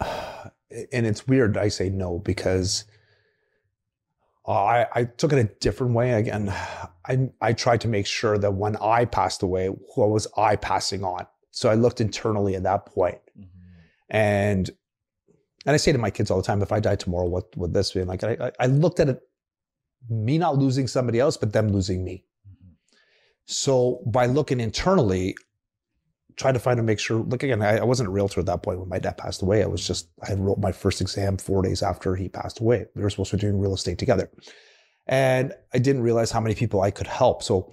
and 0.00 1.06
it's 1.06 1.26
weird 1.26 1.56
I 1.56 1.68
say 1.68 1.88
no 1.88 2.18
because 2.18 2.84
I, 4.46 4.86
I 4.94 5.04
took 5.04 5.32
it 5.32 5.38
a 5.38 5.50
different 5.60 5.94
way. 5.94 6.12
Again, 6.12 6.48
I, 7.08 7.30
I 7.40 7.52
tried 7.52 7.80
to 7.82 7.88
make 7.88 8.06
sure 8.06 8.38
that 8.38 8.54
when 8.54 8.76
I 8.76 9.04
passed 9.04 9.42
away, 9.42 9.68
what 9.68 10.10
was 10.10 10.26
I 10.36 10.56
passing 10.56 11.04
on? 11.04 11.26
So 11.56 11.70
I 11.70 11.74
looked 11.74 12.02
internally 12.02 12.54
at 12.54 12.64
that 12.64 12.84
point. 12.84 13.18
Mm-hmm. 13.36 13.48
And 14.10 14.70
and 15.64 15.74
I 15.74 15.78
say 15.78 15.90
to 15.90 15.98
my 15.98 16.10
kids 16.10 16.30
all 16.30 16.36
the 16.36 16.46
time, 16.46 16.60
if 16.62 16.70
I 16.70 16.80
die 16.80 16.96
tomorrow, 16.96 17.26
what 17.26 17.56
would 17.56 17.72
this 17.72 17.92
be? 17.92 18.04
like 18.04 18.22
I, 18.22 18.52
I 18.60 18.66
looked 18.66 19.00
at 19.00 19.08
it, 19.08 19.20
me 20.08 20.36
not 20.36 20.58
losing 20.58 20.86
somebody 20.86 21.18
else, 21.18 21.36
but 21.36 21.54
them 21.54 21.70
losing 21.70 22.04
me. 22.04 22.24
Mm-hmm. 22.46 22.72
So 23.46 24.02
by 24.06 24.26
looking 24.26 24.60
internally, 24.60 25.34
try 26.36 26.52
to 26.52 26.58
find 26.58 26.76
to 26.76 26.82
make 26.82 27.00
sure. 27.00 27.20
Look 27.20 27.42
again, 27.42 27.62
I, 27.62 27.78
I, 27.78 27.84
wasn't 27.84 28.10
a 28.10 28.12
realtor 28.12 28.40
at 28.40 28.46
that 28.46 28.62
point 28.62 28.78
when 28.78 28.90
my 28.90 28.98
dad 28.98 29.16
passed 29.16 29.40
away. 29.40 29.62
I 29.62 29.66
was 29.66 29.84
just 29.84 30.10
I 30.28 30.34
wrote 30.34 30.58
my 30.58 30.72
first 30.72 31.00
exam 31.00 31.38
four 31.38 31.62
days 31.62 31.82
after 31.82 32.14
he 32.16 32.28
passed 32.28 32.60
away. 32.60 32.84
We 32.94 33.02
were 33.02 33.08
supposed 33.08 33.30
to 33.30 33.38
be 33.38 33.40
doing 33.40 33.58
real 33.58 33.72
estate 33.72 33.96
together, 33.96 34.30
and 35.06 35.54
I 35.72 35.78
didn't 35.78 36.02
realize 36.02 36.30
how 36.30 36.40
many 36.40 36.54
people 36.54 36.82
I 36.82 36.90
could 36.90 37.06
help. 37.06 37.42
So 37.42 37.72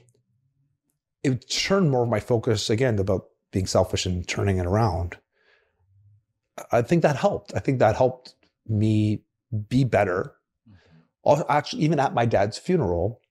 it 1.21 1.49
turned 1.49 1.91
more 1.91 2.03
of 2.03 2.09
my 2.09 2.21
focus 2.21 2.69
again 2.69 2.97
about 2.97 3.25
being 3.53 3.67
selfish 3.67 4.05
and 4.05 4.27
turning 4.27 4.57
it 4.57 4.65
around. 4.65 5.17
I 6.71 6.81
think 6.81 7.03
that 7.03 7.15
helped. 7.15 7.53
I 7.55 7.59
think 7.59 7.79
that 7.79 7.95
helped 7.95 8.35
me 8.67 9.23
be 9.69 9.85
better. 9.85 10.35
Mm-hmm. 11.25 11.41
Actually, 11.47 11.83
even 11.83 11.99
at 11.99 12.13
my 12.13 12.25
dad's 12.25 12.57
funeral, 12.57 13.21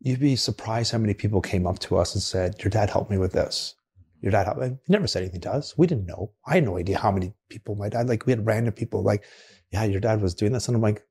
you'd 0.00 0.20
be 0.20 0.36
surprised 0.36 0.92
how 0.92 0.98
many 0.98 1.14
people 1.14 1.40
came 1.40 1.66
up 1.66 1.80
to 1.80 1.96
us 1.96 2.14
and 2.14 2.22
said, 2.22 2.62
"Your 2.62 2.70
dad 2.70 2.90
helped 2.90 3.10
me 3.10 3.18
with 3.18 3.32
this." 3.32 3.74
Your 4.20 4.32
dad 4.32 4.46
helped. 4.46 4.60
me. 4.60 4.68
He 4.68 4.92
never 4.92 5.06
said 5.06 5.22
anything 5.22 5.40
to 5.42 5.52
us. 5.52 5.76
We 5.76 5.86
didn't 5.86 6.06
know. 6.06 6.32
I 6.46 6.54
had 6.54 6.64
no 6.64 6.76
idea 6.76 6.98
how 6.98 7.10
many 7.10 7.34
people 7.48 7.74
my 7.74 7.88
dad. 7.88 8.08
Like 8.08 8.26
we 8.26 8.32
had 8.32 8.46
random 8.46 8.72
people 8.72 9.02
like, 9.02 9.24
"Yeah, 9.72 9.84
your 9.84 10.00
dad 10.00 10.20
was 10.22 10.34
doing 10.34 10.52
this," 10.52 10.68
and 10.68 10.76
I'm 10.76 10.82
like, 10.82 11.04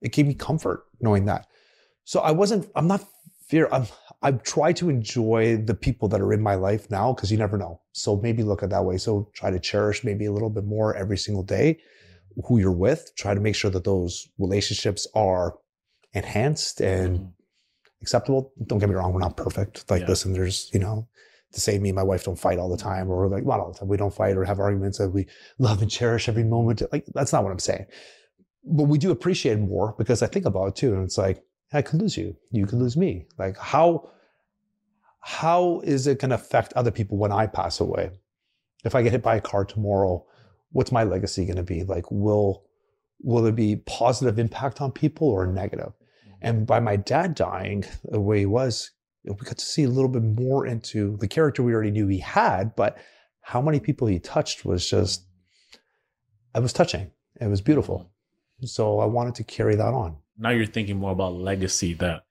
it 0.00 0.12
gave 0.12 0.26
me 0.26 0.34
comfort 0.34 0.84
knowing 1.00 1.24
that. 1.26 1.46
So 2.04 2.20
I 2.20 2.30
wasn't. 2.30 2.70
I'm 2.74 2.86
not 2.86 3.04
fear. 3.48 3.68
I'm. 3.72 3.86
I 4.22 4.32
try 4.32 4.72
to 4.74 4.88
enjoy 4.88 5.58
the 5.58 5.74
people 5.74 6.08
that 6.08 6.20
are 6.20 6.32
in 6.32 6.42
my 6.42 6.54
life 6.54 6.90
now 6.90 7.12
because 7.12 7.30
you 7.30 7.38
never 7.38 7.58
know. 7.58 7.80
So 7.92 8.16
maybe 8.16 8.42
look 8.42 8.62
at 8.62 8.70
that 8.70 8.84
way. 8.84 8.96
So 8.98 9.30
try 9.34 9.50
to 9.50 9.60
cherish 9.60 10.04
maybe 10.04 10.24
a 10.26 10.32
little 10.32 10.50
bit 10.50 10.64
more 10.64 10.94
every 10.94 11.18
single 11.18 11.42
day 11.42 11.78
who 12.46 12.58
you're 12.58 12.72
with. 12.72 13.12
Try 13.16 13.34
to 13.34 13.40
make 13.40 13.54
sure 13.54 13.70
that 13.70 13.84
those 13.84 14.28
relationships 14.38 15.06
are 15.14 15.54
enhanced 16.12 16.80
and 16.80 17.18
mm-hmm. 17.18 17.28
acceptable. 18.02 18.52
Don't 18.66 18.78
get 18.78 18.88
me 18.88 18.94
wrong, 18.94 19.12
we're 19.12 19.20
not 19.20 19.36
perfect. 19.36 19.88
Like, 19.90 20.02
yeah. 20.02 20.08
listen, 20.08 20.32
there's, 20.32 20.70
you 20.72 20.80
know, 20.80 21.08
to 21.52 21.60
say 21.60 21.78
me 21.78 21.90
and 21.90 21.96
my 21.96 22.02
wife 22.02 22.24
don't 22.24 22.38
fight 22.38 22.58
all 22.58 22.70
the 22.70 22.76
time 22.76 23.10
or 23.10 23.28
like 23.28 23.44
not 23.44 23.60
all 23.60 23.72
the 23.72 23.78
time. 23.78 23.88
We 23.88 23.96
don't 23.96 24.14
fight 24.14 24.36
or 24.36 24.44
have 24.44 24.60
arguments 24.60 24.98
that 24.98 25.10
we 25.10 25.26
love 25.58 25.82
and 25.82 25.90
cherish 25.90 26.28
every 26.28 26.44
moment. 26.44 26.82
Like, 26.90 27.04
that's 27.14 27.32
not 27.32 27.44
what 27.44 27.52
I'm 27.52 27.58
saying. 27.58 27.86
But 28.64 28.84
we 28.84 28.98
do 28.98 29.10
appreciate 29.10 29.58
more 29.58 29.94
because 29.98 30.22
I 30.22 30.26
think 30.26 30.46
about 30.46 30.68
it 30.68 30.76
too. 30.76 30.94
And 30.94 31.04
it's 31.04 31.18
like, 31.18 31.42
I 31.72 31.82
could 31.82 32.00
lose 32.00 32.16
you. 32.16 32.36
You 32.50 32.66
could 32.66 32.78
lose 32.78 32.96
me. 32.96 33.26
Like, 33.38 33.56
how, 33.58 34.10
how 35.20 35.80
is 35.84 36.06
it 36.06 36.20
going 36.20 36.30
to 36.30 36.36
affect 36.36 36.72
other 36.74 36.90
people 36.90 37.18
when 37.18 37.32
I 37.32 37.46
pass 37.46 37.80
away? 37.80 38.10
If 38.84 38.94
I 38.94 39.02
get 39.02 39.12
hit 39.12 39.22
by 39.22 39.36
a 39.36 39.40
car 39.40 39.64
tomorrow, 39.64 40.24
what's 40.70 40.92
my 40.92 41.04
legacy 41.04 41.44
going 41.44 41.56
to 41.56 41.62
be? 41.62 41.82
Like, 41.82 42.10
will 42.10 42.64
will 43.22 43.42
there 43.42 43.52
be 43.52 43.76
positive 43.76 44.38
impact 44.38 44.80
on 44.80 44.92
people 44.92 45.28
or 45.28 45.46
negative? 45.46 45.92
Mm-hmm. 45.94 46.30
And 46.42 46.66
by 46.66 46.80
my 46.80 46.96
dad 46.96 47.34
dying 47.34 47.84
the 48.04 48.20
way 48.20 48.40
he 48.40 48.46
was, 48.46 48.90
we 49.24 49.34
got 49.34 49.58
to 49.58 49.64
see 49.64 49.84
a 49.84 49.88
little 49.88 50.10
bit 50.10 50.22
more 50.22 50.66
into 50.66 51.16
the 51.16 51.26
character 51.26 51.62
we 51.62 51.72
already 51.72 51.90
knew 51.90 52.06
he 52.06 52.18
had, 52.18 52.76
but 52.76 52.98
how 53.40 53.60
many 53.60 53.80
people 53.80 54.06
he 54.06 54.18
touched 54.18 54.64
was 54.64 54.88
just, 54.88 55.24
it 56.54 56.62
was 56.62 56.72
touching. 56.72 57.10
It 57.40 57.48
was 57.48 57.60
beautiful. 57.60 58.10
So 58.62 59.00
I 59.00 59.06
wanted 59.06 59.34
to 59.36 59.44
carry 59.44 59.76
that 59.76 59.94
on. 59.94 60.16
Now 60.38 60.50
you're 60.50 60.66
thinking 60.66 60.96
more 60.96 61.12
about 61.12 61.34
legacy 61.34 61.94
that 61.94 62.24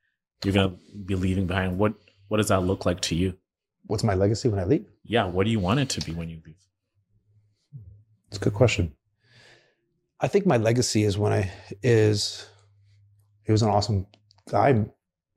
you're 0.44 0.54
going 0.54 0.70
to 0.70 0.78
be 1.06 1.16
leaving 1.16 1.48
behind. 1.48 1.78
What 1.78 1.94
what 2.28 2.38
does 2.38 2.50
that 2.50 2.62
look 2.62 2.86
like 2.86 3.02
to 3.02 3.16
you? 3.16 3.38
What's 3.88 4.04
my 4.04 4.16
legacy 4.16 4.50
when 4.50 4.60
I 4.60 4.64
leave? 4.66 4.86
Yeah. 5.04 5.26
What 5.26 5.46
do 5.46 5.52
you 5.52 5.60
want 5.60 5.80
it 5.80 5.90
to 5.90 6.02
be 6.02 6.12
when 6.12 6.30
you 6.30 6.42
leave? 6.46 6.56
It's 8.28 8.38
a 8.38 8.40
good 8.40 8.54
question. 8.54 8.94
I 10.20 10.28
think 10.28 10.46
my 10.46 10.58
legacy 10.58 11.04
is 11.04 11.18
when 11.18 11.34
I 11.34 11.52
is 11.84 12.48
he 13.44 13.52
was 13.52 13.62
an 13.62 13.70
awesome 13.70 14.08
guy, 14.50 14.86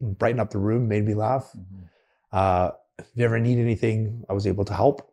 brightened 0.00 0.40
up 0.40 0.50
the 0.50 0.58
room, 0.58 0.88
made 0.88 1.04
me 1.04 1.14
laugh. 1.14 1.50
Mm-hmm. 1.56 1.84
Uh, 2.32 2.70
if 2.98 3.06
you 3.14 3.24
ever 3.24 3.38
need 3.38 3.58
anything, 3.58 4.24
I 4.28 4.32
was 4.32 4.46
able 4.46 4.64
to 4.64 4.74
help 4.74 5.12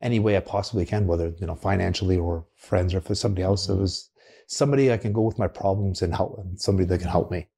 any 0.00 0.18
way 0.18 0.36
I 0.36 0.40
possibly 0.40 0.84
can, 0.84 1.06
whether 1.06 1.28
you 1.38 1.46
know 1.46 1.54
financially 1.54 2.18
or 2.18 2.46
friends 2.56 2.94
or 2.94 3.00
for 3.00 3.14
somebody 3.14 3.42
else. 3.42 3.66
Mm-hmm. 3.66 3.78
It 3.78 3.82
was 3.82 4.10
somebody 4.52 4.92
I 4.92 4.98
can 4.98 5.12
go 5.12 5.22
with 5.22 5.38
my 5.38 5.48
problems 5.48 6.02
and 6.02 6.14
help, 6.14 6.38
and 6.38 6.60
somebody 6.60 6.86
that 6.86 6.98
can 6.98 7.08
help 7.08 7.30
me. 7.30 7.48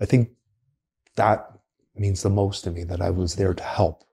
I 0.00 0.06
think 0.06 0.30
that 1.16 1.50
means 1.96 2.22
the 2.22 2.30
most 2.30 2.62
to 2.64 2.70
me 2.70 2.84
that 2.84 3.00
I 3.00 3.10
was 3.10 3.36
there 3.36 3.54
to 3.54 3.62
help 3.62 4.04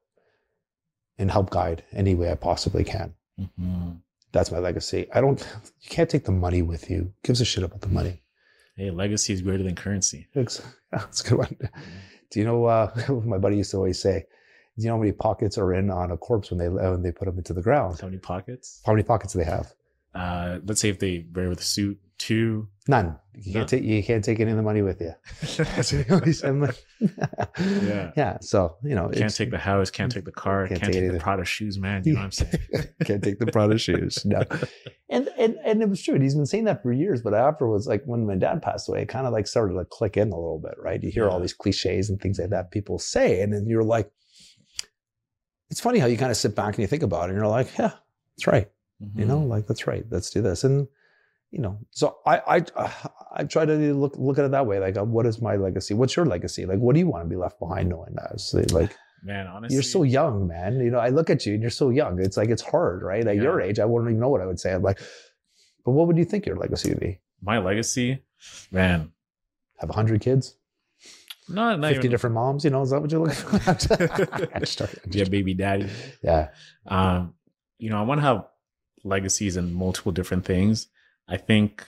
and 1.18 1.30
help 1.30 1.50
guide 1.52 1.84
any 1.92 2.16
way 2.16 2.32
I 2.32 2.36
possibly 2.36 2.84
can. 2.84 3.14
Mm-hmm. 3.40 3.92
That's 4.32 4.52
my 4.52 4.60
legacy. 4.60 5.08
I 5.14 5.22
don't, 5.22 5.40
you 5.82 5.90
can't 5.90 6.10
take 6.10 6.26
the 6.26 6.32
money 6.32 6.62
with 6.62 6.90
you. 6.90 6.98
Who 6.98 7.12
gives 7.24 7.42
a 7.42 7.46
shit 7.46 7.64
about 7.64 7.82
the 7.82 7.90
money. 7.90 8.22
Hey, 8.76 8.90
legacy 8.90 9.34
is 9.34 9.42
greater 9.42 9.64
than 9.64 9.76
currency. 9.76 10.28
It's, 10.34 10.62
that's 10.92 11.22
a 11.22 11.30
good 11.30 11.38
one. 11.38 11.58
Do 12.32 12.40
you 12.40 12.46
know, 12.46 12.66
uh, 12.66 12.92
my 13.26 13.38
buddy 13.38 13.58
used 13.58 13.72
to 13.72 13.78
always 13.78 14.02
say, 14.02 14.26
do 14.78 14.84
you 14.84 14.88
know 14.88 14.96
how 14.96 15.02
many 15.02 15.12
pockets 15.12 15.58
are 15.58 15.74
in 15.74 15.92
on 15.92 16.12
a 16.12 16.18
corpse 16.18 16.50
when 16.50 16.58
they 16.58 16.70
when 16.70 17.02
they 17.02 17.12
put 17.12 17.26
them 17.26 17.38
into 17.38 17.54
the 17.54 17.62
ground? 17.62 18.00
How 18.00 18.08
many 18.08 18.20
pockets? 18.20 18.82
How 18.86 18.94
many 18.94 19.04
pockets 19.04 19.34
do 19.34 19.40
they 19.40 19.46
have? 19.46 19.74
Uh, 20.16 20.60
let's 20.66 20.80
say 20.80 20.90
if 20.90 20.98
they 20.98 21.26
wear 21.34 21.50
with 21.50 21.60
a 21.60 21.64
suit, 21.64 22.00
two. 22.22 22.68
None. 22.88 23.18
You 23.34 23.54
can't 23.54 23.70
take 23.70 23.84
you 23.84 24.04
can't 24.04 24.24
take 24.24 24.40
any 24.40 24.52
of 24.52 24.58
the 24.58 24.64
money 24.64 24.84
with 24.84 25.02
you. 25.02 25.14
That's 25.58 25.92
what 25.92 26.06
he 26.06 26.14
always 26.14 26.40
said. 26.40 26.76
yeah. 27.60 28.12
Yeah. 28.16 28.38
So, 28.42 28.76
you 28.84 28.94
know, 28.94 29.10
can't 29.10 29.34
take 29.34 29.50
the 29.50 29.58
house, 29.58 29.90
can't 29.90 30.12
take 30.12 30.26
the 30.26 30.32
car, 30.32 30.68
can't, 30.68 30.82
can't 30.82 30.94
take, 30.94 31.02
take 31.02 31.12
the 31.14 31.20
Prada 31.20 31.44
shoes, 31.46 31.80
man. 31.80 32.04
You 32.06 32.14
know 32.14 32.20
what 32.20 32.26
I'm 32.26 32.32
saying? 32.32 32.54
can't 33.06 33.24
take 33.24 33.40
the 33.40 33.48
Prada 33.48 33.78
shoes. 33.78 34.24
No. 34.26 34.44
And 35.14 35.28
and 35.38 35.58
and 35.66 35.82
it 35.82 35.90
was 35.90 36.02
true. 36.02 36.18
He's 36.18 36.36
been 36.36 36.46
saying 36.46 36.64
that 36.66 36.82
for 36.82 36.94
years, 36.94 37.22
but 37.22 37.34
afterwards, 37.34 37.86
like 37.86 38.02
when 38.06 38.26
my 38.26 38.36
dad 38.36 38.62
passed 38.62 38.88
away, 38.88 39.02
it 39.02 39.10
kind 39.10 39.28
of 39.28 39.34
like 39.34 39.46
started 39.46 39.74
to 39.74 39.84
click 39.84 40.16
in 40.16 40.30
a 40.30 40.38
little 40.38 40.62
bit, 40.64 40.76
right? 40.82 41.04
You 41.04 41.12
hear 41.12 41.26
yeah. 41.26 41.32
all 41.32 41.42
these 41.42 41.52
cliches 41.52 42.10
and 42.10 42.18
things 42.22 42.40
like 42.40 42.52
that 42.52 42.72
people 42.72 42.98
say, 42.98 43.42
and 43.42 43.52
then 43.52 43.68
you're 43.68 43.84
like, 43.84 44.10
it's 45.70 45.82
funny 45.82 46.00
how 46.00 46.06
you 46.06 46.16
kind 46.18 46.32
of 46.32 46.38
sit 46.38 46.56
back 46.56 46.76
and 46.76 46.80
you 46.80 46.88
think 46.88 47.04
about 47.04 47.24
it, 47.24 47.34
and 47.34 47.40
you're 47.40 47.48
like, 47.50 47.78
yeah, 47.78 47.92
that's 48.38 48.48
right. 48.48 48.72
Mm-hmm. 49.04 49.20
You 49.20 49.26
know, 49.26 49.40
like 49.40 49.68
that's 49.68 49.86
right. 49.86 50.06
Let's 50.10 50.30
do 50.30 50.42
this. 50.42 50.64
And 50.64 50.88
you 51.52 51.60
know, 51.60 51.78
so 51.92 52.18
I 52.26 52.64
I 52.76 52.90
I 53.34 53.44
try 53.44 53.66
to 53.66 53.94
look 53.94 54.16
look 54.18 54.40
at 54.40 54.46
it 54.46 54.52
that 54.52 54.66
way. 54.66 54.80
Like, 54.80 54.98
uh, 54.98 55.04
what 55.04 55.26
is 55.26 55.42
my 55.42 55.58
legacy? 55.58 55.94
What's 55.94 56.16
your 56.16 56.26
legacy? 56.26 56.66
Like, 56.66 56.80
what 56.80 56.94
do 56.94 57.00
you 57.00 57.08
want 57.08 57.26
to 57.26 57.30
be 57.30 57.36
left 57.36 57.60
behind 57.60 57.90
knowing 57.90 58.16
that? 58.16 58.40
So, 58.40 58.64
like, 58.72 58.96
man, 59.24 59.48
honestly, 59.48 59.76
you're 59.76 59.84
so 59.84 60.04
young, 60.04 60.48
man. 60.48 60.80
You 60.80 60.92
know, 60.92 61.00
I 61.00 61.10
look 61.10 61.30
at 61.30 61.46
you 61.46 61.54
and 61.54 61.62
you're 61.62 61.70
so 61.70 61.90
young. 61.90 62.20
It's 62.20 62.38
like 62.38 62.50
it's 62.50 62.62
hard, 62.62 63.04
right? 63.04 63.26
At 63.28 63.36
yeah. 63.36 63.42
your 63.42 63.62
age, 63.62 63.80
I 63.80 63.86
wouldn't 63.86 64.10
even 64.10 64.20
know 64.20 64.30
what 64.30 64.42
I 64.42 64.46
would 64.46 64.60
say. 64.60 64.74
I'm 64.74 64.82
like, 64.82 65.00
but 65.86 65.92
what 65.92 66.08
would 66.08 66.18
you 66.18 66.26
think 66.26 66.46
your 66.46 66.58
legacy 66.58 66.90
would 66.90 67.00
be? 67.00 67.20
My 67.44 67.58
legacy, 67.58 68.24
man, 68.72 69.12
have 69.80 69.90
a 69.90 69.94
hundred 69.94 70.22
kids. 70.22 70.56
No, 71.50 71.76
not 71.76 71.90
50 71.90 71.98
even. 71.98 72.12
different 72.12 72.34
moms, 72.36 72.64
you 72.64 72.70
know, 72.70 72.82
is 72.82 72.92
that 72.92 73.02
what 73.02 73.12
you're 73.12 73.20
looking 73.20 73.60
for? 73.60 74.98
yeah, 75.10 75.26
baby 75.26 75.54
daddy. 75.54 75.90
Yeah. 76.24 76.50
Um, 76.88 77.34
you 77.78 77.90
know, 77.90 77.98
I 77.98 78.04
want 78.04 78.20
to 78.20 78.24
have 78.24 78.46
legacies 79.04 79.58
in 79.58 79.74
multiple 79.74 80.14
different 80.14 80.46
things. 80.46 80.88
I 81.32 81.38
think 81.38 81.88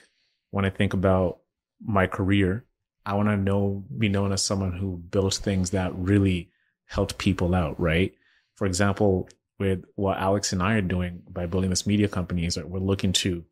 when 0.52 0.64
I 0.64 0.70
think 0.70 0.94
about 0.94 1.40
my 1.86 2.08
career, 2.08 2.64
I 3.06 3.16
want 3.16 3.28
to 3.28 3.36
know, 3.36 3.84
be 3.98 4.08
known 4.08 4.32
as 4.32 4.42
someone 4.42 4.72
who 4.72 4.96
built 4.96 5.36
things 5.36 5.72
that 5.72 5.94
really 5.94 6.50
helped 6.86 7.18
people 7.18 7.54
out, 7.54 7.78
right? 7.78 8.16
For 8.56 8.66
example, 8.66 9.28
with 9.60 9.84
what 9.96 10.18
Alex 10.18 10.54
and 10.54 10.64
I 10.64 10.76
are 10.76 10.82
doing 10.82 11.24
by 11.30 11.46
building 11.46 11.72
this 11.72 11.86
media 11.86 12.08
company 12.08 12.46
is 12.46 12.56
that 12.56 12.70
we're 12.70 12.80
looking 12.80 13.12
to 13.14 13.44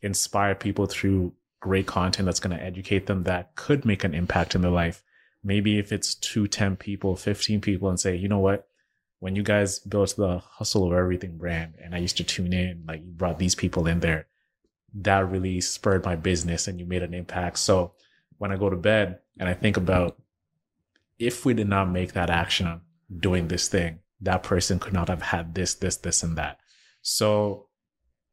inspire 0.00 0.54
people 0.54 0.86
through 0.86 1.34
great 1.60 1.86
content 1.86 2.24
that's 2.24 2.40
going 2.40 2.56
to 2.56 2.64
educate 2.64 3.04
them 3.04 3.24
that 3.24 3.56
could 3.56 3.84
make 3.84 4.04
an 4.04 4.14
impact 4.14 4.54
in 4.54 4.62
their 4.62 4.70
life. 4.70 5.02
Maybe 5.44 5.78
if 5.78 5.92
it's 5.92 6.14
two, 6.14 6.48
10 6.48 6.76
people, 6.76 7.14
15 7.14 7.60
people 7.60 7.90
and 7.90 8.00
say, 8.00 8.16
you 8.16 8.28
know 8.28 8.38
what? 8.38 8.68
When 9.18 9.36
you 9.36 9.42
guys 9.42 9.80
built 9.80 10.16
the 10.16 10.38
hustle 10.38 10.86
of 10.86 10.94
everything 10.94 11.36
brand 11.36 11.74
and 11.82 11.94
I 11.94 11.98
used 11.98 12.16
to 12.16 12.24
tune 12.24 12.54
in, 12.54 12.84
like 12.88 13.04
you 13.04 13.10
brought 13.10 13.38
these 13.38 13.54
people 13.54 13.86
in 13.86 14.00
there 14.00 14.28
that 15.02 15.30
really 15.30 15.60
spurred 15.60 16.04
my 16.04 16.16
business 16.16 16.68
and 16.68 16.80
you 16.80 16.86
made 16.86 17.02
an 17.02 17.14
impact. 17.14 17.58
So 17.58 17.92
when 18.38 18.50
I 18.50 18.56
go 18.56 18.70
to 18.70 18.76
bed 18.76 19.18
and 19.38 19.48
I 19.48 19.54
think 19.54 19.76
about 19.76 20.16
if 21.18 21.44
we 21.44 21.54
did 21.54 21.68
not 21.68 21.90
make 21.90 22.12
that 22.12 22.30
action 22.30 22.80
doing 23.18 23.48
this 23.48 23.68
thing, 23.68 24.00
that 24.20 24.42
person 24.42 24.78
could 24.78 24.92
not 24.92 25.08
have 25.08 25.22
had 25.22 25.54
this, 25.54 25.74
this, 25.74 25.96
this, 25.96 26.22
and 26.22 26.36
that. 26.38 26.58
So 27.02 27.68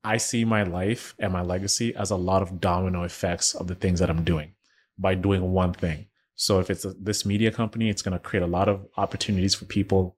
I 0.04 0.18
see 0.18 0.46
my 0.46 0.64
life 0.64 1.16
and 1.20 1.34
my 1.34 1.42
legacy 1.42 1.96
as 1.96 2.12
a 2.12 2.16
lot 2.16 2.42
of 2.42 2.60
domino 2.60 3.04
effects 3.04 3.56
of 3.56 3.68
the 3.68 3.76
things 3.76 4.00
that 4.00 4.10
I'm 4.10 4.24
doing 4.24 4.54
by 4.98 5.16
doing 5.16 5.52
one 5.52 5.74
thing. 5.74 6.08
So 6.36 6.60
if 6.60 6.70
it's 6.70 6.86
a, 6.86 6.94
this 6.94 7.26
media 7.26 7.52
company, 7.52 7.90
it's 7.90 8.02
going 8.02 8.14
to 8.14 8.20
create 8.20 8.44
a 8.44 8.48
lot 8.48 8.70
of 8.70 8.86
opportunities 8.98 9.54
for 9.54 9.66
people 9.66 10.18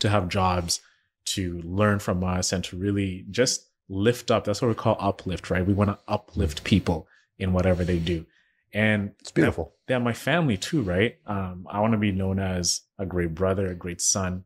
to 0.00 0.08
have 0.08 0.28
jobs, 0.28 0.80
to 1.24 1.60
learn 1.62 1.98
from 2.00 2.22
us, 2.24 2.52
and 2.52 2.62
to 2.64 2.76
really 2.76 3.24
just 3.30 3.71
lift 3.88 4.30
up. 4.30 4.44
That's 4.44 4.62
what 4.62 4.68
we 4.68 4.74
call 4.74 4.96
uplift, 4.98 5.50
right? 5.50 5.66
We 5.66 5.74
want 5.74 5.90
to 5.90 5.98
uplift 6.08 6.64
people 6.64 7.06
in 7.38 7.52
whatever 7.52 7.84
they 7.84 7.98
do. 7.98 8.26
And 8.74 9.12
It's 9.20 9.30
beautiful. 9.30 9.74
yeah, 9.88 9.98
my 9.98 10.12
family 10.14 10.56
too, 10.56 10.82
right? 10.82 11.16
Um, 11.26 11.66
I 11.70 11.80
want 11.80 11.92
to 11.92 11.98
be 11.98 12.12
known 12.12 12.38
as 12.38 12.82
a 12.98 13.04
great 13.04 13.34
brother, 13.34 13.66
a 13.66 13.74
great 13.74 14.00
son, 14.00 14.44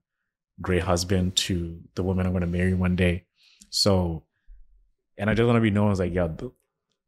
great 0.61 0.83
husband 0.83 1.37
to 1.37 1.81
the 1.94 2.03
woman 2.03 2.27
I'm 2.27 2.33
going 2.33 2.40
to 2.40 2.46
marry 2.49 2.75
one 2.75 2.96
day. 2.96 3.25
So, 3.70 4.25
and 5.16 5.31
I 5.31 5.35
just 5.35 5.46
want 5.46 5.57
to 5.57 5.61
be 5.61 5.70
known 5.70 5.92
as 5.92 6.01
like, 6.01 6.12
yeah, 6.12 6.29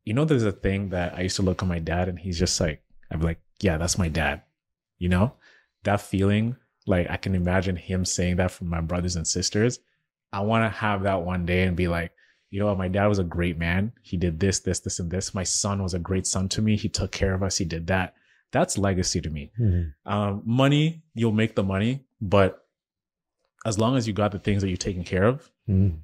you 0.04 0.14
know, 0.14 0.24
there's 0.24 0.44
a 0.44 0.52
thing 0.52 0.90
that 0.90 1.14
I 1.14 1.22
used 1.22 1.36
to 1.36 1.42
look 1.42 1.62
at 1.62 1.68
my 1.68 1.78
dad 1.80 2.08
and 2.08 2.18
he's 2.18 2.38
just 2.38 2.60
like, 2.60 2.82
I'm 3.10 3.20
like, 3.20 3.40
yeah, 3.60 3.78
that's 3.78 3.98
my 3.98 4.08
dad. 4.08 4.42
You 4.98 5.08
know, 5.08 5.34
that 5.84 6.00
feeling, 6.00 6.56
like 6.86 7.10
I 7.10 7.16
can 7.16 7.34
imagine 7.34 7.76
him 7.76 8.04
saying 8.04 8.36
that 8.36 8.50
from 8.50 8.68
my 8.68 8.80
brothers 8.80 9.16
and 9.16 9.26
sisters. 9.26 9.80
I 10.32 10.40
want 10.40 10.64
to 10.64 10.78
have 10.78 11.02
that 11.02 11.22
one 11.22 11.46
day 11.46 11.62
and 11.64 11.76
be 11.76 11.88
like, 11.88 12.12
you 12.50 12.58
know 12.60 12.66
what, 12.66 12.78
my 12.78 12.88
dad 12.88 13.06
was 13.06 13.18
a 13.18 13.24
great 13.24 13.58
man. 13.58 13.92
He 14.02 14.16
did 14.16 14.40
this, 14.40 14.60
this, 14.60 14.80
this, 14.80 14.98
and 15.00 15.10
this. 15.10 15.34
My 15.34 15.42
son 15.42 15.82
was 15.82 15.94
a 15.94 15.98
great 15.98 16.26
son 16.26 16.48
to 16.50 16.62
me. 16.62 16.76
He 16.76 16.88
took 16.88 17.12
care 17.12 17.34
of 17.34 17.42
us. 17.42 17.58
He 17.58 17.64
did 17.64 17.86
that. 17.88 18.14
That's 18.52 18.78
legacy 18.78 19.20
to 19.20 19.28
me. 19.30 19.50
Um, 20.06 20.42
money, 20.46 21.02
you'll 21.14 21.32
make 21.32 21.54
the 21.54 21.62
money, 21.62 22.04
but 22.20 22.64
as 23.66 23.78
long 23.78 23.96
as 23.96 24.06
you 24.06 24.14
got 24.14 24.32
the 24.32 24.38
things 24.38 24.62
that 24.62 24.68
you're 24.68 24.76
taking 24.78 25.04
care 25.04 25.24
of, 25.24 25.50
Mhm. 25.68 25.98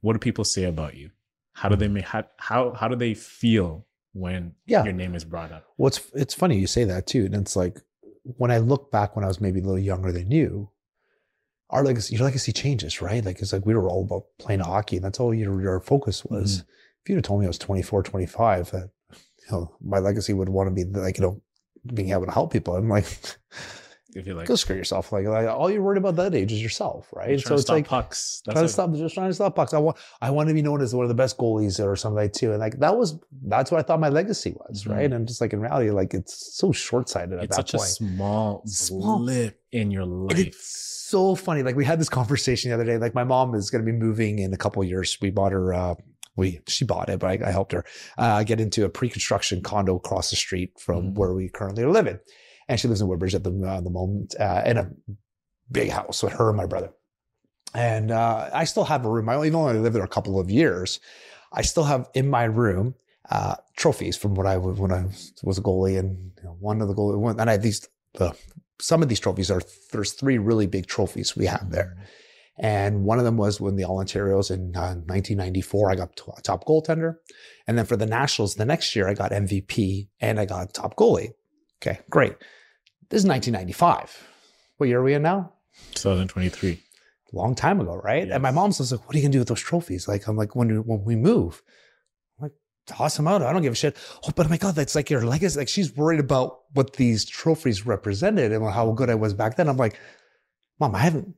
what 0.00 0.14
do 0.14 0.18
people 0.18 0.44
say 0.44 0.64
about 0.64 0.96
you? 0.96 1.10
How 1.52 1.68
do 1.68 1.76
they 1.76 1.88
make 1.88 2.04
how 2.06 2.24
how, 2.38 2.72
how 2.72 2.88
do 2.88 2.96
they 2.96 3.12
feel 3.12 3.86
when 4.12 4.54
Yeah. 4.66 4.84
your 4.84 4.94
name 4.94 5.14
is 5.14 5.24
brought 5.24 5.52
up? 5.52 5.66
Well, 5.76 5.88
it's 5.88 6.00
it's 6.14 6.32
funny 6.32 6.58
you 6.58 6.66
say 6.66 6.84
that 6.84 7.06
too, 7.06 7.26
and 7.26 7.34
it's 7.34 7.54
like 7.56 7.78
when 8.22 8.50
I 8.50 8.58
look 8.58 8.90
back 8.90 9.14
when 9.14 9.24
I 9.24 9.28
was 9.28 9.40
maybe 9.40 9.60
a 9.60 9.64
little 9.64 9.78
younger 9.78 10.12
than 10.12 10.30
you, 10.30 10.70
our 11.70 11.84
legacy, 11.84 12.16
your 12.16 12.24
legacy 12.24 12.52
changes, 12.52 13.00
right? 13.00 13.24
Like 13.24 13.40
it's 13.40 13.52
like 13.52 13.66
we 13.66 13.74
were 13.74 13.88
all 13.88 14.04
about 14.04 14.24
playing 14.38 14.60
hockey, 14.60 14.96
and 14.96 15.04
that's 15.04 15.20
all 15.20 15.32
your 15.32 15.60
your 15.62 15.80
focus 15.80 16.24
was. 16.24 16.58
Mm-hmm. 16.58 16.70
If 17.02 17.08
you'd 17.08 17.16
have 17.16 17.24
told 17.24 17.40
me 17.40 17.46
I 17.46 17.48
was 17.48 17.58
24, 17.58 18.02
25, 18.02 18.70
that 18.72 18.90
you 19.10 19.16
know 19.50 19.76
my 19.82 19.98
legacy 19.98 20.32
would 20.32 20.48
want 20.48 20.68
to 20.68 20.74
be 20.74 20.84
like 20.84 21.18
you 21.18 21.22
know 21.22 21.42
being 21.94 22.10
able 22.10 22.26
to 22.26 22.32
help 22.32 22.52
people. 22.52 22.76
I'm 22.76 22.88
like, 22.88 23.06
If 24.14 24.26
you're 24.26 24.34
like 24.36 24.48
go 24.48 24.56
screw 24.56 24.76
yourself. 24.76 25.12
Like, 25.12 25.26
like 25.26 25.46
all 25.48 25.70
you're 25.70 25.82
worried 25.82 25.98
about 25.98 26.16
that 26.16 26.34
age 26.34 26.52
is 26.52 26.62
yourself, 26.62 27.08
right? 27.12 27.38
so 27.40 27.54
it's 27.54 27.62
stop 27.62 27.74
like 27.74 27.86
pucks. 27.88 28.42
That's 28.44 28.54
trying 28.54 28.64
to 28.66 28.72
stop 28.72 28.92
just 28.94 29.14
trying 29.14 29.30
to 29.30 29.34
stop 29.34 29.54
pucks. 29.54 29.72
I 29.74 29.78
want 29.78 29.96
I 30.20 30.30
want 30.30 30.48
to 30.48 30.54
be 30.54 30.62
known 30.62 30.80
as 30.82 30.94
one 30.94 31.04
of 31.04 31.08
the 31.08 31.14
best 31.14 31.38
goalies 31.38 31.82
or 31.84 31.94
something 31.96 32.16
like 32.16 32.32
too. 32.32 32.50
And 32.50 32.60
like 32.60 32.78
that 32.80 32.96
was 32.96 33.18
that's 33.44 33.70
what 33.70 33.78
I 33.78 33.82
thought 33.82 34.00
my 34.00 34.08
legacy 34.08 34.54
was, 34.56 34.84
Mhm. 34.84 34.90
right? 34.96 35.12
And 35.12 35.28
just 35.28 35.40
like 35.40 35.52
in 35.52 35.60
reality, 35.60 35.90
like 35.90 36.12
it's 36.14 36.56
so 36.56 36.72
short 36.72 37.08
sighted 37.08 37.34
at 37.38 37.44
it's 37.44 37.56
that 37.56 37.68
such 37.68 37.78
point. 37.78 37.88
a 37.88 37.92
small, 37.92 38.62
Small. 38.66 39.18
blip 39.20 39.60
in 39.72 39.90
your 39.90 40.02
And 40.02 40.26
life. 40.28 40.38
it's 40.38 40.66
so 41.10 41.34
funny. 41.34 41.62
Like 41.62 41.76
we 41.76 41.84
had 41.84 42.00
this 42.00 42.08
conversation 42.08 42.70
the 42.70 42.74
other 42.74 42.84
day. 42.84 42.98
Like 42.98 43.14
my 43.14 43.24
mom 43.24 43.54
is 43.54 43.70
going 43.70 43.84
to 43.84 43.92
be 43.92 43.96
moving 43.96 44.38
in 44.40 44.52
a 44.52 44.56
couple 44.56 44.82
of 44.82 44.88
years. 44.88 45.16
We 45.22 45.30
bought 45.30 45.52
her. 45.52 45.72
uh 45.74 45.94
we 46.36 46.60
she 46.68 46.84
bought 46.84 47.08
it, 47.10 47.18
but 47.18 47.26
I, 47.42 47.48
I 47.48 47.50
helped 47.50 47.72
her 47.72 47.84
uh, 48.16 48.44
get 48.44 48.60
into 48.60 48.84
a 48.84 48.88
pre-construction 48.88 49.62
condo 49.62 49.96
across 49.96 50.30
the 50.30 50.36
street 50.36 50.78
from 50.78 51.08
Mhm. 51.10 51.14
where 51.16 51.34
we 51.34 51.48
currently 51.48 51.82
are 51.82 51.90
living, 51.90 52.18
and 52.70 52.78
she 52.78 52.86
lives 52.86 53.00
in 53.00 53.08
Woodbridge 53.08 53.34
at 53.34 53.42
the 53.42 53.50
uh, 53.50 53.80
the 53.80 53.90
moment 53.90 54.36
uh, 54.38 54.62
in 54.64 54.76
a 54.78 54.90
big 55.72 55.90
house 55.90 56.22
with 56.22 56.32
her 56.34 56.48
and 56.48 56.56
my 56.56 56.66
brother. 56.66 56.92
And 57.74 58.12
uh, 58.12 58.48
I 58.52 58.64
still 58.64 58.84
have 58.84 59.04
a 59.04 59.10
room. 59.10 59.28
I 59.28 59.36
even 59.38 59.52
though 59.52 59.66
I 59.66 59.72
lived 59.72 59.96
there 59.96 60.04
a 60.04 60.08
couple 60.08 60.38
of 60.38 60.50
years, 60.50 61.00
I 61.52 61.62
still 61.62 61.82
have 61.82 62.08
in 62.14 62.30
my 62.30 62.44
room 62.44 62.94
uh, 63.28 63.56
trophies 63.76 64.16
from 64.16 64.36
when 64.36 64.46
I 64.46 64.56
was 64.56 64.78
when 64.78 64.92
I 64.92 65.04
was 65.42 65.58
a 65.58 65.62
goalie, 65.62 65.98
and 65.98 66.30
you 66.36 66.44
know, 66.44 66.56
one 66.60 66.80
of 66.80 66.86
the 66.86 66.94
goalie. 66.94 67.18
One, 67.18 67.40
and 67.40 67.50
I 67.50 67.54
have 67.54 67.62
these 67.62 67.88
the 68.14 68.36
some 68.80 69.02
of 69.02 69.08
these 69.08 69.20
trophies 69.20 69.50
are 69.50 69.62
there's 69.90 70.12
three 70.12 70.38
really 70.38 70.68
big 70.68 70.86
trophies 70.86 71.36
we 71.36 71.46
have 71.46 71.70
there. 71.70 71.96
And 72.56 73.04
one 73.04 73.18
of 73.18 73.24
them 73.24 73.36
was 73.36 73.60
when 73.60 73.76
the 73.76 73.84
All 73.84 73.98
Ontario's 73.98 74.50
in 74.50 74.76
uh, 74.76 74.94
1994, 75.06 75.90
I 75.90 75.94
got 75.94 76.14
t- 76.14 76.24
top 76.42 76.66
goaltender. 76.66 77.14
And 77.66 77.78
then 77.78 77.86
for 77.86 77.96
the 77.96 78.04
Nationals 78.04 78.56
the 78.56 78.66
next 78.66 78.94
year, 78.94 79.08
I 79.08 79.14
got 79.14 79.32
MVP 79.32 80.08
and 80.20 80.38
I 80.38 80.44
got 80.44 80.74
top 80.74 80.94
goalie. 80.94 81.30
Okay, 81.80 82.00
great. 82.10 82.36
This 83.10 83.22
is 83.22 83.26
1995. 83.26 84.28
What 84.76 84.88
year 84.88 85.00
are 85.00 85.02
we 85.02 85.14
in 85.14 85.22
now? 85.22 85.52
2023. 85.94 86.80
long 87.32 87.56
time 87.56 87.80
ago, 87.80 87.96
right? 87.96 88.28
And 88.30 88.40
my 88.40 88.52
mom's 88.52 88.78
mom 88.78 88.92
like, 88.92 89.04
what 89.06 89.14
are 89.14 89.18
you 89.18 89.24
gonna 89.24 89.32
do 89.32 89.40
with 89.40 89.48
those 89.48 89.60
trophies? 89.60 90.06
Like, 90.06 90.28
I'm 90.28 90.36
like, 90.36 90.54
when 90.54 90.84
when 90.86 91.04
we 91.04 91.16
move, 91.16 91.60
I'm 92.38 92.44
like, 92.44 92.52
toss 92.86 93.16
them 93.16 93.26
out. 93.26 93.42
I 93.42 93.52
don't 93.52 93.62
give 93.62 93.72
a 93.72 93.76
shit. 93.76 93.96
Oh, 94.24 94.30
but 94.34 94.46
oh 94.46 94.48
my 94.48 94.56
god, 94.58 94.76
that's 94.76 94.94
like 94.94 95.10
your 95.10 95.26
legacy. 95.26 95.58
Like, 95.58 95.68
she's 95.68 95.96
worried 95.96 96.20
about 96.20 96.60
what 96.72 96.94
these 96.94 97.24
trophies 97.24 97.84
represented 97.84 98.52
and 98.52 98.64
how 98.70 98.92
good 98.92 99.10
I 99.10 99.16
was 99.16 99.34
back 99.34 99.56
then. 99.56 99.68
I'm 99.68 99.76
like, 99.76 99.98
mom, 100.78 100.94
I 100.94 101.00
haven't. 101.00 101.34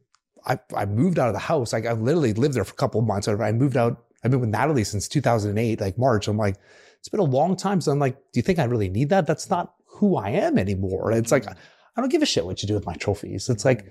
I 0.47 0.59
I 0.77 0.85
moved 0.85 1.19
out 1.19 1.29
of 1.29 1.35
the 1.35 1.41
house. 1.41 1.73
Like, 1.73 1.87
I 1.87 1.93
literally 1.93 2.35
lived 2.35 2.55
there 2.55 2.65
for 2.65 2.73
a 2.75 2.77
couple 2.77 3.01
of 3.01 3.07
months. 3.07 3.29
I 3.29 3.53
moved 3.53 3.79
out. 3.79 4.05
I've 4.23 4.31
been 4.31 4.41
with 4.41 4.51
Natalie 4.51 4.85
since 4.85 5.09
2008, 5.09 5.81
like 5.81 5.97
March. 5.97 6.29
I'm 6.29 6.37
like, 6.37 6.57
it's 6.99 7.09
been 7.09 7.19
a 7.19 7.25
long 7.25 7.57
time. 7.57 7.81
So 7.81 7.93
I'm 7.93 7.99
like, 7.99 8.17
do 8.33 8.39
you 8.39 8.43
think 8.43 8.59
I 8.59 8.65
really 8.65 8.91
need 8.91 9.09
that? 9.09 9.27
That's 9.27 9.49
not 9.51 9.75
who 10.03 10.17
I 10.17 10.31
am 10.31 10.59
anymore. 10.59 11.12
It's 11.12 11.31
like, 11.31 11.45
mm. 11.45 11.57
I 11.97 12.01
don't 12.01 12.11
give 12.11 12.23
a 12.23 12.27
shit 12.27 12.45
what 12.45 12.61
you 12.61 12.67
do 12.67 12.75
with 12.75 12.87
my 12.87 12.95
trophies. 12.95 13.49
It's 13.49 13.65
like, 13.65 13.85
mm. 13.85 13.91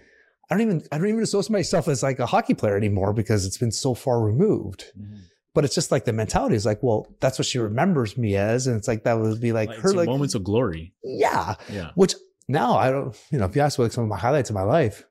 I 0.50 0.56
don't 0.56 0.62
even 0.62 0.84
I 0.92 0.98
don't 0.98 1.08
even 1.08 1.24
associate 1.24 1.54
myself 1.54 1.88
as 1.88 2.04
like 2.04 2.20
a 2.20 2.26
hockey 2.26 2.54
player 2.54 2.76
anymore 2.76 3.14
because 3.14 3.46
it's 3.46 3.58
been 3.58 3.72
so 3.72 3.94
far 3.94 4.22
removed. 4.22 4.84
Mhm. 5.00 5.22
But 5.54 5.64
it's 5.64 5.74
just 5.74 5.90
like 5.90 6.04
the 6.04 6.12
mentality 6.12 6.56
is 6.56 6.66
like, 6.66 6.84
well, 6.84 7.08
that's 7.22 7.40
what 7.40 7.46
she 7.46 7.60
remembers 7.60 8.18
me 8.18 8.36
as, 8.36 8.68
and 8.68 8.76
it's 8.76 8.90
like 8.90 9.06
that 9.06 9.18
would 9.18 9.40
be 9.40 9.54
like 9.54 9.72
her 9.72 9.94
like 9.94 10.08
moments 10.08 10.36
of 10.36 10.44
glory. 10.44 10.94
yeah. 11.02 11.56
Yeah. 11.70 11.92
Which 11.96 12.16
now 12.50 12.76
I 12.78 12.92
don't 12.92 13.18
you 13.32 13.40
know 13.40 13.46
if 13.46 13.56
you 13.56 13.62
ask 13.62 13.80
what 13.80 13.86
like 13.86 13.92
some 13.94 14.04
of 14.04 14.10
my 14.10 14.18
highlights 14.18 14.50
of 14.50 14.54
my 14.56 14.64
life, 14.64 15.06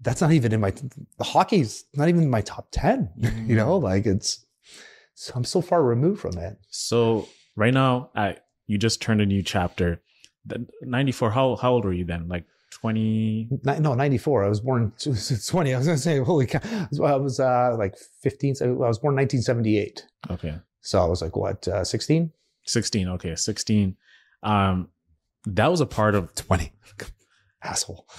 that's 0.00 0.20
not 0.20 0.32
even 0.32 0.52
in 0.52 0.60
my 0.60 0.72
the 1.18 1.24
hockey's 1.24 1.84
not 1.94 2.08
even 2.08 2.24
in 2.24 2.30
my 2.30 2.40
top 2.40 2.66
ten. 2.72 3.10
You 3.46 3.54
know, 3.54 3.78
mm. 3.78 3.84
like 3.84 4.04
it's 4.04 4.44
so 5.14 5.32
I'm 5.36 5.44
so 5.44 5.60
far 5.60 5.84
removed 5.84 6.20
from 6.20 6.38
it. 6.38 6.58
So 6.70 7.28
right 7.54 7.72
now, 7.72 8.10
I 8.16 8.38
you 8.66 8.78
just 8.78 9.00
turned 9.00 9.20
a 9.20 9.26
new 9.26 9.44
chapter. 9.44 10.02
The- 10.46 10.66
94. 10.82 11.30
How 11.30 11.56
how 11.56 11.72
old 11.72 11.84
were 11.84 11.92
you 11.92 12.04
then? 12.04 12.28
Like 12.28 12.44
20. 12.72 13.48
Ni- 13.64 13.78
No, 13.80 13.94
94. 13.94 14.44
I 14.44 14.48
was 14.48 14.60
born 14.60 14.92
20. 14.98 15.74
I 15.74 15.78
was 15.78 15.86
going 15.86 15.96
to 15.96 16.02
say, 16.02 16.18
holy 16.20 16.46
cow. 16.46 16.60
I 17.04 17.16
was 17.16 17.40
uh, 17.40 17.74
like 17.78 17.94
15. 18.22 18.54
I 18.62 18.66
was 18.66 18.98
born 18.98 19.14
1978. 19.16 20.04
Okay. 20.30 20.54
So 20.82 21.00
I 21.02 21.06
was 21.06 21.22
like, 21.22 21.34
what, 21.36 21.66
uh, 21.68 21.84
16? 21.84 22.30
16. 22.64 23.08
Okay. 23.08 23.34
16. 23.34 23.96
Um, 24.42 24.88
that 25.46 25.70
was 25.70 25.80
a 25.80 25.86
part 25.86 26.14
of 26.14 26.34
20. 26.34 26.72
Asshole. 27.62 28.06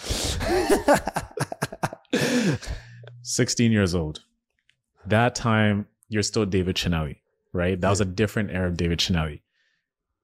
16 3.21 3.71
years 3.71 3.93
old. 3.95 4.21
That 5.05 5.35
time, 5.35 5.87
you're 6.09 6.23
still 6.23 6.45
David 6.45 6.75
Cinelli, 6.75 7.17
right? 7.53 7.79
That 7.79 7.89
was 7.89 8.01
a 8.01 8.05
different 8.05 8.51
era 8.51 8.67
of 8.67 8.77
David 8.77 8.99
Cinelli. 8.99 9.41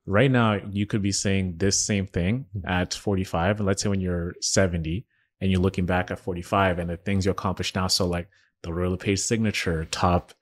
Right 0.06 0.30
now, 0.32 0.60
you 0.70 0.86
could 0.86 1.02
be 1.02 1.12
saying 1.13 1.56
this 1.58 1.80
same 1.80 2.06
thing 2.08 2.46
at 2.66 2.94
45. 2.94 3.60
And 3.60 3.66
let's 3.68 3.82
say 3.82 3.89
when 3.89 4.02
you're 4.02 4.34
70 4.42 5.06
and 5.39 5.50
you're 5.52 5.62
looking 5.62 5.86
back 5.86 6.12
at 6.12 6.20
45 6.20 6.80
and 6.80 6.89
the 6.89 6.98
things 6.98 7.26
you 7.26 7.32
accomplished 7.32 7.76
now. 7.76 7.88
So, 7.88 8.06
like 8.06 8.28
the 8.63 8.74
Royal 8.74 8.92
LePage 8.92 9.20
signature, 9.20 9.86
top 9.86 10.34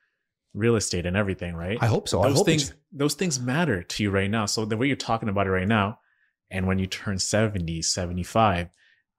real 0.54 0.76
estate, 0.76 1.06
and 1.06 1.16
everything, 1.16 1.56
right? 1.56 1.78
I 1.80 1.86
hope 1.88 2.10
so. 2.10 2.22
I 2.22 2.28
those 2.30 2.38
hope 2.38 2.46
things 2.48 2.64
it's- 2.70 2.78
those 2.94 3.14
things 3.14 3.40
matter 3.40 3.84
to 3.84 4.04
you 4.04 4.10
right 4.12 4.30
now 4.30 4.46
so 4.46 4.66
the 4.66 4.76
way 4.76 4.86
you're 4.86 4.98
talking 4.98 5.30
about 5.30 5.48
it 5.48 5.52
right 5.52 5.68
now 5.68 6.00
and 6.50 6.68
when 6.68 6.78
you 6.78 6.88
turn 6.88 7.18
70 7.18 7.82
75 7.82 8.68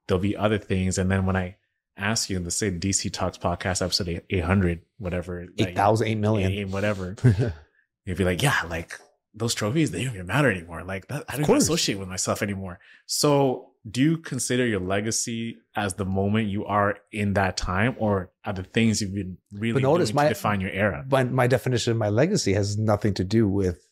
there'll 0.07 0.21
be 0.21 0.37
other 0.37 0.59
things 0.59 0.99
and 0.99 1.09
then 1.09 1.25
when 1.25 1.35
i 1.35 1.55
ask 1.97 2.29
you 2.29 2.37
in 2.37 2.43
the 2.43 2.51
say 2.51 2.69
dc 2.69 3.11
talks 3.11 3.39
podcast 3.39 3.81
episode 3.83 4.21
800 4.29 4.81
whatever 4.99 5.47
that 5.57 5.69
8,000, 5.69 6.07
8 6.07 6.15
million. 6.19 6.51
eight- 6.51 6.67
whatever 6.67 7.15
you'd 8.05 8.15
be 8.17 8.23
like 8.23 8.43
yeah 8.43 8.61
like 8.69 8.99
those 9.35 9.53
trophies 9.55 9.91
they 9.91 10.03
don't 10.03 10.13
even 10.13 10.27
matter 10.27 10.49
anymore 10.51 10.83
like 10.83 11.07
that, 11.07 11.23
i 11.29 11.37
don't 11.37 11.57
associate 11.57 11.97
with 11.97 12.07
myself 12.07 12.41
anymore 12.41 12.79
so 13.05 13.69
do 13.89 14.01
you 14.01 14.17
consider 14.17 14.65
your 14.65 14.79
legacy 14.79 15.57
as 15.75 15.95
the 15.95 16.05
moment 16.05 16.47
you 16.47 16.63
are 16.65 16.97
in 17.11 17.33
that 17.33 17.57
time 17.57 17.95
or 17.99 18.31
are 18.45 18.53
the 18.53 18.63
things 18.63 19.01
you've 19.01 19.13
been 19.13 19.37
really 19.51 19.73
But 19.73 19.81
notice 19.83 20.09
doing 20.09 20.15
my- 20.17 20.23
to 20.29 20.29
define 20.35 20.61
your 20.61 20.71
era 20.71 21.03
but 21.07 21.31
my 21.31 21.47
definition 21.47 21.91
of 21.91 21.97
my 21.97 22.09
legacy 22.09 22.53
has 22.53 22.77
nothing 22.77 23.13
to 23.15 23.23
do 23.23 23.47
with 23.47 23.85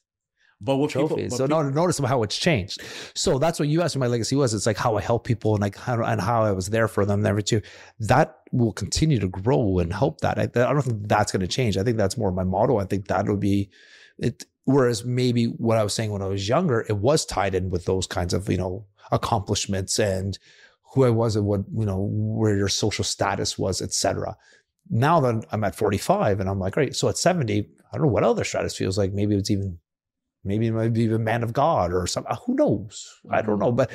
but 0.64 0.76
what 0.78 0.92
people, 0.92 1.08
trophies. 1.08 1.32
but 1.32 1.38
so 1.38 1.48
people- 1.48 1.64
no, 1.64 1.70
notice 1.72 1.98
how 1.98 2.22
it's 2.22 2.38
changed. 2.38 2.84
So 3.16 3.40
that's 3.40 3.58
what 3.58 3.68
you 3.68 3.82
asked 3.82 3.96
what 3.96 4.02
my 4.02 4.06
legacy 4.06 4.36
was. 4.36 4.54
It's 4.54 4.68
like 4.68 4.78
how 4.78 4.96
I 4.96 5.02
help 5.02 5.24
people 5.26 5.56
and 5.56 5.62
like 5.64 5.76
how 5.76 6.04
and 6.04 6.22
how 6.22 6.44
I 6.44 6.52
was 6.52 6.68
there 6.70 6.88
for 6.88 7.04
them 7.04 7.22
and 7.22 7.28
everything. 7.28 7.64
That 8.00 8.38
will 8.52 8.72
continue 8.72 9.18
to 9.18 9.28
grow 9.28 9.80
and 9.80 9.92
help 9.92 10.22
that. 10.22 10.38
I, 10.38 10.44
I 10.44 10.72
don't 10.72 10.84
think 10.84 11.08
that's 11.08 11.32
going 11.32 11.42
to 11.42 11.48
change. 11.48 11.78
I 11.78 11.84
think 11.84 11.98
that's 11.98 12.16
more 12.16 12.32
my 12.32 12.44
motto. 12.44 12.78
I 12.78 12.86
think 12.86 13.08
that 13.08 13.28
will 13.28 13.38
be 13.38 13.72
it. 14.20 14.46
Whereas 14.66 15.04
maybe 15.04 15.46
what 15.46 15.78
I 15.78 15.84
was 15.84 15.94
saying 15.94 16.12
when 16.12 16.22
I 16.22 16.28
was 16.28 16.48
younger, 16.48 16.86
it 16.88 16.98
was 16.98 17.26
tied 17.26 17.56
in 17.56 17.70
with 17.70 17.86
those 17.86 18.08
kinds 18.08 18.34
of 18.34 18.50
you 18.50 18.58
know 18.58 18.86
accomplishments 19.12 20.00
and 20.00 20.38
who 20.94 21.06
I 21.06 21.10
was 21.10 21.36
and 21.36 21.46
what 21.46 21.62
you 21.76 21.86
know 21.86 22.10
where 22.12 22.56
your 22.56 22.68
social 22.68 23.04
status 23.04 23.58
was, 23.58 23.82
etc. 23.82 24.38
Now 24.90 25.20
that 25.22 25.46
I'm 25.52 25.64
at 25.64 25.76
45 25.76 26.40
and 26.40 26.50
I'm 26.50 26.60
like, 26.60 26.74
great. 26.74 26.96
So 26.96 27.08
at 27.08 27.18
70, 27.18 27.60
I 27.60 27.98
don't 27.98 28.08
know 28.08 28.12
what 28.12 28.24
other 28.24 28.44
status 28.44 28.76
feels 28.76 28.98
like. 28.98 29.14
Maybe 29.14 29.36
it's 29.36 29.52
even 29.52 29.80
maybe 30.44 30.68
it 30.68 30.74
might 30.74 30.94
be 30.94 31.12
a 31.12 31.20
man 31.20 31.44
of 31.44 31.54
God 31.54 31.94
or 31.94 32.08
something. 32.08 32.32
Uh, 32.32 32.38
who 32.46 32.56
knows? 32.56 33.20
I 33.30 33.42
don't 33.42 33.56
mm-hmm. 33.56 33.64
know. 33.64 33.72
But 33.72 33.92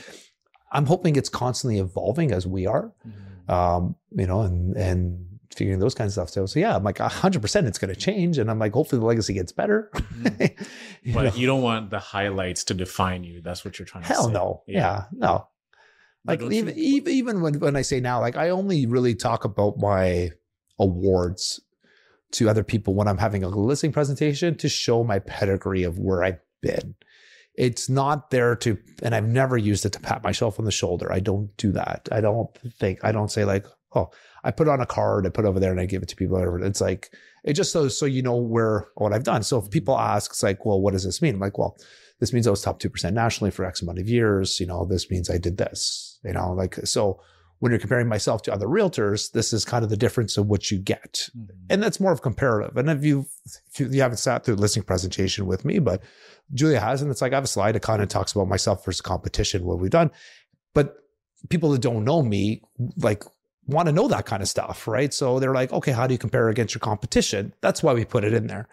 I'm 0.72 0.86
hoping 0.86 1.16
it's 1.16 1.28
constantly 1.28 1.78
evolving 1.78 2.32
as 2.32 2.46
we 2.46 2.66
are. 2.66 2.92
Mm-hmm. 3.06 3.52
Um, 3.52 3.96
you 4.10 4.26
know, 4.26 4.40
and 4.40 4.76
and 4.76 5.35
figuring 5.54 5.78
those 5.78 5.94
kinds 5.94 6.16
of 6.16 6.28
stuff. 6.28 6.34
So, 6.34 6.46
so 6.46 6.60
yeah, 6.60 6.76
I'm 6.76 6.82
like 6.84 6.98
hundred 6.98 7.42
percent 7.42 7.66
it's 7.66 7.78
going 7.78 7.92
to 7.94 8.00
change. 8.00 8.38
And 8.38 8.50
I'm 8.50 8.58
like, 8.58 8.72
hopefully 8.72 9.00
the 9.00 9.06
legacy 9.06 9.34
gets 9.34 9.52
better. 9.52 9.90
Mm-hmm. 9.94 10.62
you 11.02 11.14
but 11.14 11.22
know? 11.24 11.32
you 11.34 11.46
don't 11.46 11.62
want 11.62 11.90
the 11.90 11.98
highlights 11.98 12.64
to 12.64 12.74
define 12.74 13.24
you. 13.24 13.40
That's 13.42 13.64
what 13.64 13.78
you're 13.78 13.86
trying 13.86 14.04
to 14.04 14.08
Hell 14.08 14.26
say. 14.26 14.32
no. 14.32 14.62
Yeah. 14.66 14.78
yeah 14.78 15.04
no. 15.12 15.48
Like 16.24 16.42
even, 16.42 16.74
you- 16.76 17.02
even 17.06 17.40
when, 17.40 17.60
when 17.60 17.76
I 17.76 17.82
say 17.82 18.00
now, 18.00 18.20
like 18.20 18.36
I 18.36 18.50
only 18.50 18.86
really 18.86 19.14
talk 19.14 19.44
about 19.44 19.78
my 19.78 20.30
awards 20.78 21.60
to 22.32 22.48
other 22.50 22.64
people 22.64 22.94
when 22.94 23.08
I'm 23.08 23.18
having 23.18 23.44
a 23.44 23.48
listing 23.48 23.92
presentation 23.92 24.56
to 24.56 24.68
show 24.68 25.04
my 25.04 25.20
pedigree 25.20 25.84
of 25.84 25.98
where 25.98 26.24
I've 26.24 26.40
been. 26.60 26.96
It's 27.54 27.88
not 27.88 28.30
there 28.30 28.54
to, 28.56 28.76
and 29.02 29.14
I've 29.14 29.26
never 29.28 29.56
used 29.56 29.86
it 29.86 29.92
to 29.94 30.00
pat 30.00 30.22
myself 30.22 30.58
on 30.58 30.64
the 30.66 30.72
shoulder. 30.72 31.10
I 31.10 31.20
don't 31.20 31.56
do 31.56 31.72
that. 31.72 32.08
I 32.12 32.20
don't 32.20 32.50
think, 32.78 32.98
I 33.02 33.12
don't 33.12 33.30
say 33.30 33.44
like, 33.44 33.64
oh, 33.94 34.10
I 34.46 34.52
put 34.52 34.68
on 34.68 34.80
a 34.80 34.86
card, 34.86 35.26
I 35.26 35.30
put 35.30 35.44
over 35.44 35.58
there 35.58 35.72
and 35.72 35.80
I 35.80 35.86
give 35.86 36.02
it 36.02 36.08
to 36.10 36.16
people. 36.16 36.62
It's 36.62 36.80
like, 36.80 37.10
it 37.42 37.54
just 37.54 37.72
so, 37.72 37.88
so 37.88 38.06
you 38.06 38.22
know 38.22 38.36
where, 38.36 38.86
what 38.94 39.12
I've 39.12 39.24
done. 39.24 39.42
So 39.42 39.58
if 39.58 39.70
people 39.70 39.98
ask, 39.98 40.30
it's 40.30 40.42
like, 40.42 40.64
well, 40.64 40.80
what 40.80 40.92
does 40.92 41.04
this 41.04 41.20
mean? 41.20 41.34
I'm 41.34 41.40
like, 41.40 41.58
well, 41.58 41.76
this 42.20 42.32
means 42.32 42.46
I 42.46 42.50
was 42.50 42.62
top 42.62 42.80
2% 42.80 43.12
nationally 43.12 43.50
for 43.50 43.64
X 43.64 43.82
amount 43.82 43.98
of 43.98 44.08
years. 44.08 44.60
You 44.60 44.66
know, 44.66 44.84
this 44.84 45.10
means 45.10 45.28
I 45.28 45.38
did 45.38 45.58
this, 45.58 46.20
you 46.24 46.32
know, 46.32 46.52
like, 46.52 46.76
so 46.84 47.20
when 47.58 47.72
you're 47.72 47.78
comparing 47.80 48.06
myself 48.06 48.42
to 48.42 48.52
other 48.52 48.66
realtors, 48.66 49.32
this 49.32 49.52
is 49.52 49.64
kind 49.64 49.82
of 49.82 49.90
the 49.90 49.96
difference 49.96 50.36
of 50.36 50.46
what 50.46 50.70
you 50.70 50.78
get. 50.78 51.28
Mm-hmm. 51.36 51.66
And 51.70 51.82
that's 51.82 51.98
more 51.98 52.12
of 52.12 52.22
comparative. 52.22 52.76
And 52.76 52.88
if 52.88 53.04
you, 53.04 53.26
if 53.72 53.80
you, 53.80 53.88
you 53.88 54.02
haven't 54.02 54.18
sat 54.18 54.44
through 54.44 54.56
the 54.56 54.60
listing 54.60 54.82
presentation 54.82 55.46
with 55.46 55.64
me, 55.64 55.78
but 55.80 56.02
Julia 56.54 56.78
has, 56.78 57.02
and 57.02 57.10
it's 57.10 57.22
like 57.22 57.32
I 57.32 57.36
have 57.36 57.44
a 57.44 57.48
slide 57.48 57.74
that 57.74 57.82
kind 57.82 58.02
of 58.02 58.08
talks 58.08 58.32
about 58.32 58.46
myself 58.46 58.84
versus 58.84 59.00
competition, 59.00 59.64
what 59.64 59.80
we've 59.80 59.90
done. 59.90 60.10
But 60.72 60.96
people 61.48 61.70
that 61.70 61.80
don't 61.80 62.04
know 62.04 62.22
me, 62.22 62.62
like 62.98 63.24
want 63.66 63.86
to 63.86 63.92
know 63.92 64.08
that 64.08 64.26
kind 64.26 64.42
of 64.42 64.48
stuff, 64.48 64.86
right? 64.86 65.12
So 65.12 65.38
they're 65.40 65.54
like, 65.54 65.72
okay, 65.72 65.92
how 65.92 66.06
do 66.06 66.14
you 66.14 66.18
compare 66.18 66.48
against 66.48 66.74
your 66.74 66.80
competition? 66.80 67.52
That's 67.60 67.82
why 67.82 67.94
we 67.94 68.04
put 68.04 68.24
it 68.24 68.32
in 68.32 68.46
there. 68.46 68.68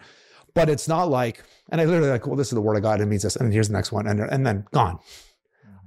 But 0.53 0.69
it's 0.69 0.87
not 0.87 1.09
like, 1.09 1.43
and 1.69 1.81
I 1.81 1.85
literally 1.85 2.09
like, 2.09 2.27
well, 2.27 2.35
this 2.35 2.47
is 2.47 2.53
the 2.53 2.61
word 2.61 2.77
I 2.77 2.79
got. 2.79 3.01
It 3.01 3.07
means 3.07 3.23
this, 3.23 3.35
and 3.35 3.51
here's 3.51 3.69
the 3.69 3.73
next 3.73 3.91
one, 3.91 4.07
and 4.07 4.19
and 4.19 4.45
then 4.45 4.65
gone. 4.71 4.99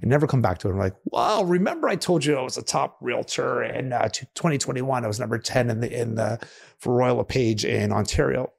I 0.03 0.05
never 0.05 0.27
come 0.27 0.41
back 0.41 0.59
to 0.59 0.67
it. 0.67 0.71
I'm 0.71 0.77
like, 0.77 0.95
wow, 1.05 1.43
remember 1.43 1.87
I 1.87 1.95
told 1.95 2.23
you 2.23 2.37
I 2.37 2.41
was 2.41 2.57
a 2.57 2.61
top 2.61 2.97
realtor 3.01 3.63
in 3.63 3.93
uh, 3.93 4.09
2021. 4.09 5.03
I 5.03 5.07
was 5.07 5.19
number 5.19 5.39
10 5.39 5.71
in 5.71 5.79
the 5.79 6.01
in 6.01 6.15
the 6.15 6.39
for 6.77 6.93
Royal 6.93 7.17
LePage 7.17 7.65
in 7.65 7.91
Ontario. 7.91 8.51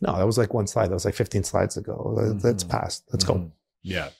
No, 0.00 0.16
that 0.16 0.26
was 0.26 0.38
like 0.38 0.54
one 0.54 0.66
slide. 0.66 0.88
That 0.88 0.94
was 0.94 1.04
like 1.04 1.14
15 1.14 1.44
slides 1.44 1.76
ago. 1.76 2.16
Mm-hmm. 2.18 2.38
That's 2.38 2.64
past. 2.64 3.04
Let's 3.12 3.24
mm-hmm. 3.24 3.44
go. 3.44 3.52
Yeah. 3.82 4.10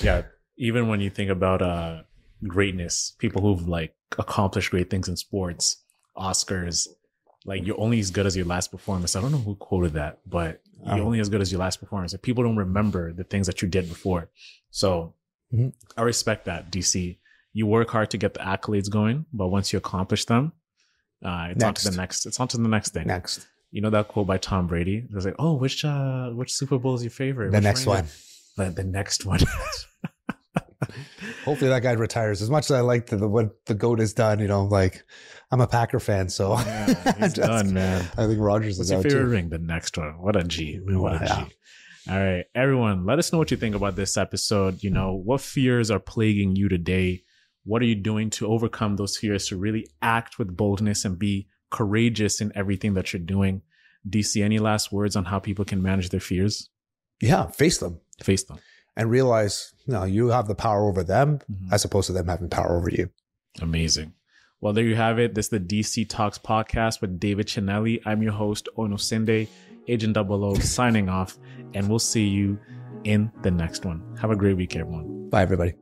Yeah. 0.00 0.22
Even 0.56 0.88
when 0.88 1.00
you 1.00 1.10
think 1.10 1.30
about 1.30 1.62
uh 1.62 2.02
greatness, 2.46 3.14
people 3.18 3.42
who've 3.42 3.68
like 3.68 3.94
accomplished 4.18 4.70
great 4.70 4.90
things 4.90 5.08
in 5.08 5.16
sports, 5.16 5.82
Oscars, 6.16 6.88
like 7.44 7.66
you're 7.66 7.80
only 7.80 8.00
as 8.00 8.10
good 8.10 8.26
as 8.26 8.36
your 8.36 8.46
last 8.46 8.70
performance. 8.70 9.16
I 9.16 9.20
don't 9.20 9.32
know 9.32 9.38
who 9.38 9.54
quoted 9.56 9.94
that, 9.94 10.20
but 10.26 10.62
you're 10.84 10.94
um, 10.94 11.02
only 11.02 11.20
as 11.20 11.28
good 11.28 11.40
as 11.40 11.52
your 11.52 11.60
last 11.60 11.78
performance. 11.78 12.14
If 12.14 12.22
people 12.22 12.44
don't 12.44 12.56
remember 12.56 13.12
the 13.12 13.24
things 13.24 13.46
that 13.46 13.62
you 13.62 13.68
did 13.68 13.88
before. 13.88 14.30
So 14.70 15.14
mm-hmm. 15.52 15.68
I 15.96 16.02
respect 16.02 16.46
that, 16.46 16.70
DC. 16.70 17.18
You 17.52 17.66
work 17.66 17.90
hard 17.90 18.10
to 18.10 18.18
get 18.18 18.34
the 18.34 18.40
accolades 18.40 18.90
going, 18.90 19.26
but 19.32 19.48
once 19.48 19.72
you 19.72 19.76
accomplish 19.76 20.24
them, 20.24 20.52
uh, 21.24 21.48
it's 21.50 21.60
next. 21.60 21.64
on 21.64 21.74
to 21.74 21.90
the 21.90 21.96
next. 21.96 22.26
It's 22.26 22.40
on 22.40 22.48
to 22.48 22.56
the 22.56 22.68
next 22.68 22.92
thing. 22.92 23.06
Next. 23.06 23.46
You 23.70 23.80
know 23.80 23.90
that 23.90 24.08
quote 24.08 24.26
by 24.26 24.38
Tom 24.38 24.66
Brady? 24.66 25.06
It 25.08 25.14
was 25.14 25.24
like, 25.24 25.36
"Oh, 25.38 25.54
which 25.54 25.84
uh, 25.84 26.30
which 26.30 26.52
Super 26.52 26.78
Bowl 26.78 26.94
is 26.94 27.02
your 27.02 27.10
favorite?" 27.10 27.50
The 27.50 27.58
which 27.58 27.64
next 27.64 27.86
one. 27.86 28.06
But 28.56 28.76
the 28.76 28.84
next 28.84 29.26
one. 29.26 29.40
Hopefully 31.44 31.68
that 31.70 31.82
guy 31.82 31.92
retires. 31.92 32.40
As 32.40 32.48
much 32.48 32.66
as 32.66 32.70
I 32.72 32.80
like 32.80 33.06
the, 33.06 33.16
the 33.16 33.28
what 33.28 33.64
the 33.66 33.74
goat 33.74 33.98
has 33.98 34.12
done, 34.14 34.38
you 34.38 34.48
know, 34.48 34.64
like 34.64 35.04
I'm 35.50 35.60
a 35.60 35.66
Packer 35.66 36.00
fan, 36.00 36.28
so 36.28 36.58
yeah, 36.58 37.12
he's 37.18 37.34
done, 37.34 37.74
man. 37.74 38.06
I 38.16 38.26
think 38.26 38.40
Rodgers 38.40 38.78
What's 38.78 38.88
is 38.88 38.92
your 38.92 39.02
favorite 39.02 39.24
too. 39.24 39.28
ring? 39.28 39.48
The 39.50 39.58
next 39.58 39.98
one. 39.98 40.20
What 40.20 40.36
a 40.36 40.44
G. 40.44 40.80
What 40.82 41.22
a 41.22 41.24
yeah. 41.24 41.44
G. 41.44 41.52
All 42.10 42.18
right, 42.18 42.44
everyone, 42.54 43.06
let 43.06 43.18
us 43.18 43.32
know 43.32 43.38
what 43.38 43.50
you 43.50 43.56
think 43.56 43.74
about 43.74 43.96
this 43.96 44.16
episode. 44.16 44.82
You 44.82 44.90
know, 44.90 45.14
what 45.14 45.40
fears 45.40 45.90
are 45.90 45.98
plaguing 45.98 46.54
you 46.56 46.68
today? 46.68 47.22
What 47.64 47.80
are 47.80 47.86
you 47.86 47.94
doing 47.94 48.28
to 48.30 48.46
overcome 48.46 48.96
those 48.96 49.16
fears 49.16 49.46
to 49.48 49.56
really 49.56 49.86
act 50.02 50.38
with 50.38 50.54
boldness 50.54 51.06
and 51.06 51.18
be 51.18 51.48
courageous 51.70 52.42
in 52.42 52.52
everything 52.54 52.94
that 52.94 53.12
you're 53.12 53.20
doing? 53.20 53.62
DC, 54.08 54.42
any 54.42 54.58
last 54.58 54.92
words 54.92 55.16
on 55.16 55.24
how 55.24 55.38
people 55.38 55.64
can 55.64 55.80
manage 55.80 56.10
their 56.10 56.20
fears? 56.20 56.68
Yeah, 57.22 57.46
face 57.46 57.78
them. 57.78 58.00
Face 58.22 58.44
them 58.44 58.58
and 58.96 59.10
realize 59.10 59.72
you 59.86 59.92
know 59.92 60.04
you 60.04 60.28
have 60.28 60.48
the 60.48 60.54
power 60.54 60.88
over 60.88 61.02
them 61.02 61.38
mm-hmm. 61.50 61.72
as 61.72 61.84
opposed 61.84 62.06
to 62.08 62.12
them 62.12 62.28
having 62.28 62.48
power 62.48 62.76
over 62.76 62.90
you. 62.90 63.10
Amazing. 63.60 64.12
Well, 64.60 64.72
there 64.72 64.84
you 64.84 64.96
have 64.96 65.18
it. 65.18 65.34
This 65.34 65.46
is 65.46 65.50
the 65.50 65.60
DC 65.60 66.08
Talks 66.08 66.38
podcast 66.38 67.00
with 67.00 67.20
David 67.20 67.48
Cinelli. 67.48 68.00
I'm 68.06 68.22
your 68.22 68.32
host, 68.32 68.68
Onosinde, 68.78 69.46
Agent 69.88 70.14
Double 70.14 70.42
O, 70.44 70.54
signing 70.54 71.08
off, 71.08 71.36
and 71.74 71.88
we'll 71.88 71.98
see 71.98 72.26
you 72.26 72.58
in 73.04 73.30
the 73.42 73.50
next 73.50 73.84
one. 73.84 74.16
Have 74.20 74.30
a 74.30 74.36
great 74.36 74.56
week, 74.56 74.74
everyone. 74.74 75.28
Bye, 75.28 75.42
everybody. 75.42 75.74